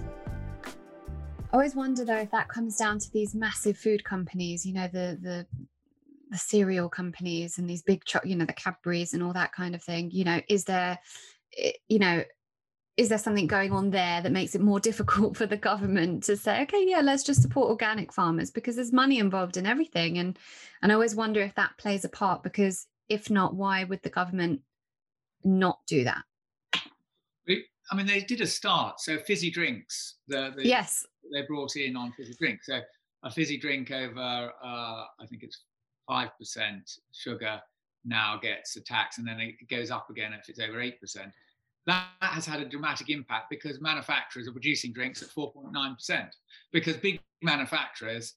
I 1.51 1.55
always 1.55 1.75
wonder 1.75 2.05
though 2.05 2.19
if 2.19 2.31
that 2.31 2.49
comes 2.49 2.77
down 2.77 2.99
to 2.99 3.11
these 3.11 3.35
massive 3.35 3.79
food 3.79 4.05
companies, 4.05 4.67
you 4.67 4.75
know, 4.75 4.87
the 4.87 5.19
the 5.21 5.47
the 6.31 6.39
cereal 6.39 6.89
companies 6.89 7.59
and 7.59 7.69
these 7.69 7.83
big, 7.83 8.05
cho- 8.05 8.21
you 8.25 8.37
know, 8.37 8.45
the 8.45 8.53
Cadburys 8.53 9.13
and 9.13 9.23
all 9.23 9.33
that 9.33 9.53
kind 9.53 9.75
of 9.75 9.83
thing. 9.83 10.11
You 10.11 10.25
know, 10.25 10.41
is 10.49 10.65
there, 10.65 10.99
eh, 11.57 11.73
you 11.89 11.99
know, 11.99 12.25
is 12.97 13.09
there 13.09 13.19
something 13.19 13.47
going 13.47 13.73
on 13.73 13.91
there 13.91 14.21
that 14.21 14.33
makes 14.33 14.55
it 14.55 14.61
more 14.61 14.81
difficult 14.89 15.37
for 15.37 15.47
the 15.47 15.57
government 15.57 16.25
to 16.25 16.37
say, 16.37 16.63
okay, 16.63 16.85
yeah, 16.87 17.01
let's 17.01 17.23
just 17.23 17.43
support 17.43 17.71
organic 17.71 18.13
farmers 18.13 18.51
because 18.51 18.77
there's 18.77 18.93
money 18.93 19.19
involved 19.19 19.57
in 19.57 19.67
everything, 19.67 20.19
and 20.19 20.39
and 20.83 20.93
I 20.93 20.95
always 20.95 21.15
wonder 21.15 21.41
if 21.41 21.55
that 21.55 21.79
plays 21.79 22.05
a 22.05 22.09
part 22.09 22.43
because 22.43 22.87
if 23.09 23.31
not, 23.31 23.55
why 23.55 23.85
would 23.85 24.03
the 24.03 24.11
government 24.11 24.61
not 25.45 25.79
do 25.87 26.05
that? 26.05 26.23
I 27.91 27.97
mean, 27.97 28.07
they 28.07 28.21
did 28.21 28.41
a 28.41 28.47
start. 28.47 29.01
So 29.01 29.19
fizzy 29.19 29.51
drinks, 29.51 30.17
the, 30.29 30.53
the 30.55 30.67
yes, 30.67 31.07
they 31.33 31.43
brought 31.43 31.77
in 31.77 31.97
on 31.97 32.13
fizzy 32.13 32.35
drinks. 32.39 32.67
So 32.67 32.81
a 33.23 33.31
fizzy 33.31 33.59
drink 33.59 33.91
over, 33.91 34.53
uh, 34.63 35.05
I 35.21 35.27
think 35.29 35.43
it's 35.43 35.63
five 36.09 36.31
percent 36.39 36.91
sugar 37.13 37.61
now 38.05 38.39
gets 38.41 38.75
a 38.77 38.81
tax, 38.81 39.19
and 39.19 39.29
then 39.29 39.39
it 39.39 39.69
goes 39.69 39.91
up 39.91 40.11
again 40.11 40.33
if 40.33 40.49
it's 40.49 40.61
over 40.61 40.81
eight 40.81 41.01
percent. 41.01 41.31
That 41.87 42.07
has 42.21 42.45
had 42.45 42.61
a 42.61 42.67
dramatic 42.67 43.09
impact 43.09 43.47
because 43.49 43.81
manufacturers 43.81 44.47
are 44.47 44.53
producing 44.53 44.93
drinks 44.93 45.23
at 45.23 45.31
4.9%. 45.31 46.29
Because 46.71 46.99
big 46.99 47.19
manufacturers, 47.41 48.35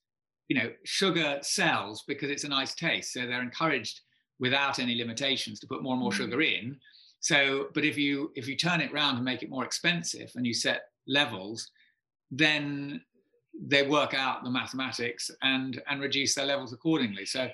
you 0.47 0.57
know, 0.57 0.71
sugar 0.85 1.37
sells 1.41 2.03
because 2.07 2.29
it's 2.29 2.45
a 2.45 2.47
nice 2.47 2.73
taste. 2.73 3.11
So 3.11 3.27
they're 3.27 3.41
encouraged 3.41 3.99
without 4.39 4.79
any 4.79 4.95
limitations 4.95 5.59
to 5.59 5.67
put 5.67 5.83
more 5.83 5.93
and 5.93 6.01
more 6.01 6.11
mm. 6.11 6.15
sugar 6.15 6.41
in. 6.41 6.77
So, 7.19 7.67
but 7.73 7.85
if 7.85 7.97
you 7.97 8.31
if 8.35 8.47
you 8.47 8.55
turn 8.55 8.81
it 8.81 8.91
around 8.91 9.15
and 9.15 9.25
make 9.25 9.43
it 9.43 9.49
more 9.49 9.65
expensive 9.65 10.31
and 10.35 10.45
you 10.45 10.53
set 10.53 10.83
levels, 11.07 11.69
then 12.31 13.01
they 13.53 13.85
work 13.85 14.13
out 14.13 14.43
the 14.43 14.49
mathematics 14.49 15.29
and 15.41 15.81
and 15.89 16.01
reduce 16.01 16.35
their 16.35 16.45
levels 16.45 16.73
accordingly. 16.73 17.25
So 17.25 17.49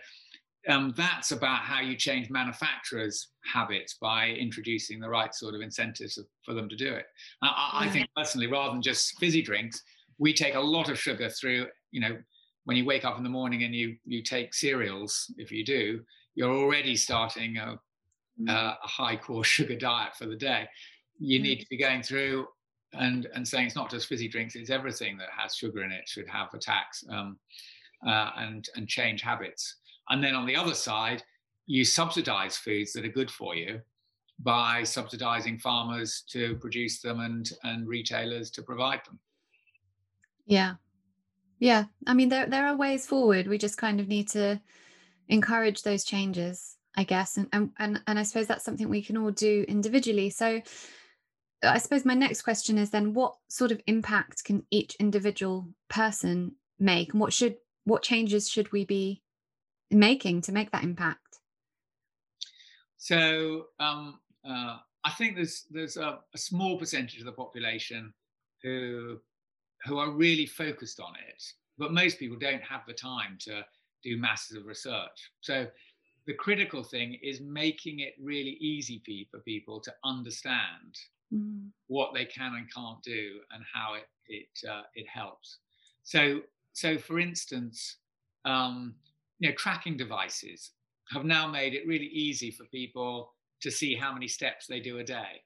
um, 0.68 0.94
that's 0.98 1.32
about 1.32 1.60
how 1.60 1.80
you 1.80 1.96
change 1.96 2.30
manufacturers' 2.30 3.30
habits 3.46 3.96
by 4.02 4.30
introducing 4.30 5.00
the 5.00 5.10
right 5.10 5.34
sort 5.34 5.56
of 5.56 5.62
incentives 5.62 6.20
for 6.44 6.54
them 6.54 6.68
to 6.68 6.76
do 6.76 6.94
it. 6.94 7.06
I, 7.42 7.86
I 7.86 7.90
think 7.90 8.10
personally, 8.16 8.48
rather 8.48 8.74
than 8.74 8.82
just 8.82 9.18
fizzy 9.18 9.42
drinks, 9.42 9.82
we 10.18 10.34
take 10.34 10.56
a 10.56 10.60
lot 10.60 10.90
of 10.90 11.00
sugar 11.00 11.30
through. 11.30 11.68
You 11.92 12.02
know, 12.02 12.18
when 12.66 12.76
you 12.76 12.86
wake 12.86 13.06
up 13.06 13.18
in 13.18 13.24
the 13.24 13.30
morning 13.30 13.64
and 13.64 13.74
you 13.74 13.96
you 14.06 14.22
take 14.22 14.54
cereals, 14.54 15.34
if 15.38 15.52
you 15.52 15.64
do, 15.64 16.02
you're 16.36 16.56
already 16.56 16.96
starting 16.96 17.58
a, 17.58 17.80
mm. 18.40 18.50
a, 18.50 18.78
a 18.84 18.88
high 18.88 19.16
core 19.16 19.44
sugar 19.56 19.76
diet 19.76 20.16
for 20.18 20.26
the 20.26 20.36
day. 20.36 20.68
You 21.20 21.40
need 21.40 21.60
to 21.62 21.68
be 21.70 21.78
going 21.78 22.04
through 22.04 22.48
and 22.94 23.28
and 23.34 23.48
saying 23.48 23.68
it's 23.68 23.76
not 23.76 23.92
just 23.92 24.08
fizzy 24.08 24.28
drinks; 24.28 24.56
it's 24.56 24.70
everything 24.70 25.18
that 25.18 25.30
has 25.36 25.56
sugar 25.56 25.84
in 25.84 25.92
it 25.92 26.08
should 26.08 26.28
have 26.28 26.54
a 26.54 26.58
tax 26.58 27.04
um, 27.10 27.38
uh, 28.06 28.32
and 28.38 28.70
and 28.76 28.88
change 28.88 29.22
habits. 29.22 29.78
And 30.10 30.24
then 30.24 30.36
on 30.36 30.46
the 30.46 30.56
other 30.56 30.74
side, 30.74 31.24
you 31.66 31.84
subsidize 31.84 32.58
foods 32.58 32.94
that 32.94 33.06
are 33.06 33.10
good 33.10 33.30
for 33.30 33.56
you 33.56 33.82
by 34.40 34.84
subsidizing 34.84 35.58
farmers 35.58 36.24
to 36.30 36.56
produce 36.58 37.02
them 37.02 37.20
and, 37.20 37.52
and 37.64 37.88
retailers 37.88 38.50
to 38.52 38.62
provide 38.62 39.02
them. 39.06 39.20
Yeah. 40.46 40.76
Yeah. 41.60 41.86
I 42.06 42.14
mean, 42.14 42.30
there, 42.30 42.46
there 42.46 42.68
are 42.68 42.78
ways 42.78 43.08
forward. 43.08 43.48
We 43.48 43.58
just 43.58 43.78
kind 43.78 44.00
of 44.00 44.08
need 44.08 44.30
to 44.30 44.62
encourage 45.28 45.82
those 45.82 46.04
changes, 46.04 46.78
I 46.96 47.04
guess. 47.04 47.38
And, 47.38 47.50
and, 47.52 47.72
and, 47.80 48.02
and 48.08 48.20
I 48.20 48.24
suppose 48.24 48.48
that's 48.48 48.64
something 48.64 48.88
we 48.88 49.02
can 49.02 49.18
all 49.18 49.32
do 49.32 49.66
individually. 49.68 50.30
So 50.30 50.62
I 51.64 51.80
suppose 51.80 52.06
my 52.06 52.14
next 52.14 52.44
question 52.44 52.78
is 52.78 52.92
then 52.92 53.14
what 53.14 53.36
sort 53.48 53.72
of 53.72 53.82
impact 53.88 54.44
can 54.44 54.66
each 54.70 54.96
individual 55.00 55.68
person 55.90 56.56
make 56.80 57.14
and 57.14 57.22
what 57.22 57.34
should 57.34 57.58
what 57.86 58.04
changes 58.04 58.50
should 58.50 58.72
we 58.72 58.86
be 58.86 59.24
making 59.90 60.42
to 60.42 60.52
make 60.52 60.72
that 60.72 60.84
impact? 60.84 61.40
So 62.98 63.68
um, 63.80 64.20
uh, 64.48 64.78
I 65.04 65.12
think 65.18 65.36
there's 65.36 65.66
there's 65.72 65.98
a, 65.98 66.20
a, 66.34 66.38
small 66.38 66.78
percentage 66.78 67.20
of 67.20 67.26
the 67.26 67.32
population 67.32 68.14
who 68.62 69.20
who 69.86 69.98
are 69.98 70.12
really 70.12 70.46
focused 70.46 71.00
on 71.00 71.14
it, 71.30 71.44
but 71.78 71.94
most 71.94 72.20
people 72.20 72.38
don't 72.38 72.62
have 72.62 72.82
the 72.88 72.94
time 72.94 73.38
to 73.42 73.64
do 74.04 74.18
masses 74.18 74.58
of 74.58 74.66
research. 74.66 75.32
So 75.42 75.68
the 76.26 76.34
critical 76.34 76.84
thing 76.84 77.18
is 77.24 77.40
making 77.40 78.00
it 78.00 78.16
really 78.22 78.58
easy 78.60 79.02
for 79.32 79.40
people 79.40 79.80
to 79.80 79.94
understand 80.04 80.98
mm. 81.34 81.68
what 81.88 82.14
they 82.14 82.26
can 82.26 82.56
and 82.56 82.74
can't 82.74 83.02
do 83.04 83.40
and 83.52 83.64
how 83.74 83.96
it 83.96 84.08
it 84.28 84.70
uh, 84.70 84.84
it 84.96 85.08
helps. 85.08 85.60
So 86.04 86.42
so 86.74 86.98
for 86.98 87.20
instance, 87.20 87.98
um, 88.46 88.96
you 89.40 89.50
know, 89.50 89.56
tracking 89.56 89.98
devices 89.98 90.72
have 91.12 91.26
now 91.26 91.48
made 91.48 91.74
it 91.74 91.88
really 91.88 92.08
easy 92.08 92.52
for 92.52 92.66
people 92.66 93.34
to 93.62 93.72
see 93.72 93.96
how 93.96 94.14
many 94.14 94.28
steps 94.28 94.68
they 94.68 94.80
do 94.80 95.00
a 95.00 95.04
day, 95.04 95.42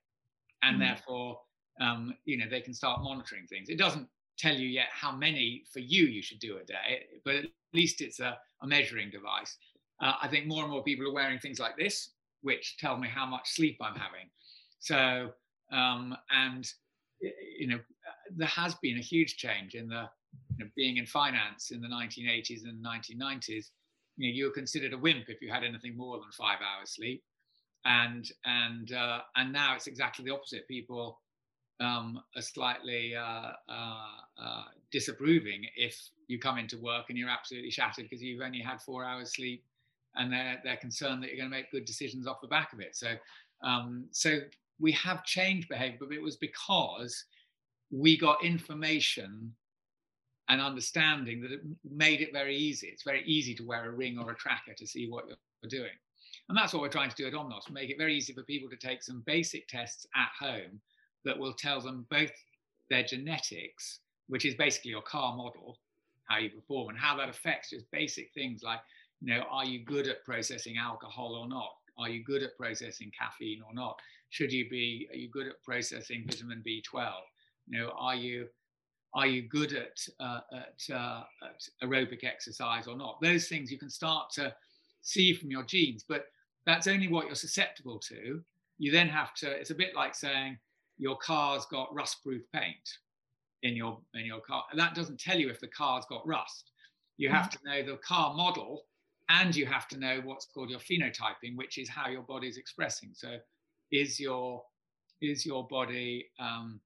and 0.64 0.78
mm. 0.78 0.80
therefore, 0.80 1.40
um, 1.80 2.14
you 2.26 2.38
know, 2.38 2.46
they 2.50 2.62
can 2.62 2.74
start 2.74 3.02
monitoring 3.02 3.48
things. 3.48 3.70
It 3.70 3.78
doesn't 3.78 4.08
tell 4.38 4.56
you 4.56 4.68
yet 4.68 4.88
how 4.92 5.12
many 5.12 5.64
for 5.72 5.80
you 5.80 6.06
you 6.06 6.22
should 6.22 6.40
do 6.40 6.58
a 6.58 6.64
day, 6.66 7.06
but 7.24 7.36
at 7.36 7.46
least 7.74 8.02
it's 8.02 8.20
a, 8.20 8.38
a 8.62 8.68
measuring 8.68 9.10
device. 9.10 9.58
Uh, 10.02 10.14
I 10.22 10.28
think 10.28 10.48
more 10.48 10.64
and 10.64 10.72
more 10.72 10.84
people 10.84 11.08
are 11.08 11.14
wearing 11.14 11.40
things 11.40 11.60
like 11.60 11.78
this, 11.78 12.12
which 12.42 12.78
tell 12.78 12.98
me 12.98 13.08
how 13.08 13.26
much 13.26 13.50
sleep 13.52 13.78
I'm 13.82 13.96
having. 13.96 14.30
So, 14.80 15.30
um, 15.72 16.16
and 16.32 16.72
you 17.22 17.68
know, 17.68 17.80
there 18.36 18.48
has 18.48 18.76
been 18.76 18.98
a 18.98 19.02
huge 19.02 19.38
change 19.38 19.76
in 19.76 19.88
the 19.88 20.10
you 20.58 20.66
know, 20.66 20.72
being 20.76 20.98
in 20.98 21.06
finance 21.06 21.72
in 21.72 21.82
the 21.82 21.88
1980s 21.88 22.64
and 22.64 22.84
1990s 22.84 23.66
you 24.18 24.30
know, 24.30 24.36
you 24.36 24.46
were 24.46 24.52
considered 24.52 24.94
a 24.94 24.98
wimp 24.98 25.30
if 25.30 25.42
you 25.42 25.52
had 25.52 25.64
anything 25.64 25.96
more 25.96 26.18
than 26.18 26.32
five 26.32 26.60
hours 26.60 26.92
sleep. 26.92 27.24
And 27.86 28.30
and 28.46 28.92
uh, 28.94 29.22
and 29.36 29.52
now 29.52 29.76
it's 29.76 29.88
exactly 29.88 30.24
the 30.24 30.32
opposite. 30.32 30.68
People 30.68 31.20
um, 31.80 32.22
are 32.36 32.42
slightly 32.42 33.16
uh, 33.16 33.54
uh, 33.68 34.08
uh, 34.40 34.64
disapproving 34.92 35.66
if 35.76 36.00
you 36.28 36.38
come 36.38 36.60
into 36.60 36.78
work 36.78 37.06
and 37.10 37.18
you're 37.18 37.30
absolutely 37.30 37.72
shattered 37.72 38.06
because 38.08 38.22
you've 38.22 38.42
only 38.42 38.60
had 38.60 38.80
four 38.82 39.04
hours 39.04 39.34
sleep, 39.34 39.64
and 40.16 40.32
they're 40.32 40.62
they're 40.64 40.78
concerned 40.78 41.24
that 41.24 41.30
you're 41.30 41.38
going 41.38 41.50
to 41.50 41.58
make 41.58 41.72
good 41.72 41.86
decisions 41.86 42.28
off 42.28 42.40
the 42.40 42.48
back 42.48 42.72
of 42.72 42.82
it. 42.82 42.96
So 42.96 43.16
um, 43.64 44.06
so 44.12 44.42
we 44.82 44.92
have 44.94 45.24
changed 45.24 45.70
behavior, 45.70 45.98
but 46.00 46.12
it 46.12 46.22
was 46.22 46.38
because 46.38 47.24
we 47.92 48.18
got 48.18 48.44
information 48.44 49.54
and 50.50 50.60
understanding 50.60 51.42
that 51.42 51.52
it 51.52 51.62
made 51.90 52.20
it 52.22 52.34
very 52.34 52.56
easy. 52.56 52.88
It's 52.88 53.04
very 53.04 53.24
easy 53.26 53.54
to 53.56 53.66
wear 53.66 53.86
a 53.86 53.96
ring 53.96 54.18
or 54.18 54.32
a 54.32 54.36
tracker 54.36 54.74
to 54.76 54.88
see 54.88 55.08
what 55.10 55.26
you're 55.28 55.70
doing. 55.70 55.94
And 56.50 56.58
that's 56.58 56.74
what 56.74 56.82
we're 56.82 56.90
trying 56.90 57.10
to 57.10 57.16
do 57.16 57.28
at 57.28 57.34
Omnos, 57.34 57.70
make 57.72 57.90
it 57.90 57.98
very 57.98 58.16
easy 58.16 58.34
for 58.34 58.44
people 58.44 58.70
to 58.70 58.76
take 58.76 59.04
some 59.04 59.24
basic 59.26 59.68
tests 59.68 60.06
at 60.16 60.30
home 60.38 60.82
that 61.24 61.38
will 61.38 61.54
tell 61.54 61.80
them 61.80 62.06
both 62.10 62.32
their 62.90 63.04
genetics, 63.04 64.00
which 64.28 64.46
is 64.46 64.56
basically 64.56 64.92
your 64.92 65.04
car 65.04 65.36
model, 65.36 65.78
how 66.26 66.40
you 66.40 66.50
perform, 66.50 66.90
and 66.90 66.98
how 66.98 67.16
that 67.18 67.30
affects 67.30 67.70
just 67.70 67.90
basic 67.92 68.34
things 68.34 68.64
like, 68.64 68.80
you 69.22 69.34
know, 69.34 69.44
are 69.50 69.66
you 69.66 69.86
good 69.86 70.08
at 70.08 70.26
processing 70.26 70.78
alcohol 70.78 71.36
or 71.36 71.48
not? 71.48 71.72
Are 71.98 72.10
you 72.10 72.24
good 72.24 72.44
at 72.44 72.58
processing 72.58 73.12
caffeine 73.18 73.62
or 73.68 73.74
not? 73.74 74.00
Should 74.30 74.52
you 74.52 74.70
be, 74.70 75.08
are 75.12 75.18
you 75.18 75.30
good 75.30 75.48
at 75.48 75.62
processing 75.64 76.24
vitamin 76.26 76.64
B12? 76.66 77.12
You 77.68 77.80
know, 77.80 77.94
are 77.98 78.16
you 78.16 78.48
are 79.14 79.28
you 79.28 79.42
good 79.42 79.74
at, 79.74 80.08
uh, 80.20 80.40
at, 80.54 80.96
uh, 80.96 81.24
at, 81.44 81.62
aerobic 81.84 82.24
exercise 82.24 82.88
or 82.88 82.96
not? 82.96 83.20
Those 83.22 83.48
things 83.48 83.72
you 83.72 83.78
can 83.78 83.90
start 83.90 84.30
to 84.36 84.54
see 85.02 85.34
from 85.34 85.52
your 85.52 85.64
genes, 85.64 86.06
but 86.08 86.28
that's 86.66 86.88
only 86.88 87.08
what 87.08 87.26
you're 87.26 87.36
susceptible 87.36 88.00
to. 88.00 88.42
You 88.78 88.92
then 88.92 89.10
have 89.10 89.34
to, 89.36 89.50
it's 89.50 89.70
a 89.70 89.76
bit 89.76 89.96
like 89.96 90.16
saying 90.16 90.58
your 90.98 91.18
car's 91.18 91.66
got 91.66 91.94
rust 91.94 92.24
proof 92.24 92.42
paint 92.54 92.90
in 93.64 93.76
your, 93.76 94.00
in 94.14 94.26
your 94.26 94.40
car. 94.40 94.64
And 94.72 94.80
that 94.80 94.96
doesn't 94.96 95.20
tell 95.20 95.38
you 95.38 95.50
if 95.50 95.60
the 95.60 95.68
car's 95.68 96.06
got 96.08 96.26
rust. 96.26 96.72
You 97.18 97.30
have 97.30 97.50
mm-hmm. 97.50 97.68
to 97.68 97.86
know 97.86 97.92
the 97.92 97.98
car 97.98 98.34
model 98.34 98.84
and 99.40 99.56
you 99.56 99.66
have 99.66 99.88
to 99.88 99.98
know 99.98 100.22
what's 100.24 100.46
called 100.46 100.70
your 100.70 100.80
phenotyping, 100.80 101.56
which 101.56 101.78
is 101.78 101.88
how 101.88 102.10
your 102.10 102.24
body's 102.24 102.58
expressing. 102.58 103.12
So 103.14 103.38
is 103.92 104.20
your, 104.20 104.64
is 105.22 105.46
your 105.46 105.68
body, 105.68 106.28
um, 106.40 106.82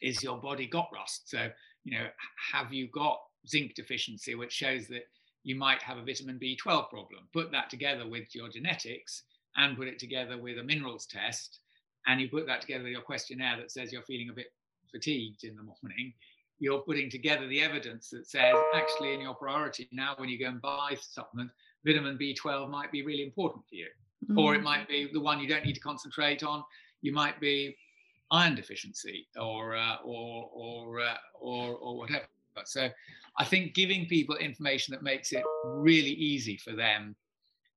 is 0.00 0.22
your 0.22 0.38
body 0.38 0.66
got 0.66 0.88
rust? 0.94 1.28
So, 1.28 1.48
you 1.84 1.98
know, 1.98 2.06
have 2.52 2.72
you 2.72 2.88
got 2.88 3.18
zinc 3.48 3.74
deficiency, 3.74 4.34
which 4.34 4.52
shows 4.52 4.86
that 4.88 5.08
you 5.42 5.56
might 5.56 5.82
have 5.82 5.98
a 5.98 6.04
vitamin 6.04 6.38
B12 6.38 6.88
problem? 6.90 7.28
Put 7.32 7.50
that 7.52 7.70
together 7.70 8.08
with 8.08 8.34
your 8.34 8.48
genetics 8.48 9.24
and 9.56 9.76
put 9.76 9.88
it 9.88 9.98
together 9.98 10.40
with 10.40 10.58
a 10.58 10.62
minerals 10.62 11.06
test, 11.06 11.58
and 12.06 12.20
you 12.20 12.28
put 12.28 12.46
that 12.46 12.60
together 12.60 12.84
with 12.84 12.92
your 12.92 13.02
questionnaire 13.02 13.56
that 13.58 13.70
says 13.70 13.92
you're 13.92 14.02
feeling 14.02 14.30
a 14.30 14.34
bit 14.34 14.52
fatigued 14.90 15.44
in 15.44 15.56
the 15.56 15.62
morning. 15.62 16.12
You're 16.62 16.82
putting 16.82 17.10
together 17.10 17.48
the 17.48 17.60
evidence 17.60 18.08
that 18.10 18.30
says 18.30 18.54
actually 18.72 19.14
in 19.14 19.20
your 19.20 19.34
priority 19.34 19.88
now, 19.90 20.14
when 20.16 20.28
you 20.28 20.38
go 20.38 20.46
and 20.46 20.62
buy 20.62 20.96
supplements, 21.00 21.54
vitamin 21.84 22.16
B12 22.16 22.70
might 22.70 22.92
be 22.92 23.02
really 23.04 23.24
important 23.24 23.64
for 23.68 23.74
you. 23.74 23.88
Mm-hmm. 24.24 24.38
Or 24.38 24.54
it 24.54 24.60
mm. 24.60 24.64
might 24.64 24.86
be 24.86 25.10
the 25.12 25.18
one 25.18 25.40
you 25.40 25.48
don't 25.48 25.64
need 25.64 25.74
to 25.74 25.80
concentrate 25.80 26.44
on. 26.44 26.62
You 27.00 27.12
might 27.12 27.40
be 27.40 27.76
iron 28.30 28.54
deficiency 28.54 29.26
or 29.36 29.74
uh, 29.74 29.96
or 30.04 30.48
or, 30.54 31.00
uh, 31.00 31.16
or 31.40 31.74
or 31.74 31.98
whatever. 31.98 32.26
So 32.64 32.88
I 33.38 33.44
think 33.44 33.74
giving 33.74 34.06
people 34.06 34.36
information 34.36 34.92
that 34.92 35.02
makes 35.02 35.32
it 35.32 35.42
really 35.64 36.12
easy 36.12 36.56
for 36.58 36.76
them 36.76 37.16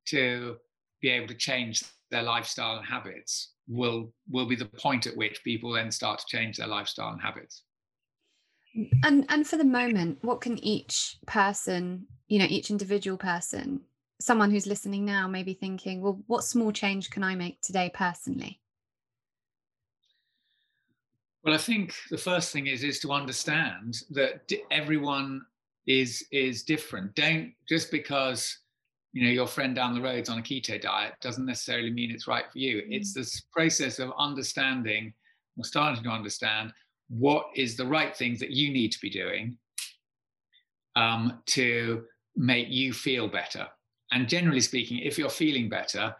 to 0.09 0.57
be 1.01 1.09
able 1.09 1.27
to 1.29 1.33
change 1.33 1.83
their 2.11 2.21
lifestyle 2.21 2.77
and 2.77 2.85
habits 2.85 3.53
will 3.67 4.13
will 4.29 4.45
be 4.45 4.55
the 4.55 4.65
point 4.65 5.07
at 5.07 5.17
which 5.17 5.43
people 5.43 5.73
then 5.73 5.89
start 5.89 6.19
to 6.19 6.25
change 6.27 6.57
their 6.57 6.67
lifestyle 6.67 7.13
and 7.13 7.21
habits. 7.21 7.63
And 9.03 9.25
and 9.29 9.47
for 9.47 9.57
the 9.57 9.63
moment, 9.63 10.19
what 10.21 10.41
can 10.41 10.57
each 10.63 11.17
person, 11.25 12.07
you 12.27 12.39
know, 12.39 12.47
each 12.49 12.69
individual 12.69 13.17
person, 13.17 13.81
someone 14.19 14.51
who's 14.51 14.67
listening 14.67 15.05
now 15.05 15.27
may 15.27 15.43
be 15.43 15.53
thinking, 15.53 16.01
well, 16.01 16.21
what 16.27 16.43
small 16.43 16.71
change 16.71 17.09
can 17.09 17.23
I 17.23 17.35
make 17.35 17.61
today 17.61 17.91
personally? 17.93 18.59
Well, 21.43 21.53
I 21.53 21.57
think 21.57 21.93
the 22.09 22.17
first 22.17 22.51
thing 22.51 22.67
is 22.67 22.83
is 22.83 22.99
to 23.01 23.11
understand 23.11 24.01
that 24.09 24.51
everyone 24.71 25.45
is 25.87 26.25
is 26.31 26.63
different. 26.63 27.15
Don't 27.15 27.53
just 27.69 27.91
because 27.91 28.57
you 29.13 29.23
know 29.23 29.31
your 29.31 29.47
friend 29.47 29.75
down 29.75 29.93
the 29.93 30.01
road's 30.01 30.27
on 30.27 30.39
a 30.39 30.41
keto 30.41 30.81
diet 30.81 31.13
doesn't 31.21 31.45
necessarily 31.45 31.91
mean 31.91 32.11
it's 32.11 32.27
right 32.27 32.51
for 32.51 32.57
you. 32.57 32.77
Mm. 32.77 32.87
It's 32.89 33.13
this 33.13 33.41
process 33.53 33.99
of 33.99 34.11
understanding 34.17 35.13
or 35.57 35.63
starting 35.63 36.03
to 36.03 36.09
understand 36.09 36.73
what 37.09 37.45
is 37.55 37.75
the 37.75 37.85
right 37.85 38.15
things 38.15 38.39
that 38.39 38.51
you 38.51 38.71
need 38.71 38.91
to 38.91 38.99
be 38.99 39.09
doing 39.09 39.57
um, 40.95 41.39
to 41.47 42.03
make 42.35 42.69
you 42.69 42.93
feel 42.93 43.27
better. 43.27 43.67
And 44.11 44.29
generally 44.29 44.61
speaking, 44.61 44.99
if 44.99 45.17
you're 45.17 45.29
feeling 45.29 45.69
better, 45.69 46.15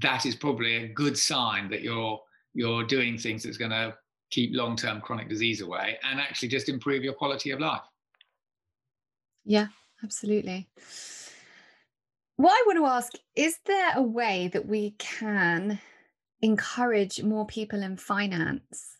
that 0.00 0.26
is 0.26 0.34
probably 0.34 0.76
a 0.76 0.88
good 0.88 1.16
sign 1.16 1.70
that 1.70 1.82
you're 1.82 2.20
you're 2.54 2.84
doing 2.84 3.16
things 3.16 3.42
that's 3.42 3.58
going 3.58 3.70
to 3.70 3.94
keep 4.30 4.50
long 4.54 4.76
term 4.76 5.00
chronic 5.00 5.28
disease 5.28 5.60
away 5.60 5.98
and 6.02 6.18
actually 6.18 6.48
just 6.48 6.68
improve 6.68 7.04
your 7.04 7.12
quality 7.12 7.50
of 7.50 7.60
life. 7.60 7.82
Yeah, 9.44 9.68
absolutely. 10.02 10.68
What 12.36 12.52
I 12.52 12.62
want 12.66 12.78
to 12.78 12.86
ask 12.86 13.12
is 13.34 13.58
there 13.66 13.92
a 13.96 14.02
way 14.02 14.48
that 14.52 14.66
we 14.66 14.92
can 14.98 15.80
encourage 16.40 17.22
more 17.22 17.46
people 17.46 17.82
in 17.82 17.96
finance 17.96 18.97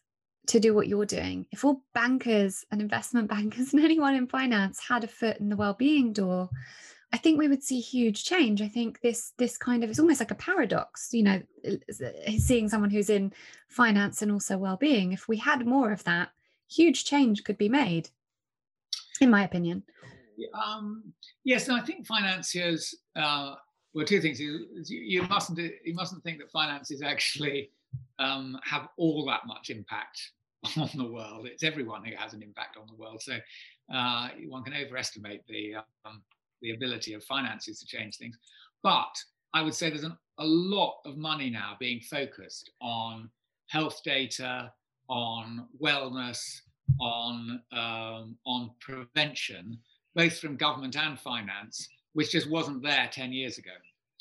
to 0.49 0.61
do 0.61 0.75
what 0.75 0.89
you're 0.89 1.07
doing? 1.07 1.47
If 1.53 1.65
all 1.65 1.83
bankers 1.95 2.65
and 2.71 2.81
investment 2.81 3.29
bankers 3.31 3.73
and 3.73 3.85
anyone 3.85 4.15
in 4.15 4.27
finance 4.27 4.81
had 4.81 5.05
a 5.05 5.09
foot 5.09 5.39
in 5.39 5.49
the 5.49 5.57
well-being 5.57 6.13
door, 6.13 6.51
I 7.13 7.17
think 7.17 7.39
we 7.39 7.49
would 7.49 7.63
see 7.63 7.81
huge 7.81 8.25
change. 8.25 8.61
I 8.61 8.69
think 8.69 9.01
this 9.01 9.33
this 9.39 9.57
kind 9.57 9.83
of 9.83 9.89
it's 9.89 9.99
almost 9.99 10.21
like 10.21 10.31
a 10.31 10.35
paradox, 10.35 11.09
you 11.13 11.23
know, 11.23 11.43
seeing 12.37 12.69
someone 12.69 12.91
who's 12.91 13.09
in 13.09 13.33
finance 13.69 14.21
and 14.21 14.31
also 14.31 14.59
well-being. 14.59 15.13
If 15.13 15.27
we 15.27 15.39
had 15.39 15.67
more 15.67 15.91
of 15.91 16.05
that, 16.05 16.31
huge 16.71 17.07
change 17.07 17.45
could 17.45 17.57
be 17.57 17.71
made, 17.71 18.11
in 19.23 19.31
my 19.31 19.45
opinion. 19.45 19.85
Um, 20.53 21.15
yes, 21.45 21.69
and 21.69 21.79
I 21.79 21.85
think 21.85 22.07
financiers. 22.07 22.95
Uh, 23.17 23.55
well, 23.95 24.05
two 24.05 24.21
things. 24.21 24.39
You, 24.39 24.67
you 24.87 25.23
mustn't 25.23 25.59
you 25.59 25.95
mustn't 25.95 26.23
think 26.23 26.39
that 26.39 26.51
finances 26.51 27.01
actually 27.01 27.71
um, 28.19 28.59
have 28.65 28.89
all 28.99 29.25
that 29.27 29.47
much 29.47 29.71
impact 29.71 30.33
on 30.77 30.91
the 30.95 31.07
world. 31.07 31.47
It's 31.47 31.63
everyone 31.63 32.05
who 32.05 32.17
has 32.17 32.35
an 32.35 32.43
impact 32.43 32.77
on 32.77 32.87
the 32.87 32.95
world. 32.95 33.23
So 33.23 33.39
uh, 33.93 34.29
one 34.49 34.65
can 34.65 34.75
overestimate 34.75 35.47
the 35.47 35.77
um, 36.05 36.23
the 36.61 36.73
ability 36.73 37.15
of 37.15 37.23
finances 37.25 37.79
to 37.81 37.87
change 37.87 38.17
things. 38.17 38.37
But 38.83 39.15
I 39.55 39.63
would 39.63 39.75
say 39.75 39.91
there's 39.91 40.03
an, 40.03 40.17
a 40.39 40.45
lot 40.45 40.99
of 41.05 41.17
money 41.17 41.51
now 41.51 41.77
being 41.79 42.01
focused 42.01 42.71
on 42.81 43.31
health 43.69 44.01
data, 44.05 44.73
on 45.09 45.69
wellness, 45.81 46.61
on 47.01 47.63
um, 47.73 48.37
on 48.45 48.71
prevention, 48.81 49.79
both 50.15 50.39
from 50.39 50.57
government 50.57 50.97
and 50.97 51.19
finance, 51.19 51.89
which 52.15 52.33
just 52.33 52.51
wasn't 52.51 52.83
there 52.83 53.09
10 53.13 53.33
years 53.33 53.59
ago. 53.59 53.71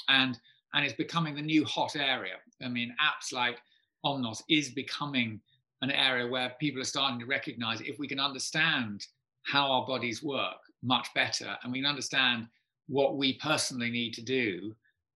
And 0.09 0.37
and 0.73 0.85
it's 0.85 0.93
becoming 0.93 1.35
the 1.35 1.41
new 1.41 1.65
hot 1.65 1.95
area. 1.95 2.35
I 2.61 2.67
mean, 2.67 2.95
apps 3.01 3.33
like 3.33 3.57
Omnos 4.05 4.43
is 4.49 4.69
becoming 4.69 5.41
an 5.81 5.91
area 5.91 6.27
where 6.27 6.53
people 6.59 6.81
are 6.81 6.85
starting 6.85 7.19
to 7.19 7.25
recognize 7.25 7.81
if 7.81 7.99
we 7.99 8.07
can 8.07 8.19
understand 8.19 9.05
how 9.43 9.71
our 9.71 9.85
bodies 9.85 10.23
work 10.23 10.57
much 10.83 11.07
better 11.13 11.55
and 11.63 11.71
we 11.71 11.79
can 11.79 11.89
understand 11.89 12.47
what 12.87 13.17
we 13.17 13.33
personally 13.39 13.89
need 13.89 14.13
to 14.13 14.21
do 14.21 14.73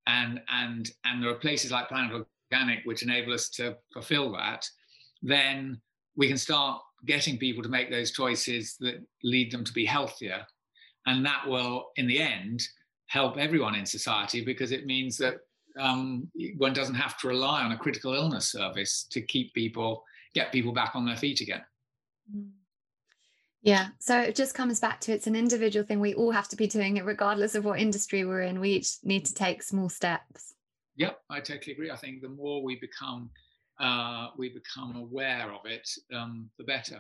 and 0.07 0.41
and 0.49 0.91
and 1.05 1.22
there 1.22 1.30
are 1.30 1.36
places 1.36 1.72
like 1.72 1.88
planet 1.88 2.26
organic 2.51 2.80
which 2.86 3.03
enable 3.03 3.34
us 3.34 3.49
to 3.49 3.76
fulfill 3.93 4.32
that 4.32 4.68
then 5.22 5.80
we 6.16 6.28
can 6.28 6.38
start 6.38 6.82
getting 7.05 7.38
people 7.38 7.64
to 7.64 7.70
make 7.70 7.89
those 7.89 8.12
choices 8.12 8.76
that 8.80 9.03
lead 9.24 9.51
them 9.51 9.64
to 9.64 9.74
be 9.74 9.86
healthier. 9.86 10.45
And 11.05 11.26
that 11.26 11.47
will 11.47 11.88
in 11.95 12.07
the 12.07 12.22
end 12.22 12.62
help 13.07 13.38
everyone 13.38 13.76
in 13.76 13.86
society 13.86 14.43
because 14.43 14.72
it 14.72 14.86
means 14.86 15.18
that 15.18 15.36
um, 15.80 16.30
one 16.57 16.74
doesn't 16.74 16.95
have 16.95 17.18
to 17.20 17.28
rely 17.28 17.64
on 17.64 17.72
a 17.72 17.78
critical 17.78 18.14
illness 18.14 18.51
service 18.51 19.07
to 19.12 19.22
keep 19.22 19.53
people 19.53 20.03
get 20.34 20.51
people 20.51 20.73
back 20.73 20.95
on 20.95 21.05
their 21.05 21.17
feet 21.17 21.41
again. 21.41 21.63
Yeah. 23.61 23.88
So 23.99 24.19
it 24.19 24.36
just 24.36 24.55
comes 24.55 24.79
back 24.79 24.99
to 25.01 25.11
it's 25.11 25.27
an 25.27 25.36
individual 25.36 25.86
thing. 25.86 25.99
We 25.99 26.15
all 26.15 26.32
have 26.32 26.47
to 26.49 26.55
be 26.55 26.67
doing 26.67 26.97
it 26.97 27.05
regardless 27.05 27.53
of 27.55 27.63
what 27.63 27.79
industry 27.79 28.25
we're 28.25 28.41
in. 28.41 28.59
We 28.59 28.71
each 28.71 28.95
need 29.03 29.25
to 29.25 29.34
take 29.34 29.61
small 29.61 29.89
steps. 29.89 30.55
Yep, 30.95 31.19
I 31.29 31.39
totally 31.39 31.73
agree. 31.73 31.91
I 31.91 31.95
think 31.95 32.21
the 32.21 32.29
more 32.29 32.63
we 32.63 32.79
become 32.79 33.29
uh, 33.79 34.27
we 34.38 34.49
become 34.49 34.95
aware 34.95 35.51
of 35.51 35.65
it, 35.65 35.89
um, 36.13 36.49
the 36.59 36.63
better. 36.63 36.99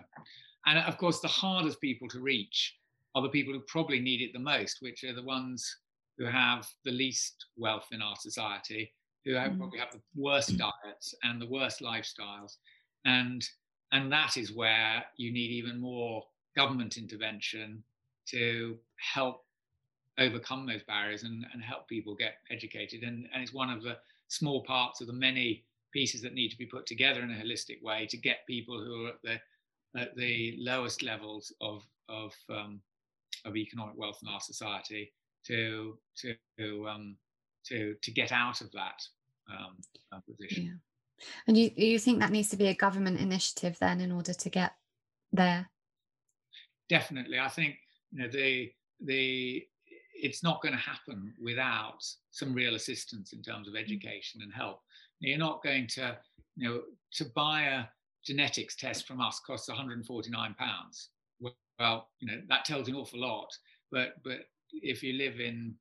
And 0.65 0.79
of 0.79 0.97
course, 0.97 1.19
the 1.19 1.27
hardest 1.27 1.79
people 1.79 2.07
to 2.09 2.19
reach 2.19 2.75
are 3.13 3.21
the 3.21 3.29
people 3.29 3.53
who 3.53 3.59
probably 3.67 3.99
need 3.99 4.21
it 4.21 4.33
the 4.33 4.39
most, 4.39 4.77
which 4.81 5.03
are 5.03 5.13
the 5.13 5.23
ones 5.23 5.77
who 6.17 6.25
have 6.25 6.67
the 6.85 6.91
least 6.91 7.45
wealth 7.57 7.87
in 7.91 8.01
our 8.01 8.15
society, 8.15 8.93
who 9.25 9.33
have, 9.33 9.51
mm. 9.51 9.57
probably 9.57 9.79
have 9.79 9.91
the 9.91 10.01
worst 10.15 10.57
diets 10.57 11.13
and 11.23 11.41
the 11.41 11.47
worst 11.47 11.81
lifestyles 11.81 12.57
and 13.05 13.47
and 13.91 14.11
that 14.11 14.37
is 14.37 14.53
where 14.53 15.03
you 15.17 15.31
need 15.31 15.51
even 15.51 15.79
more 15.79 16.23
government 16.55 16.97
intervention 16.97 17.83
to 18.27 18.77
help 18.95 19.43
overcome 20.17 20.65
those 20.65 20.83
barriers 20.83 21.23
and, 21.23 21.45
and 21.53 21.63
help 21.63 21.87
people 21.87 22.15
get 22.15 22.35
educated 22.49 23.03
and, 23.03 23.27
and 23.33 23.41
it's 23.41 23.53
one 23.53 23.69
of 23.69 23.81
the 23.81 23.97
small 24.27 24.63
parts 24.63 25.01
of 25.01 25.07
the 25.07 25.13
many 25.13 25.65
pieces 25.91 26.21
that 26.21 26.33
need 26.33 26.49
to 26.49 26.57
be 26.57 26.65
put 26.65 26.85
together 26.85 27.21
in 27.21 27.31
a 27.31 27.35
holistic 27.35 27.81
way 27.81 28.05
to 28.07 28.17
get 28.17 28.47
people 28.47 28.79
who 28.79 29.05
are 29.05 29.09
at 29.09 29.21
the 29.23 29.39
at 29.99 30.15
the 30.15 30.55
lowest 30.57 31.03
levels 31.03 31.53
of 31.61 31.83
of 32.07 32.33
um, 32.49 32.81
of 33.45 33.55
economic 33.55 33.97
wealth 33.97 34.19
in 34.21 34.29
our 34.29 34.39
society 34.39 35.11
to 35.45 35.97
to 36.15 36.87
um, 36.87 37.17
to 37.65 37.95
to 38.01 38.11
get 38.11 38.31
out 38.31 38.61
of 38.61 38.71
that 38.71 39.01
um, 39.49 39.77
uh, 40.13 40.19
position. 40.29 40.65
Yeah. 40.65 40.90
And 41.47 41.57
you 41.57 41.71
you 41.75 41.99
think 41.99 42.19
that 42.19 42.31
needs 42.31 42.49
to 42.49 42.57
be 42.57 42.67
a 42.67 42.75
government 42.75 43.19
initiative 43.19 43.77
then 43.79 44.01
in 44.01 44.11
order 44.11 44.33
to 44.33 44.49
get 44.49 44.73
there? 45.31 45.69
Definitely. 46.89 47.39
I 47.39 47.49
think 47.49 47.75
you 48.11 48.21
know 48.21 48.27
the 48.27 48.71
the 49.03 49.65
it's 50.13 50.43
not 50.43 50.61
going 50.61 50.73
to 50.73 50.79
happen 50.79 51.33
without 51.41 52.03
some 52.29 52.53
real 52.53 52.75
assistance 52.75 53.33
in 53.33 53.41
terms 53.41 53.67
of 53.67 53.73
mm. 53.73 53.81
education 53.81 54.41
and 54.43 54.53
help. 54.53 54.79
You're 55.19 55.37
not 55.37 55.63
going 55.63 55.87
to, 55.95 56.17
you 56.55 56.69
know, 56.69 56.81
to 57.13 57.25
buy 57.35 57.63
a 57.63 57.85
genetics 58.23 58.75
test 58.75 59.07
from 59.07 59.19
us 59.19 59.39
costs 59.45 59.67
149 59.67 60.55
pounds. 60.55 61.09
Well, 61.79 62.09
you 62.19 62.27
know, 62.27 62.41
that 62.49 62.65
tells 62.65 62.87
an 62.87 62.95
awful 62.95 63.19
lot. 63.19 63.47
But 63.91 64.15
but 64.23 64.41
if 64.71 65.01
you 65.03 65.13
live 65.13 65.39
in 65.39 65.75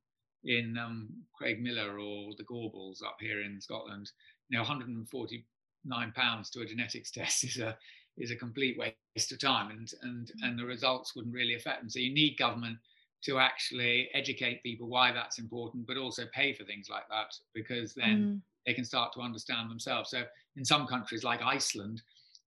in 0.44 0.78
um, 0.78 1.10
Craigmillar 1.40 1.92
or 2.02 2.34
the 2.36 2.44
Gorbals 2.44 3.04
up 3.04 3.16
here 3.20 3.42
in 3.42 3.60
Scotland, 3.60 4.10
you 4.50 4.58
know 4.58 4.62
149 4.62 6.12
pounds 6.12 6.50
to 6.50 6.60
a 6.60 6.66
genetics 6.66 7.10
test 7.18 7.44
is 7.44 7.58
a 7.58 7.76
is 8.18 8.30
a 8.30 8.36
complete 8.36 8.78
waste 8.78 9.32
of 9.32 9.38
time 9.38 9.70
and 9.70 9.92
and 10.02 10.26
mm. 10.26 10.48
and 10.48 10.58
the 10.58 10.64
results 10.64 11.16
wouldn't 11.16 11.34
really 11.34 11.54
affect 11.54 11.80
them 11.80 11.88
so 11.88 11.98
you 11.98 12.12
need 12.12 12.36
government 12.36 12.76
to 13.22 13.38
actually 13.38 14.08
educate 14.14 14.62
people 14.62 14.88
why 14.88 15.12
that's 15.12 15.38
important 15.38 15.86
but 15.86 15.96
also 15.96 16.24
pay 16.32 16.52
for 16.52 16.64
things 16.64 16.88
like 16.90 17.08
that 17.08 17.32
because 17.54 17.94
then 17.94 18.18
mm. 18.18 18.40
they 18.66 18.74
can 18.74 18.84
start 18.84 19.12
to 19.12 19.20
understand 19.20 19.70
themselves 19.70 20.10
so 20.10 20.22
in 20.56 20.64
some 20.64 20.86
countries 20.86 21.24
like 21.24 21.40
iceland 21.42 22.02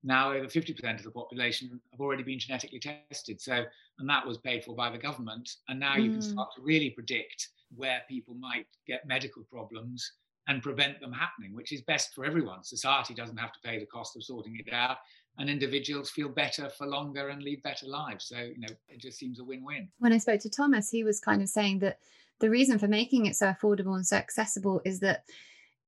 now 0.06 0.34
over 0.34 0.48
50% 0.48 0.98
of 0.98 1.04
the 1.04 1.12
population 1.12 1.80
have 1.92 2.02
already 2.02 2.24
been 2.24 2.38
genetically 2.38 2.80
tested 2.80 3.40
so 3.40 3.64
and 4.00 4.10
that 4.10 4.28
was 4.28 4.38
paid 4.38 4.64
for 4.64 4.76
by 4.76 4.90
the 4.90 4.98
government 4.98 5.50
and 5.70 5.80
now 5.80 5.96
mm. 5.96 6.04
you 6.04 6.12
can 6.12 6.20
mm. 6.20 6.32
start 6.32 6.50
to 6.56 6.62
really 6.62 6.90
predict 6.90 7.50
where 7.76 8.02
people 8.10 8.36
might 8.36 8.68
get 8.86 9.08
medical 9.08 9.44
problems 9.44 10.12
and 10.48 10.62
prevent 10.62 11.00
them 11.00 11.12
happening, 11.12 11.56
which 11.56 11.72
is 11.72 11.82
best 11.82 12.14
for 12.14 12.26
everyone. 12.26 12.64
Society 12.64 13.14
doesn't 13.14 13.38
have 13.38 13.54
to 13.54 13.60
pay 13.64 13.80
the 13.80 13.86
cost 13.86 14.16
of 14.16 14.24
sorting 14.24 14.60
it 14.66 14.74
out, 14.74 14.98
and 15.38 15.50
individuals 15.50 16.10
feel 16.10 16.30
better 16.30 16.70
for 16.70 16.86
longer 16.86 17.30
and 17.30 17.42
lead 17.42 17.64
better 17.64 17.88
lives. 17.88 18.26
So, 18.26 18.38
you 18.38 18.60
know, 18.60 18.74
it 18.90 19.00
just 19.00 19.18
seems 19.18 19.40
a 19.40 19.44
win 19.44 19.64
win. 19.64 19.90
When 20.00 20.14
I 20.14 20.18
spoke 20.18 20.42
to 20.42 20.50
Thomas, 20.50 20.90
he 20.90 21.04
was 21.04 21.20
kind 21.20 21.42
of 21.42 21.50
saying 21.50 21.80
that 21.80 22.00
the 22.40 22.50
reason 22.50 22.78
for 22.78 22.88
making 22.88 23.26
it 23.26 23.36
so 23.36 23.48
affordable 23.48 23.96
and 23.96 24.06
so 24.06 24.18
accessible 24.18 24.82
is 24.84 25.00
that 25.00 25.24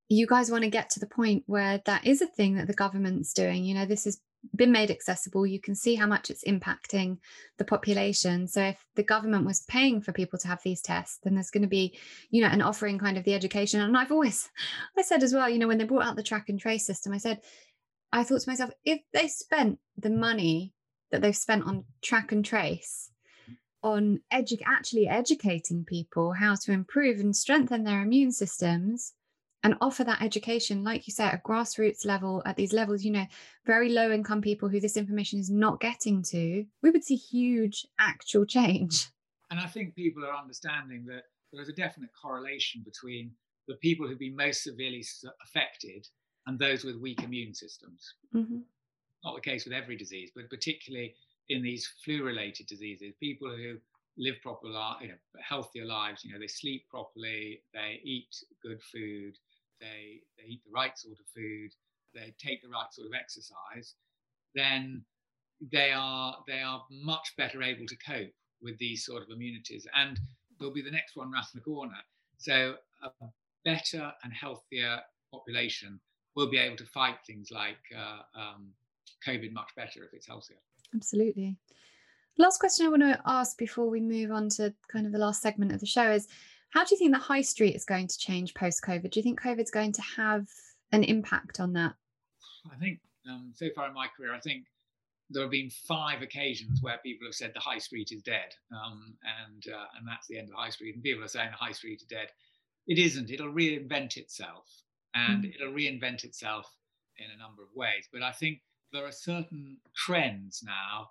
you 0.08 0.28
guys 0.28 0.52
want 0.52 0.64
to 0.64 0.70
get 0.70 0.90
to 0.92 1.00
the 1.00 1.08
point 1.08 1.44
where 1.48 1.82
that 1.86 2.06
is 2.06 2.22
a 2.22 2.28
thing 2.28 2.56
that 2.56 2.68
the 2.68 2.74
government's 2.74 3.34
doing. 3.34 3.66
You 3.66 3.76
know, 3.76 3.86
this 3.86 4.06
has 4.06 4.20
been 4.56 4.72
made 4.72 4.92
accessible. 4.92 5.46
You 5.46 5.60
can 5.60 5.76
see 5.76 5.96
how 5.96 6.08
much 6.08 6.30
it's 6.30 6.44
impacting 6.44 7.18
the 7.58 7.66
population. 7.66 8.48
So 8.48 8.62
if 8.62 8.86
the 8.96 9.04
government 9.04 9.46
was 9.46 9.62
paying 9.62 10.02
for 10.02 10.12
people 10.12 10.38
to 10.40 10.48
have 10.48 10.62
these 10.64 10.82
tests, 10.82 11.20
then 11.24 11.36
there's 11.36 11.52
going 11.52 11.64
to 11.64 11.70
be, 11.70 11.98
you 12.30 12.42
know, 12.42 12.50
an 12.50 12.62
offering 12.62 13.00
kind 13.00 13.18
of 13.18 13.24
the 13.24 13.34
education. 13.34 13.82
And 13.82 13.98
I've 13.98 14.12
always, 14.12 14.50
I 14.98 15.02
said 15.02 15.24
as 15.24 15.34
well, 15.34 15.50
you 15.50 15.60
know, 15.60 15.68
when 15.68 15.78
they 15.78 15.86
brought 15.86 16.06
out 16.06 16.16
the 16.16 16.24
track 16.24 16.50
and 16.50 16.60
trace 16.60 16.86
system, 16.86 17.14
I 17.14 17.18
said, 17.18 17.42
I 18.12 18.24
thought 18.24 18.42
to 18.42 18.50
myself, 18.50 18.72
if 18.84 19.02
they 19.14 19.28
spent 19.28 19.80
the 19.98 20.10
money 20.10 20.74
that 21.12 21.22
they've 21.22 21.36
spent 21.36 21.66
on 21.66 21.86
track 22.02 22.32
and 22.32 22.44
trace 22.44 23.10
on 23.84 24.20
edu- 24.34 24.62
actually 24.66 25.08
educating 25.08 25.86
people 25.86 26.34
how 26.34 26.56
to 26.56 26.72
improve 26.72 27.20
and 27.20 27.36
strengthen 27.36 27.84
their 27.84 28.02
immune 28.02 28.32
systems 28.32 29.14
and 29.66 29.76
offer 29.82 30.04
that 30.04 30.22
education, 30.22 30.84
like 30.84 31.08
you 31.08 31.12
said, 31.12 31.34
at 31.34 31.44
grassroots 31.44 32.06
level, 32.06 32.44
at 32.46 32.56
these 32.56 32.72
levels, 32.72 33.04
you 33.04 33.12
know, 33.12 33.26
very 33.66 33.90
low 33.90 34.12
income 34.12 34.40
people 34.40 34.70
who 34.70 34.80
this 34.80 34.96
information 34.96 35.40
is 35.40 35.50
not 35.50 35.80
getting 35.80 36.22
to, 36.22 36.64
we 36.84 36.92
would 36.92 37.04
see 37.04 37.16
huge 37.16 37.88
actual 38.00 38.46
change. 38.46 39.08
And 39.50 39.60
I 39.60 39.66
think 39.66 39.96
people 39.96 40.24
are 40.24 40.36
understanding 40.36 41.04
that 41.08 41.24
there 41.52 41.64
is 41.64 41.70
a 41.70 41.74
definite 41.74 42.12
correlation 42.22 42.84
between 42.86 43.32
the 43.68 43.74
people 43.78 44.08
who've 44.08 44.20
been 44.20 44.36
most 44.36 44.64
severely 44.64 45.04
affected 45.44 46.08
and 46.46 46.60
those 46.60 46.84
with 46.84 46.98
weak 46.98 47.24
immune 47.24 47.56
systems. 47.56 48.14
Mm-hmm. 48.36 48.60
Not 49.24 49.34
the 49.34 49.42
case 49.42 49.66
with 49.66 49.74
every 49.74 49.98
disease, 49.98 50.30
but 50.36 50.48
particularly 50.52 51.16
in 51.50 51.64
these 51.64 51.92
flu-related 52.04 52.68
diseases, 52.68 53.16
people 53.20 53.50
who 53.50 53.78
live 54.18 54.36
proper, 54.44 54.68
you 55.02 55.08
know, 55.08 55.16
healthier 55.42 55.86
lives. 55.86 56.24
You 56.24 56.34
know, 56.34 56.40
they 56.40 56.48
sleep 56.48 56.88
properly, 56.88 57.62
they 57.74 58.00
eat 58.04 58.30
good 58.62 58.82
food, 58.84 59.34
they 59.86 60.22
they 60.38 60.50
eat 60.50 60.62
the 60.66 60.72
right 60.72 60.98
sort 60.98 61.20
of 61.20 61.26
food, 61.36 61.72
they 62.14 62.34
take 62.40 62.62
the 62.62 62.70
right 62.70 62.92
sort 62.92 63.08
of 63.08 63.14
exercise. 63.14 63.96
Then 64.54 65.04
they 65.72 65.92
are 65.92 66.38
they 66.48 66.62
are 66.62 66.84
much 66.90 67.34
better 67.38 67.62
able 67.62 67.86
to 67.88 67.98
cope 67.98 68.34
with 68.62 68.78
these 68.80 69.06
sort 69.06 69.22
of 69.24 69.30
immunities, 69.30 69.88
and 69.96 70.20
there'll 70.58 70.74
be 70.74 70.82
the 70.82 70.92
next 70.92 71.16
one 71.16 71.32
round 71.32 71.46
the 71.54 71.62
corner. 71.62 72.02
So 72.38 72.76
a 73.04 73.10
better 73.64 74.12
and 74.24 74.34
healthier 74.34 75.00
population 75.32 76.00
will 76.36 76.50
be 76.50 76.58
able 76.58 76.78
to 76.78 76.86
fight 76.86 77.18
things 77.26 77.50
like 77.52 77.78
uh, 77.96 78.40
um, 78.40 78.74
COVID 79.26 79.54
much 79.54 79.70
better 79.76 80.04
if 80.04 80.14
it's 80.14 80.28
healthier. 80.28 80.58
Absolutely. 80.94 81.58
Last 82.38 82.60
question 82.60 82.86
I 82.86 82.90
want 82.90 83.04
to 83.04 83.22
ask 83.26 83.58
before 83.58 83.90
we 83.90 84.02
move 84.02 84.32
on 84.32 84.50
to 84.50 84.74
kind 84.92 85.06
of 85.06 85.14
the 85.14 85.18
last 85.18 85.42
segment 85.42 85.72
of 85.72 85.80
the 85.80 85.86
show 85.86 86.12
is 86.12 86.28
how 86.76 86.84
do 86.84 86.94
you 86.94 87.00
think 87.00 87.14
the 87.14 87.20
high 87.20 87.42
street 87.42 87.74
is 87.74 87.86
going 87.86 88.06
to 88.06 88.18
change 88.18 88.54
post 88.54 88.84
COVID? 88.84 89.10
Do 89.10 89.20
you 89.20 89.24
think 89.24 89.42
COVID's 89.42 89.72
going 89.72 89.94
to 89.94 90.02
have 90.18 90.46
an 90.92 91.06
impact 91.06 91.62
on 91.62 91.72
that? 91.74 91.94
I 92.70 92.76
think 92.76 93.00
um, 93.30 93.54
so 93.56 93.68
far 93.74 93.88
in 93.88 93.94
my 93.94 94.08
career, 94.16 94.34
I 94.36 94.42
think 94.42 94.66
there 95.30 95.42
have 95.42 95.52
been 95.52 95.70
five 95.70 96.22
occasions 96.22 96.82
where 96.82 96.98
people 96.98 97.28
have 97.28 97.34
said 97.34 97.54
the 97.54 97.62
high 97.62 97.78
street 97.78 98.12
is 98.12 98.22
dead, 98.22 98.54
um, 98.74 99.16
and 99.42 99.74
uh, 99.74 99.86
and 99.98 100.06
that's 100.06 100.28
the 100.28 100.38
end 100.38 100.50
of 100.50 100.52
the 100.52 100.58
high 100.58 100.70
street. 100.70 100.96
And 100.96 101.04
people 101.04 101.24
are 101.24 101.30
saying 101.30 101.50
the 101.52 101.66
high 101.66 101.72
street 101.72 102.02
is 102.02 102.08
dead. 102.08 102.28
It 102.88 103.00
isn't. 103.00 103.32
It'll 103.32 103.54
reinvent 103.54 104.18
itself, 104.18 104.68
and 105.16 105.46
mm. 105.46 105.56
it'll 105.56 105.74
reinvent 105.74 106.26
itself 106.26 106.70
in 107.18 107.28
a 107.34 107.42
number 107.42 107.64
of 107.64 107.70
ways. 107.74 108.10
But 108.12 108.22
I 108.22 108.34
think 108.34 108.60
there 108.92 109.06
are 109.06 109.14
certain 109.14 109.78
trends 109.96 110.62
now 110.62 111.10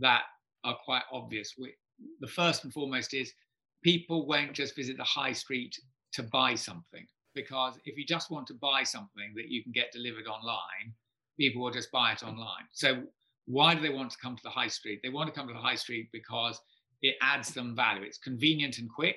that 0.00 0.22
are 0.64 0.76
quite 0.86 1.04
obvious. 1.12 1.54
We, 1.58 1.74
the 2.20 2.26
first 2.26 2.64
and 2.64 2.72
foremost 2.72 3.12
is 3.12 3.34
people 3.82 4.26
won't 4.26 4.52
just 4.52 4.76
visit 4.76 4.96
the 4.96 5.04
high 5.04 5.32
street 5.32 5.78
to 6.12 6.22
buy 6.22 6.54
something 6.54 7.06
because 7.34 7.78
if 7.84 7.96
you 7.96 8.04
just 8.04 8.30
want 8.30 8.46
to 8.46 8.54
buy 8.54 8.82
something 8.82 9.32
that 9.36 9.48
you 9.48 9.62
can 9.62 9.72
get 9.72 9.92
delivered 9.92 10.26
online, 10.26 10.92
people 11.38 11.62
will 11.62 11.70
just 11.70 11.90
buy 11.90 12.12
it 12.12 12.22
online. 12.22 12.66
So 12.72 13.02
why 13.46 13.74
do 13.74 13.80
they 13.80 13.90
want 13.90 14.10
to 14.10 14.18
come 14.18 14.36
to 14.36 14.42
the 14.42 14.50
high 14.50 14.68
street? 14.68 15.00
They 15.02 15.08
want 15.08 15.28
to 15.28 15.38
come 15.38 15.48
to 15.48 15.54
the 15.54 15.60
high 15.60 15.74
street 15.74 16.08
because 16.12 16.60
it 17.00 17.16
adds 17.20 17.52
them 17.52 17.74
value. 17.74 18.02
It's 18.02 18.18
convenient 18.18 18.78
and 18.78 18.88
quick, 18.88 19.16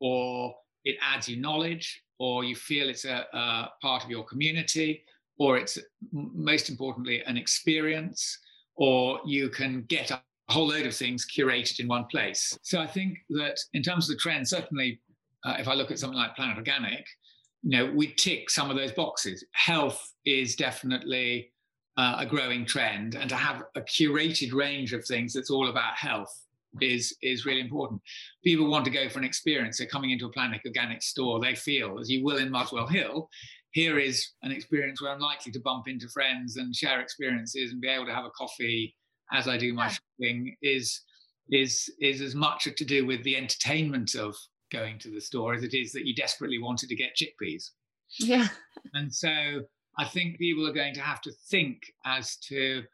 or 0.00 0.54
it 0.84 0.96
adds 1.02 1.28
you 1.28 1.36
knowledge, 1.36 2.02
or 2.18 2.42
you 2.42 2.56
feel 2.56 2.88
it's 2.88 3.04
a, 3.04 3.26
a 3.32 3.68
part 3.80 4.04
of 4.04 4.10
your 4.10 4.24
community, 4.24 5.04
or 5.38 5.56
it's 5.56 5.78
most 6.12 6.68
importantly 6.68 7.22
an 7.26 7.36
experience, 7.36 8.38
or 8.76 9.20
you 9.24 9.48
can 9.48 9.82
get 9.82 10.10
a 10.50 10.52
whole 10.52 10.66
load 10.66 10.84
of 10.84 10.94
things 10.94 11.26
curated 11.26 11.78
in 11.78 11.86
one 11.86 12.06
place. 12.10 12.58
So 12.62 12.80
I 12.80 12.86
think 12.86 13.18
that 13.30 13.56
in 13.72 13.82
terms 13.82 14.10
of 14.10 14.16
the 14.16 14.20
trend, 14.20 14.48
certainly 14.48 15.00
uh, 15.44 15.56
if 15.58 15.68
I 15.68 15.74
look 15.74 15.90
at 15.90 15.98
something 15.98 16.18
like 16.18 16.34
Planet 16.34 16.56
Organic, 16.56 17.06
you 17.62 17.70
know, 17.70 17.92
we 17.94 18.12
tick 18.14 18.50
some 18.50 18.68
of 18.68 18.76
those 18.76 18.92
boxes. 18.92 19.44
Health 19.52 20.12
is 20.24 20.56
definitely 20.56 21.52
uh, 21.96 22.16
a 22.18 22.26
growing 22.26 22.64
trend, 22.64 23.14
and 23.14 23.28
to 23.30 23.36
have 23.36 23.62
a 23.76 23.80
curated 23.82 24.52
range 24.52 24.92
of 24.92 25.04
things 25.04 25.32
that's 25.32 25.50
all 25.50 25.68
about 25.68 25.94
health 25.94 26.34
is 26.80 27.14
is 27.22 27.44
really 27.44 27.60
important. 27.60 28.00
People 28.42 28.70
want 28.70 28.84
to 28.86 28.90
go 28.90 29.08
for 29.08 29.18
an 29.18 29.24
experience. 29.24 29.78
They're 29.78 29.86
coming 29.86 30.10
into 30.10 30.26
a 30.26 30.32
Planet 30.32 30.60
Organic 30.64 31.02
store. 31.02 31.40
They 31.40 31.54
feel, 31.54 31.98
as 31.98 32.08
you 32.08 32.24
will 32.24 32.38
in 32.38 32.50
Muswell 32.50 32.86
Hill, 32.86 33.28
here 33.72 33.98
is 33.98 34.32
an 34.42 34.50
experience 34.50 35.00
where 35.00 35.12
I'm 35.12 35.20
likely 35.20 35.52
to 35.52 35.60
bump 35.60 35.86
into 35.86 36.08
friends 36.08 36.56
and 36.56 36.74
share 36.74 37.00
experiences 37.00 37.72
and 37.72 37.80
be 37.80 37.88
able 37.88 38.06
to 38.06 38.14
have 38.14 38.24
a 38.24 38.30
coffee 38.30 38.96
as 39.32 39.48
I 39.48 39.56
do 39.56 39.72
my 39.72 39.88
shopping 39.88 40.56
is 40.62 41.00
is 41.50 41.90
is 42.00 42.20
as 42.20 42.34
much 42.34 42.64
to 42.64 42.84
do 42.84 43.06
with 43.06 43.22
the 43.24 43.36
entertainment 43.36 44.14
of 44.14 44.36
going 44.70 44.98
to 45.00 45.10
the 45.10 45.20
store 45.20 45.54
as 45.54 45.62
it 45.62 45.74
is 45.74 45.92
that 45.92 46.06
you 46.06 46.14
desperately 46.14 46.58
wanted 46.58 46.88
to 46.88 46.96
get 46.96 47.16
chickpeas. 47.16 47.70
Yeah. 48.18 48.48
And 48.94 49.12
so 49.12 49.62
I 49.98 50.04
think 50.04 50.38
people 50.38 50.66
are 50.66 50.72
going 50.72 50.94
to 50.94 51.00
have 51.00 51.20
to 51.22 51.32
think 51.48 51.82
as 52.04 52.36
to 52.48 52.84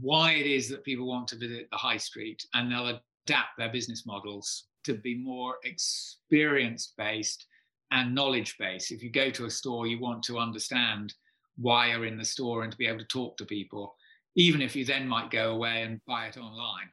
why 0.00 0.32
it 0.32 0.46
is 0.46 0.68
that 0.68 0.84
people 0.84 1.06
want 1.06 1.28
to 1.28 1.36
visit 1.36 1.68
the 1.70 1.76
high 1.76 1.96
street 1.96 2.44
and 2.54 2.70
they'll 2.70 3.00
adapt 3.26 3.58
their 3.58 3.70
business 3.70 4.06
models 4.06 4.64
to 4.84 4.94
be 4.94 5.16
more 5.16 5.56
experience 5.64 6.92
based 6.96 7.46
and 7.90 8.14
knowledge 8.14 8.56
based. 8.58 8.92
If 8.92 9.02
you 9.02 9.10
go 9.10 9.30
to 9.30 9.46
a 9.46 9.50
store, 9.50 9.86
you 9.86 10.00
want 10.00 10.22
to 10.24 10.38
understand 10.38 11.14
why 11.56 11.90
you're 11.90 12.06
in 12.06 12.18
the 12.18 12.24
store 12.24 12.62
and 12.62 12.72
to 12.72 12.78
be 12.78 12.86
able 12.86 12.98
to 12.98 13.04
talk 13.04 13.36
to 13.36 13.44
people, 13.44 13.94
even 14.36 14.62
if 14.62 14.76
you 14.76 14.84
then 14.84 15.08
might 15.08 15.30
go 15.30 15.52
away 15.52 15.82
and 15.82 16.00
buy 16.06 16.26
it 16.26 16.36
online. 16.36 16.90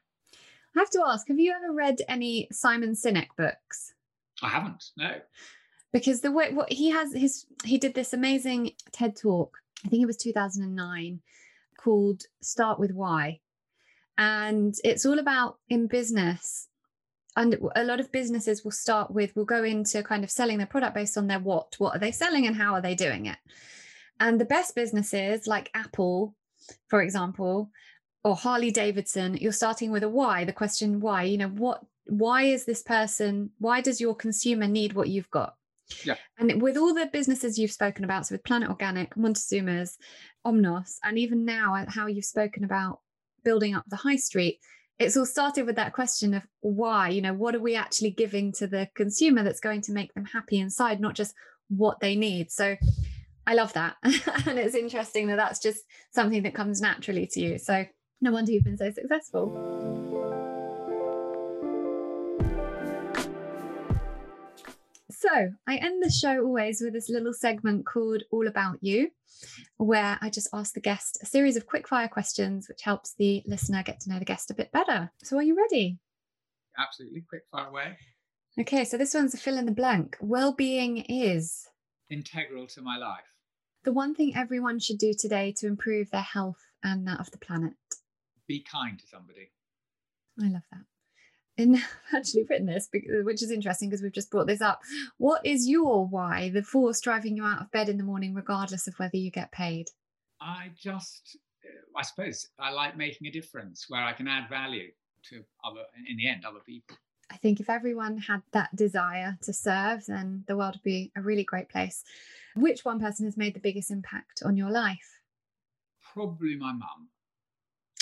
I 0.76 0.80
have 0.80 0.90
to 0.92 1.04
ask, 1.06 1.28
have 1.28 1.40
you 1.40 1.54
ever 1.54 1.72
read 1.72 2.02
any 2.08 2.48
Simon 2.52 2.94
Sinek 2.94 3.28
books? 3.38 3.94
I 4.42 4.50
haven't, 4.50 4.86
no. 4.98 5.12
Because 5.92 6.22
the 6.22 6.32
way 6.32 6.52
what 6.52 6.72
he 6.72 6.90
has 6.90 7.14
his 7.14 7.46
he 7.64 7.78
did 7.78 7.94
this 7.94 8.14
amazing 8.14 8.72
TED 8.92 9.16
talk, 9.16 9.58
I 9.86 9.90
think 9.90 10.02
it 10.02 10.08
was 10.08 10.18
2009, 10.18 11.20
called 11.78 12.24
Start 12.42 12.80
with 12.80 12.92
Why. 12.92 13.40
And 14.18 14.74
it's 14.84 15.06
all 15.06 15.20
about 15.20 15.60
in 15.70 15.86
business 15.86 16.70
and 17.36 17.58
a 17.76 17.84
lot 17.84 18.00
of 18.00 18.12
businesses 18.12 18.64
will 18.64 18.72
start 18.72 19.12
with 19.12 19.36
will 19.36 19.46
go 19.46 19.64
into 19.64 20.04
kind 20.04 20.24
of 20.24 20.32
selling 20.32 20.58
their 20.58 20.68
product 20.68 20.96
based 20.96 21.18
on 21.18 21.28
their 21.28 21.40
what 21.40 21.76
what 21.80 21.96
are 21.96 22.00
they 22.00 22.12
selling 22.12 22.46
and 22.46 22.56
how 22.56 22.74
are 22.74 22.82
they 22.82 22.96
doing 22.96 23.26
it 23.26 23.38
and 24.20 24.40
the 24.40 24.46
best 24.46 24.76
businesses 24.76 25.48
like 25.48 25.70
apple 25.74 26.36
for 26.88 27.02
example 27.02 27.70
or 28.24 28.36
harley 28.36 28.72
davidson 28.72 29.36
you're 29.38 29.52
starting 29.52 29.92
with 29.92 30.04
a 30.04 30.10
why 30.10 30.44
the 30.44 30.54
question 30.54 31.00
why 31.00 31.24
you 31.24 31.38
know 31.38 31.50
what 31.50 31.84
why 32.06 32.44
is 32.44 32.66
this 32.66 32.82
person 32.82 33.50
why 33.60 33.82
does 33.82 34.02
your 34.02 34.16
consumer 34.16 34.68
need 34.68 34.94
what 34.94 35.10
you've 35.10 35.30
got 35.32 35.56
yeah. 36.06 36.16
And 36.38 36.62
with 36.62 36.78
all 36.78 36.94
the 36.94 37.10
businesses 37.12 37.58
you've 37.58 37.72
spoken 37.72 38.04
about, 38.04 38.26
so 38.26 38.36
with 38.36 38.44
Planet 38.44 38.70
Organic, 38.70 39.16
Montezuma's, 39.16 39.98
Omnos, 40.46 40.98
and 41.04 41.18
even 41.18 41.46
now 41.46 41.76
uh, 41.76 41.86
how 41.88 42.08
you've 42.08 42.26
spoken 42.26 42.64
about 42.64 43.00
building 43.44 43.76
up 43.76 43.86
the 43.88 43.96
high 43.96 44.16
street, 44.16 44.60
it's 45.00 45.18
all 45.18 45.26
started 45.26 45.66
with 45.66 45.76
that 45.76 45.94
question 45.94 46.34
of 46.34 46.44
why, 46.62 47.10
you 47.10 47.22
know, 47.22 47.34
what 47.34 47.56
are 47.56 47.60
we 47.60 47.76
actually 47.76 48.12
giving 48.12 48.52
to 48.54 48.68
the 48.68 48.88
consumer 48.96 49.44
that's 49.44 49.60
going 49.60 49.82
to 49.82 49.92
make 49.92 50.14
them 50.14 50.26
happy 50.26 50.60
inside, 50.60 51.00
not 51.00 51.16
just 51.16 51.34
what 51.70 52.00
they 52.00 52.16
need. 52.16 52.52
So 52.52 52.76
I 53.46 53.56
love 53.56 53.74
that. 53.74 53.98
and 54.04 54.58
it's 54.58 54.76
interesting 54.76 55.28
that 55.28 55.36
that's 55.36 55.60
just 55.60 55.84
something 56.12 56.44
that 56.44 56.56
comes 56.56 56.82
naturally 56.82 57.28
to 57.34 57.40
you. 57.40 57.58
So 57.58 57.86
no 58.22 58.32
wonder 58.32 58.52
you've 58.52 58.64
been 58.64 58.78
so 58.78 58.92
successful. 58.92 59.52
So 65.12 65.52
I 65.68 65.78
end 65.78 66.04
the 66.04 66.12
show 66.12 66.44
always 66.44 66.82
with 66.82 66.94
this 66.94 67.10
little 67.10 67.34
segment 67.34 67.86
called 67.86 68.24
All 68.32 68.48
About 68.48 68.78
You, 68.82 69.10
where 69.78 70.18
I 70.22 70.30
just 70.30 70.50
ask 70.54 70.74
the 70.74 70.82
guest 70.82 71.18
a 71.22 71.26
series 71.26 71.56
of 71.56 71.68
quickfire 71.68 72.10
questions, 72.10 72.68
which 72.68 72.82
helps 72.82 73.14
the 73.18 73.42
listener 73.46 73.84
get 73.84 74.02
to 74.02 74.10
know 74.10 74.20
the 74.20 74.26
guest 74.26 74.52
a 74.52 74.54
bit 74.54 74.72
better. 74.72 75.12
So 75.24 75.38
are 75.38 75.44
you 75.44 75.58
ready? 75.58 75.98
Absolutely. 76.78 77.24
Quick 77.28 77.44
fire 77.52 77.68
away. 77.68 77.98
Okay, 78.60 78.84
so 78.86 78.98
this 78.98 79.14
one's 79.14 79.34
a 79.34 79.38
fill 79.38 79.58
in 79.58 79.66
the 79.66 79.72
blank. 79.72 80.18
Well-being 80.20 80.98
is 80.98 81.68
integral 82.10 82.68
to 82.68 82.82
my 82.82 82.98
life. 82.98 83.33
The 83.84 83.92
one 83.94 84.16
thing 84.16 84.36
everyone 84.36 84.80
should 84.80 84.98
do 84.98 85.14
today 85.14 85.54
to 85.58 85.68
improve 85.68 86.10
their 86.12 86.22
health 86.22 86.66
and 86.84 87.06
that 87.08 87.20
of 87.20 87.32
the 87.32 87.38
planet. 87.38 87.74
Be 88.48 88.60
kind 88.64 88.98
to 89.00 89.08
somebody. 89.08 89.52
I 90.42 90.48
love 90.48 90.64
that. 90.72 90.84
and 91.58 91.76
I've 92.14 92.20
actually 92.20 92.46
written 92.50 92.66
this, 92.66 92.90
which 92.92 93.44
is 93.44 93.52
interesting 93.52 93.90
because 93.90 94.02
we've 94.02 94.12
just 94.14 94.32
brought 94.32 94.48
this 94.48 94.62
up. 94.62 94.82
What 95.18 95.46
is 95.46 95.68
your 95.70 96.06
why, 96.08 96.50
the 96.50 96.64
force 96.64 97.02
driving 97.02 97.36
you 97.36 97.46
out 97.46 97.62
of 97.62 97.72
bed 97.72 97.90
in 97.90 97.98
the 97.98 98.04
morning, 98.04 98.34
regardless 98.34 98.88
of 98.88 98.96
whether 98.96 99.18
you 99.18 99.32
get 99.32 99.52
paid? 99.52 99.90
I 100.42 100.72
just, 100.78 101.38
uh, 101.66 101.98
I 101.98 102.04
suppose, 102.04 102.48
I 102.60 102.72
like 102.72 102.98
making 102.98 103.28
a 103.28 103.32
difference 103.32 103.86
where 103.90 104.04
I 104.04 104.14
can 104.14 104.28
add 104.28 104.50
value 104.50 104.92
to 105.30 105.44
other, 105.64 105.84
in 106.10 106.18
the 106.18 106.28
end, 106.30 106.46
other 106.46 106.60
people. 106.66 106.98
I 107.32 107.38
think 107.38 107.60
if 107.60 107.70
everyone 107.70 108.18
had 108.18 108.42
that 108.52 108.76
desire 108.76 109.38
to 109.44 109.54
serve, 109.54 110.06
then 110.08 110.44
the 110.48 110.56
world 110.56 110.76
would 110.76 110.84
be 110.84 111.12
a 111.16 111.22
really 111.22 111.44
great 111.44 111.70
place. 111.70 112.04
Which 112.56 112.86
one 112.86 113.00
person 113.00 113.26
has 113.26 113.38
made 113.38 113.54
the 113.54 113.60
biggest 113.60 113.92
impact 113.92 114.44
on 114.46 114.58
your 114.58 114.70
life? 114.70 115.20
Probably 116.14 116.56
my 116.56 116.74
mum. 116.74 117.10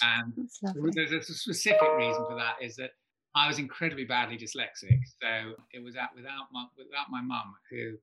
And 0.03 0.49
there's 0.93 1.11
a 1.11 1.21
specific 1.21 1.87
reason 1.97 2.25
for 2.27 2.35
that 2.35 2.55
is 2.61 2.75
that 2.77 2.91
I 3.35 3.47
was 3.47 3.59
incredibly 3.59 4.03
badly 4.03 4.37
dyslexic. 4.37 4.99
So 5.21 5.53
it 5.71 5.83
was 5.83 5.95
at, 5.95 6.09
without 6.15 6.47
my, 6.51 6.65
without 6.77 7.09
my 7.09 7.21
mum, 7.21 7.53
who 7.69 7.93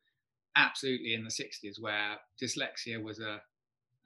absolutely 0.57 1.15
in 1.15 1.25
the 1.25 1.31
60s, 1.31 1.81
where 1.81 2.17
dyslexia 2.41 3.03
was 3.03 3.21
a 3.21 3.41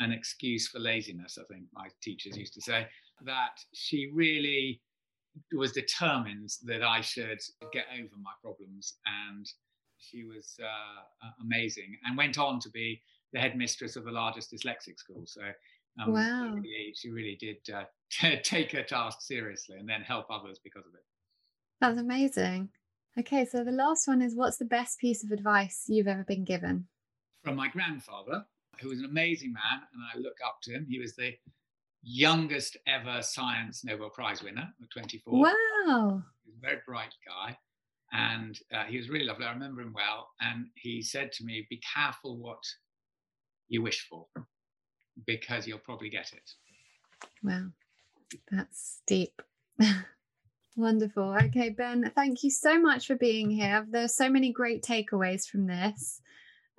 an 0.00 0.12
excuse 0.12 0.68
for 0.68 0.78
laziness, 0.78 1.38
I 1.38 1.44
think 1.52 1.66
my 1.72 1.88
teachers 2.02 2.36
used 2.36 2.54
to 2.54 2.60
say, 2.60 2.86
that 3.24 3.52
she 3.72 4.10
really 4.12 4.80
was 5.53 5.72
determined 5.72 6.51
that 6.64 6.83
I 6.83 7.01
should 7.01 7.41
get 7.72 7.87
over 7.93 8.14
my 8.20 8.33
problems. 8.43 8.95
And 9.07 9.47
she 9.99 10.24
was 10.24 10.57
uh, 10.62 11.28
amazing 11.41 11.97
and 12.05 12.16
went 12.16 12.39
on 12.39 12.61
to 12.61 12.70
be 12.70 13.03
the 13.33 13.41
headmistress 13.41 13.97
of 13.97 14.05
the 14.05 14.11
largest 14.11 14.53
dyslexic 14.53 14.99
school. 14.99 15.22
So 15.26 15.43
um, 16.01 16.12
wow. 16.12 16.55
she, 16.55 16.61
really, 16.61 16.95
she 16.95 17.11
really 17.11 17.37
did 17.41 17.57
uh, 17.74 17.85
take 18.43 18.72
her 18.72 18.83
task 18.83 19.22
seriously 19.22 19.78
and 19.78 19.89
then 19.89 20.03
help 20.03 20.26
others 20.30 20.59
because 20.62 20.87
of 20.87 20.95
it. 20.95 21.05
That's 21.80 21.99
amazing. 21.99 22.70
Okay, 23.18 23.45
so 23.45 23.62
the 23.62 23.72
last 23.72 24.09
one 24.09 24.22
is 24.22 24.35
what's 24.35 24.57
the 24.57 24.64
best 24.64 24.99
piece 24.99 25.22
of 25.22 25.33
advice 25.33 25.85
you've 25.89 26.07
ever 26.07 26.24
been 26.24 26.45
given? 26.45 26.87
From 27.45 27.57
my 27.57 27.68
grandfather, 27.68 28.45
who 28.80 28.89
was 28.89 29.01
an 29.01 29.05
amazing 29.05 29.53
man, 29.53 29.83
and 29.93 30.03
I 30.14 30.18
look 30.18 30.37
up 30.45 30.59
to 30.62 30.72
him. 30.72 30.87
He 30.89 30.99
was 30.99 31.14
the 31.14 31.35
youngest 32.03 32.76
ever 32.86 33.22
science 33.22 33.84
Nobel 33.84 34.11
Prize 34.11 34.42
winner 34.42 34.68
at 34.82 34.90
24. 34.90 35.40
Wow. 35.40 36.22
He 36.44 36.50
was 36.50 36.57
a 36.59 36.61
very 36.61 36.80
bright 36.86 37.14
guy, 37.26 37.57
and 38.12 38.59
uh, 38.74 38.84
he 38.84 38.96
was 38.96 39.09
really 39.09 39.24
lovely. 39.24 39.46
I 39.46 39.53
remember 39.53 39.82
him 39.82 39.92
well. 39.94 40.30
And 40.40 40.66
he 40.74 41.03
said 41.03 41.32
to 41.32 41.44
me, 41.44 41.66
Be 41.70 41.80
careful 41.94 42.36
what 42.36 42.62
you 43.68 43.82
wish 43.82 44.07
for, 44.09 44.26
because 45.26 45.66
you'll 45.66 45.78
probably 45.78 46.11
get 46.11 46.32
it. 46.32 46.50
Wow, 47.42 47.66
that's 48.50 49.00
deep. 49.07 49.40
Wonderful. 50.76 51.36
Okay, 51.44 51.68
Ben, 51.68 52.11
thank 52.14 52.42
you 52.42 52.50
so 52.50 52.80
much 52.80 53.07
for 53.07 53.16
being 53.16 53.50
here. 53.50 53.86
There's 53.90 54.14
so 54.14 54.30
many 54.30 54.53
great 54.53 54.82
takeaways 54.82 55.46
from 55.46 55.66
this. 55.66 56.20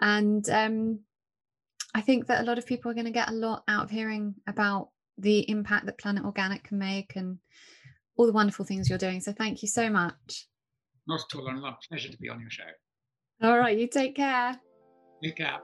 And 0.01 0.49
um, 0.49 0.99
I 1.93 2.01
think 2.01 2.25
that 2.27 2.41
a 2.41 2.45
lot 2.45 2.57
of 2.57 2.65
people 2.65 2.89
are 2.89 2.95
going 2.95 3.05
to 3.05 3.11
get 3.11 3.29
a 3.29 3.33
lot 3.33 3.63
out 3.67 3.83
of 3.83 3.91
hearing 3.91 4.33
about 4.47 4.89
the 5.17 5.49
impact 5.49 5.85
that 5.85 5.97
Planet 5.99 6.25
Organic 6.25 6.63
can 6.63 6.77
make 6.79 7.15
and 7.15 7.39
all 8.15 8.25
the 8.25 8.31
wonderful 8.31 8.65
things 8.65 8.89
you're 8.89 8.97
doing. 8.97 9.21
So 9.21 9.31
thank 9.33 9.61
you 9.61 9.67
so 9.67 9.89
much. 9.89 10.47
Not 11.07 11.21
at 11.21 11.37
all. 11.39 11.47
and 11.47 11.59
A 11.59 11.75
pleasure 11.89 12.09
to 12.09 12.17
be 12.17 12.29
on 12.29 12.39
your 12.39 12.49
show. 12.49 12.63
All 13.41 13.57
right. 13.57 13.77
You 13.77 13.87
take 13.87 14.15
care. 14.15 14.59
Take 15.23 15.37
care. 15.37 15.59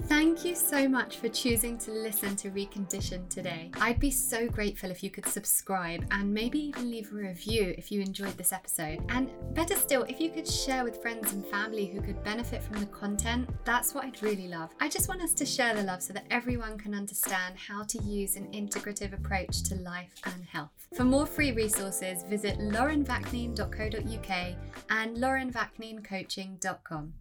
Thank 0.00 0.44
you 0.44 0.54
so 0.54 0.88
much 0.88 1.18
for 1.18 1.28
choosing 1.28 1.78
to 1.78 1.92
listen 1.92 2.34
to 2.36 2.50
Reconditioned 2.50 3.28
today. 3.28 3.70
I'd 3.74 4.00
be 4.00 4.10
so 4.10 4.48
grateful 4.48 4.90
if 4.90 5.02
you 5.02 5.10
could 5.10 5.26
subscribe 5.26 6.04
and 6.10 6.32
maybe 6.32 6.58
even 6.58 6.90
leave 6.90 7.12
a 7.12 7.16
review 7.16 7.74
if 7.78 7.92
you 7.92 8.00
enjoyed 8.00 8.36
this 8.36 8.52
episode. 8.52 9.00
And 9.10 9.30
better 9.54 9.76
still, 9.76 10.02
if 10.04 10.20
you 10.20 10.30
could 10.30 10.48
share 10.48 10.84
with 10.84 11.00
friends 11.00 11.32
and 11.32 11.46
family 11.46 11.86
who 11.86 12.00
could 12.00 12.22
benefit 12.24 12.62
from 12.62 12.80
the 12.80 12.86
content, 12.86 13.48
that's 13.64 13.94
what 13.94 14.04
I'd 14.04 14.22
really 14.22 14.48
love. 14.48 14.70
I 14.80 14.88
just 14.88 15.08
want 15.08 15.22
us 15.22 15.34
to 15.34 15.46
share 15.46 15.74
the 15.74 15.82
love 15.82 16.02
so 16.02 16.12
that 16.14 16.26
everyone 16.30 16.78
can 16.78 16.94
understand 16.94 17.56
how 17.56 17.84
to 17.84 18.02
use 18.02 18.36
an 18.36 18.50
integrative 18.52 19.12
approach 19.12 19.62
to 19.64 19.76
life 19.76 20.14
and 20.24 20.44
health. 20.44 20.88
For 20.96 21.04
more 21.04 21.26
free 21.26 21.52
resources, 21.52 22.22
visit 22.24 22.58
laurenvaknine.co.uk 22.58 24.56
and 24.90 25.16
laurenvakninecoaching.com. 25.16 27.12